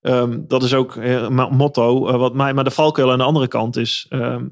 Ehm, 0.00 0.38
dat 0.46 0.62
is 0.62 0.74
ook 0.74 0.96
eh, 0.96 1.12
een 1.12 1.34
motto. 1.34 2.08
eh, 2.08 2.16
wat 2.16 2.34
mij, 2.34 2.54
maar 2.54 2.64
de 2.64 2.70
valkuil 2.70 3.12
aan 3.12 3.18
de 3.18 3.24
andere 3.24 3.48
kant 3.48 3.76
is 3.76 4.06
ehm, 4.08 4.44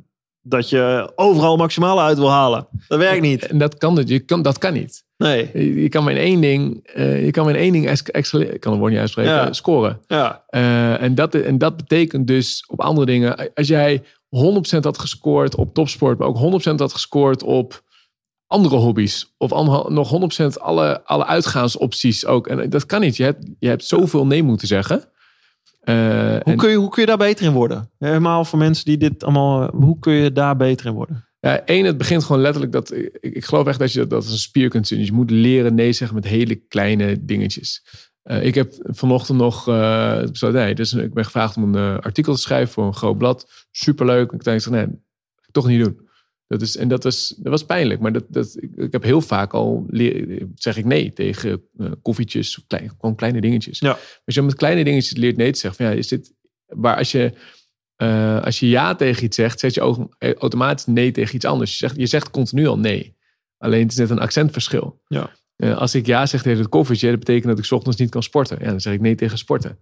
dat 0.43 0.69
je 0.69 1.13
overal 1.15 1.57
maximaal 1.57 2.01
uit 2.01 2.19
wil 2.19 2.31
halen. 2.31 2.67
Dat 2.89 2.99
werkt 2.99 3.23
niet. 3.23 3.47
En 3.47 3.59
dat 3.59 3.79
kan, 3.79 4.03
je 4.07 4.21
kan, 4.21 4.43
dat 4.43 4.59
kan 4.59 4.73
niet. 4.73 5.05
Nee. 5.17 5.51
Je 5.55 5.83
je 5.83 5.89
kan 5.89 6.05
maar 6.05 6.13
in 6.13 6.19
één 6.19 6.41
ding, 6.41 6.87
eh, 6.87 7.25
je 7.25 7.31
kan 7.31 7.45
maar 7.45 7.55
in 7.55 7.61
één 7.61 7.73
ding 7.73 7.87
excelleren. 8.11 8.55
Ik 8.55 8.61
kan 8.61 8.71
het 8.73 8.81
woord 8.81 8.93
niet 8.93 9.01
uitspreken, 9.01 9.33
Ja. 9.33 9.53
scoren. 9.53 10.01
Ja. 10.07 10.45
Eh, 10.49 11.03
en, 11.03 11.15
dat, 11.15 11.35
en 11.35 11.59
dat 11.59 11.77
betekent 11.77 12.27
dus 12.27 12.65
op 12.69 12.81
andere 12.81 13.07
dingen. 13.07 13.53
Als 13.55 13.69
jij 13.69 14.03
100% 14.77 14.81
had 14.81 14.99
gescoord 14.99 15.55
op 15.55 15.75
topsport, 15.75 16.19
maar 16.19 16.29
ook 16.29 16.63
100% 16.67 16.75
had 16.75 16.93
gescoord 16.93 17.43
op 17.43 17.83
andere 18.47 18.77
hobby's. 18.77 19.35
Of 19.39 19.51
nog 19.89 20.41
100% 20.45 20.47
alle, 20.61 21.05
alle 21.05 21.27
uitgaansopties 21.27 22.27
ook. 22.27 22.47
En 22.47 22.71
dat 22.71 22.87
kan 22.87 23.01
niet. 23.01 23.17
Je 23.17 23.23
hebt, 23.23 23.47
je 23.59 23.69
hebt 23.69 23.85
zoveel 23.85 24.27
nee 24.27 24.43
moeten 24.43 24.69
zeggen. 24.69 25.05
Eh, 25.81 25.95
Hoe, 25.95 26.41
en, 26.45 26.57
kun 26.57 26.71
je, 26.71 26.77
hoe 26.77 26.91
kun 26.91 27.01
je 27.01 27.07
daar 27.07 27.17
beter 27.17 27.45
in 27.45 27.53
worden? 27.53 27.91
Helemaal 27.99 28.45
voor 28.45 28.59
mensen 28.59 28.85
die 28.85 28.97
dit 28.97 29.25
allemaal. 29.25 29.71
Hoe 29.71 29.99
kun 29.99 30.13
je 30.13 30.33
daar 30.33 30.57
beter 30.57 30.87
in 30.87 30.93
worden? 30.93 31.29
ja, 31.41 31.65
één, 31.65 31.85
het 31.85 31.99
begint 31.99 32.25
gewoon 32.25 32.43
letterlijk 32.43 32.73
dat. 32.73 32.93
Ik, 32.95 33.19
ik 33.21 33.45
geloof 33.45 33.67
echt 33.67 33.79
dat 33.79 33.93
je 33.93 33.99
dat, 33.99 34.11
dat 34.11 34.23
als 34.23 34.33
een 34.33 34.39
spier 34.39 34.69
kunt 34.69 34.87
zien. 34.87 34.99
Dus 34.99 35.09
je 35.09 35.15
moet 35.15 35.31
leren 35.31 35.75
nee 35.75 35.93
zeggen 35.93 36.17
met 36.17 36.27
hele 36.27 36.55
kleine 36.55 37.25
dingetjes. 37.25 37.85
Eh, 38.23 38.45
ik 38.45 38.55
heb 38.55 38.73
vanochtend 38.83 39.39
nog 39.39 39.69
eh, 39.69 40.21
besloten, 40.21 40.61
nee, 40.61 40.75
dus 40.75 40.93
ik 40.93 41.15
ben 41.15 41.25
gevraagd 41.25 41.57
om 41.57 41.75
een 41.75 41.97
eh, 41.97 42.05
artikel 42.05 42.35
te 42.35 42.41
schrijven 42.41 42.73
voor 42.73 42.87
een 42.87 42.95
groot 42.95 43.19
blad. 43.19 43.67
Superleuk. 43.71 44.33
Ik 44.33 44.45
denk, 44.45 44.67
nee, 44.67 44.87
toch 45.51 45.67
niet 45.67 45.85
doen. 45.85 46.09
Dat 46.47 46.63
is, 46.63 46.77
en 46.77 46.89
dat 46.89 47.05
was, 47.05 47.35
dat 47.39 47.51
was 47.53 47.65
pijnlijk. 47.65 48.01
Maar 48.01 48.13
dat, 48.13 48.25
dat, 48.29 48.57
ik, 48.61 48.77
ik 48.77 48.93
heb 48.93 49.03
heel 49.03 49.21
vaak 49.21 49.53
al, 49.53 49.85
leer, 49.89 50.47
zeg 50.55 50.77
ik 50.77 50.85
nee 50.85 51.13
tegen 51.13 51.63
koffietjes, 52.03 52.65
klein, 52.67 52.91
gewoon 52.91 53.15
kleine 53.15 53.41
dingetjes. 53.41 53.79
Ja. 53.79 53.99
Als 54.25 54.35
je 54.35 54.43
met 54.43 54.55
kleine 54.55 54.85
dingetjes 54.85 55.17
leert 55.17 55.37
nee 55.37 55.53
te 55.53 55.59
zeggen, 55.59 55.85
van 55.85 55.93
ja, 55.93 55.99
is 55.99 56.09
dit, 56.09 56.33
waar 56.67 56.97
als 56.97 57.13
je, 57.13 57.33
als 58.43 58.61
je 58.61 58.69
ja 58.69 58.95
tegen 58.95 59.25
iets 59.25 59.37
zegt, 59.37 59.61
zet 59.61 59.75
je 59.75 59.81
ook 59.81 60.17
automatisch 60.19 60.87
nee 60.87 61.11
tegen 61.11 61.35
iets 61.35 61.45
anders. 61.45 61.71
Je 61.71 61.77
zegt, 61.77 61.97
je 61.97 62.07
zegt 62.07 62.31
continu 62.31 62.67
al 62.67 62.79
nee. 62.79 63.17
Alleen 63.59 63.83
het 63.83 63.91
is 63.91 63.99
net 63.99 64.11
een 64.11 64.19
accentverschil. 64.19 65.03
Ja. 65.07 65.31
Eh, 65.61 65.77
als 65.77 65.95
ik 65.95 66.07
ja 66.07 66.27
zeg 66.27 66.43
tegen 66.43 66.59
het 66.59 66.69
koffietje, 66.69 67.11
dat 67.11 67.19
betekent 67.19 67.47
dat 67.47 67.59
ik 67.59 67.65
's 67.65 67.73
ochtends 67.73 67.99
niet 67.99 68.11
kan 68.11 68.23
sporten. 68.23 68.59
Ja, 68.61 68.71
dan 68.71 68.81
zeg 68.81 68.93
ik 68.93 69.01
nee 69.01 69.15
tegen 69.15 69.39
sporten. 69.39 69.79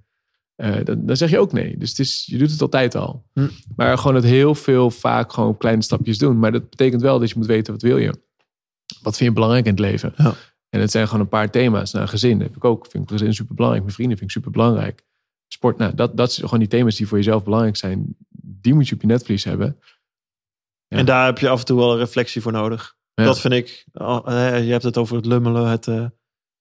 Eh, 0.54 0.84
dan, 0.84 1.06
dan 1.06 1.16
zeg 1.16 1.30
je 1.30 1.38
ook 1.38 1.52
nee. 1.52 1.76
Dus 1.76 1.88
het 1.88 1.98
is, 1.98 2.24
je 2.26 2.38
doet 2.38 2.50
het 2.50 2.62
altijd 2.62 2.94
al. 2.94 3.24
Hm. 3.32 3.48
Maar 3.76 3.98
gewoon 3.98 4.14
het 4.14 4.24
heel 4.24 4.54
veel 4.54 4.90
vaak 4.90 5.32
gewoon 5.32 5.56
kleine 5.56 5.82
stapjes 5.82 6.18
doen. 6.18 6.38
Maar 6.38 6.52
dat 6.52 6.70
betekent 6.70 7.02
wel 7.02 7.18
dat 7.18 7.28
je 7.28 7.34
moet 7.36 7.46
weten 7.46 7.72
wat 7.72 7.82
wil 7.82 7.98
je. 7.98 8.20
Wat 9.02 9.16
vind 9.16 9.28
je 9.28 9.34
belangrijk 9.34 9.64
in 9.64 9.70
het 9.70 9.80
leven? 9.80 10.12
Ja. 10.16 10.34
En 10.68 10.80
het 10.80 10.90
zijn 10.90 11.06
gewoon 11.06 11.20
een 11.20 11.28
paar 11.28 11.50
thema's. 11.50 11.92
Nou, 11.92 12.06
gezin 12.06 12.40
heb 12.40 12.56
ik 12.56 12.64
ook. 12.64 12.86
Vind 12.90 13.04
ik 13.04 13.10
gezin 13.10 13.34
super 13.34 13.54
belangrijk. 13.54 13.84
Mijn 13.84 13.96
vrienden 13.96 14.18
vind 14.18 14.30
ik 14.30 14.36
super 14.36 14.52
belangrijk. 14.52 15.04
Sport, 15.48 15.78
nou, 15.78 15.94
dat, 15.94 16.16
dat 16.16 16.32
zijn 16.32 16.44
gewoon 16.44 16.60
die 16.60 16.68
thema's 16.68 16.96
die 16.96 17.06
voor 17.06 17.18
jezelf 17.18 17.44
belangrijk 17.44 17.76
zijn. 17.76 18.16
Die 18.42 18.74
moet 18.74 18.88
je 18.88 18.94
op 18.94 19.00
je 19.00 19.06
netvlies 19.06 19.44
hebben. 19.44 19.76
Ja. 20.88 20.96
En 20.96 21.06
daar 21.06 21.26
heb 21.26 21.38
je 21.38 21.48
af 21.48 21.58
en 21.60 21.66
toe 21.66 21.78
wel 21.78 21.92
een 21.92 21.98
reflectie 21.98 22.42
voor 22.42 22.52
nodig. 22.52 22.96
Ja. 23.18 23.24
Dat 23.24 23.40
vind 23.40 23.54
ik. 23.54 23.86
al- 23.92 24.26
eh, 24.26 24.64
Je 24.64 24.70
hebt 24.70 24.82
het 24.82 24.96
over 24.96 25.16
het 25.16 25.26
lummelen, 25.26 25.66
het 25.68 25.86
eh, 25.88 26.04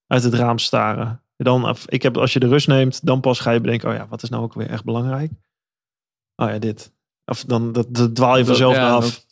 uit 0.07 0.23
het 0.23 0.33
raam 0.33 0.59
staren. 0.59 1.21
Dan, 1.35 1.75
ik 1.85 2.01
heb, 2.03 2.17
als 2.17 2.33
je 2.33 2.39
de 2.39 2.47
rust 2.47 2.67
neemt, 2.67 3.05
dan 3.05 3.21
pas 3.21 3.39
ga 3.39 3.51
je 3.51 3.61
bedenken: 3.61 3.89
oh 3.89 3.95
ja, 3.95 4.07
wat 4.07 4.23
is 4.23 4.29
nou 4.29 4.43
ook 4.43 4.53
weer 4.53 4.69
echt 4.69 4.83
belangrijk? 4.83 5.31
Oh 6.35 6.49
ja, 6.49 6.59
dit. 6.59 6.91
Of 7.25 7.43
dan 7.43 7.71
dat, 7.71 7.87
dat 7.89 8.15
dwaal 8.15 8.37
je 8.37 8.45
vanzelf 8.45 8.75
ja, 8.75 8.89
af. 8.89 9.25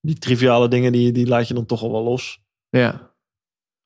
Die 0.00 0.18
triviale 0.18 0.68
dingen, 0.68 0.92
die, 0.92 1.12
die 1.12 1.26
laat 1.26 1.48
je 1.48 1.54
dan 1.54 1.66
toch 1.66 1.82
al 1.82 1.92
wel 1.92 2.02
los. 2.02 2.42
Ja. 2.68 3.08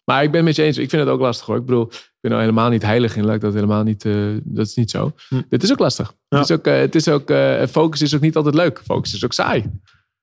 Maar 0.05 0.23
ik 0.23 0.29
ben 0.31 0.37
het 0.37 0.45
met 0.47 0.57
je 0.57 0.63
eens. 0.63 0.79
Ik 0.79 0.91
vind 0.91 1.03
het 1.03 1.11
ook 1.11 1.21
lastig 1.21 1.47
hoor. 1.47 1.57
Ik 1.57 1.65
bedoel, 1.65 1.87
ik 1.93 2.17
ben 2.21 2.33
er 2.33 2.39
helemaal 2.39 2.69
niet 2.69 2.83
heilig 2.83 3.17
in. 3.17 3.25
Laat 3.25 3.41
dat 3.41 3.55
helemaal 3.55 3.83
niet. 3.83 4.05
eh, 4.05 4.37
dat 4.43 4.67
is 4.67 4.75
niet 4.75 4.91
zo. 4.91 5.13
Hm. 5.29 5.43
Dit 5.49 5.63
is 5.63 5.73
ook 5.73 5.79
lastig. 5.79 6.15
Ja. 6.29 6.39
Het 6.39 6.51
is 6.51 6.57
ook, 6.57 6.65
het 6.65 6.95
is 6.95 7.09
ook 7.09 7.31
focus 7.71 8.03
is 8.03 8.15
ook 8.15 8.21
niet 8.21 8.37
altijd 8.37 8.55
leuk. 8.55 8.81
Focus 8.85 9.15
is 9.15 9.25
ook 9.25 9.33
saai. 9.33 9.71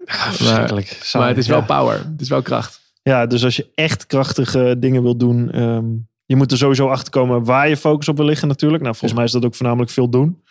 Verschrikkelijk. 0.06 1.10
maar 1.14 1.28
het 1.28 1.38
is 1.38 1.48
wel 1.48 1.60
Ja. 1.60 1.66
power. 1.66 1.98
Het 2.12 2.22
is 2.22 2.30
wel 2.30 2.42
kracht. 2.42 2.80
Ja, 3.04 3.26
dus 3.26 3.44
als 3.44 3.56
je 3.56 3.72
echt 3.76 4.06
krachtige 4.06 4.76
dingen 4.80 5.04
wil 5.04 5.18
doen, 5.18 5.52
ehm, 5.52 5.86
je 6.26 6.36
moet 6.36 6.52
er 6.52 6.58
sowieso 6.58 6.88
achter 6.88 7.12
komen 7.12 7.44
waar 7.44 7.70
je 7.70 7.78
focus 7.78 8.08
op 8.08 8.18
wil 8.18 8.26
liggen 8.26 8.48
natuurlijk. 8.48 8.84
Nou, 8.84 8.96
volgens 8.96 9.12
Ja. 9.12 9.18
mij 9.18 9.26
is 9.28 9.32
dat 9.32 9.46
ook 9.46 9.56
voornamelijk 9.56 9.92
veel 9.92 10.10
doen. 10.10 10.44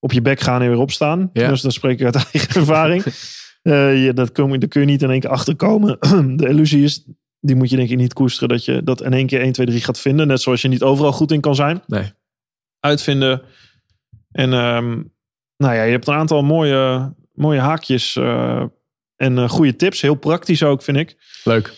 Op 0.00 0.12
je 0.12 0.20
bek 0.22 0.40
gaan 0.40 0.62
en 0.62 0.68
weer 0.68 0.78
opstaan. 0.78 1.30
Ja. 1.32 1.48
Dus 1.48 1.60
dan 1.60 1.72
spreek 1.72 2.00
ik 2.00 2.04
uit 2.04 2.14
eigen 2.32 2.60
ervaring. 2.60 3.04
Eh, 3.62 4.04
je, 4.04 4.12
dat 4.12 4.32
kun, 4.32 4.58
daar 4.58 4.68
kun 4.68 4.80
je 4.80 4.86
niet 4.86 5.02
in 5.02 5.10
één 5.10 5.20
keer 5.20 5.30
achterkomen. 5.30 5.98
De 6.38 6.48
illusie 6.48 6.82
is, 6.84 7.04
die 7.40 7.56
moet 7.56 7.70
je 7.70 7.76
denk 7.76 7.88
ik 7.90 7.96
niet 7.96 8.12
koesteren, 8.12 8.48
dat 8.48 8.64
je 8.64 8.82
dat 8.84 9.02
in 9.02 9.12
één 9.12 9.26
keer 9.26 9.40
1, 9.40 9.52
2, 9.52 9.66
3 9.66 9.80
gaat 9.80 9.98
vinden. 10.00 10.26
Net 10.26 10.40
zoals 10.40 10.62
je 10.62 10.68
niet 10.68 10.82
overal 10.82 11.12
goed 11.12 11.32
in 11.32 11.40
kan 11.40 11.54
zijn. 11.54 11.82
Nee. 11.86 12.12
Uitvinden. 12.80 13.42
En 14.30 14.52
ehm, 14.52 14.88
nou 15.56 15.74
ja, 15.74 15.82
je 15.82 15.90
hebt 15.90 16.06
een 16.08 16.14
aantal 16.14 16.42
mooie, 16.42 17.12
mooie 17.32 17.60
haakjes 17.60 18.16
eh, 18.16 18.64
en 19.18 19.38
eh, 19.38 19.48
goede 19.48 19.76
tips. 19.76 20.00
Heel 20.00 20.14
praktisch 20.14 20.62
ook, 20.62 20.82
vind 20.82 20.96
ik. 20.96 21.16
Leuk. 21.44 21.72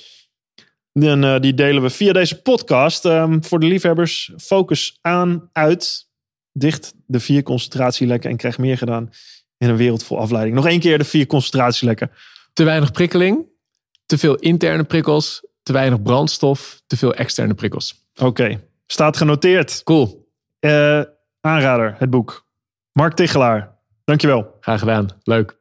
En 0.93 1.25
eh, 1.25 1.41
die 1.41 1.55
delen 1.55 1.83
we 1.83 1.91
via 1.91 2.13
deze 2.13 2.43
podcast. 2.43 3.05
Ehm, 3.05 3.41
voor 3.43 3.61
de 3.61 3.67
liefhebbers, 3.67 4.33
focus 4.37 4.99
aan, 5.01 5.49
uit, 5.53 6.09
dicht 6.53 6.95
de 7.07 7.21
vier 7.21 7.43
concentratielekken 7.43 8.31
en 8.31 8.37
krijg 8.37 8.59
meer 8.59 8.79
gedaan 8.79 9.11
in 9.59 9.69
een 9.69 9.77
wereld 9.77 10.05
vol 10.05 10.19
afleiding. 10.19 10.57
Nog 10.57 10.67
één 10.67 10.81
keer 10.81 10.99
de 10.99 11.05
vier 11.05 11.27
concentratielekken. 11.27 12.11
Te 12.53 12.65
weinig 12.65 12.93
prikkeling. 12.93 13.47
Te 14.07 14.19
veel 14.19 14.35
interne 14.35 14.85
prikkels. 14.85 15.41
Te 15.41 15.49
te 15.63 15.73
weinig 15.73 16.03
brandstof, 16.03 16.83
te 16.87 16.97
veel 16.97 17.15
externe 17.15 17.55
prikkels. 17.55 18.05
Oké, 18.21 18.61
staat 18.87 19.17
genoteerd. 19.17 19.83
Cool, 19.85 20.29
Eh, 20.61 21.03
aanrader, 21.41 21.95
het 21.99 22.11
boek. 22.11 22.47
Mark 22.93 23.15
Tichelaar, 23.15 23.77
dankjewel. 24.05 24.57
graag 24.61 24.79
gedaan. 24.79 25.09
Leuk. 25.23 25.60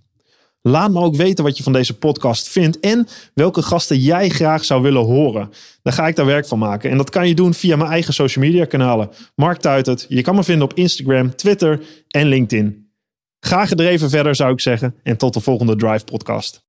Laat 0.61 0.91
me 0.91 0.99
ook 0.99 1.15
weten 1.15 1.43
wat 1.43 1.57
je 1.57 1.63
van 1.63 1.73
deze 1.73 1.97
podcast 1.97 2.49
vindt 2.49 2.79
en 2.79 3.07
welke 3.33 3.61
gasten 3.61 3.97
jij 3.97 4.29
graag 4.29 4.65
zou 4.65 4.81
willen 4.81 5.05
horen. 5.05 5.49
Dan 5.81 5.93
ga 5.93 6.07
ik 6.07 6.15
daar 6.15 6.25
werk 6.25 6.47
van 6.47 6.59
maken. 6.59 6.89
En 6.91 6.97
dat 6.97 7.09
kan 7.09 7.27
je 7.27 7.35
doen 7.35 7.53
via 7.53 7.75
mijn 7.75 7.89
eigen 7.89 8.13
social 8.13 8.45
media 8.45 8.65
kanalen. 8.65 9.09
Mark 9.35 9.59
Tuitert. 9.59 10.05
Je 10.09 10.21
kan 10.21 10.35
me 10.35 10.43
vinden 10.43 10.63
op 10.63 10.73
Instagram, 10.73 11.35
Twitter 11.35 11.81
en 12.07 12.27
LinkedIn. 12.27 12.87
Ga 13.39 13.65
gedreven 13.65 14.09
verder 14.09 14.35
zou 14.35 14.51
ik 14.51 14.59
zeggen. 14.59 14.95
En 15.03 15.17
tot 15.17 15.33
de 15.33 15.39
volgende 15.39 15.75
Drive 15.75 16.05
podcast. 16.05 16.57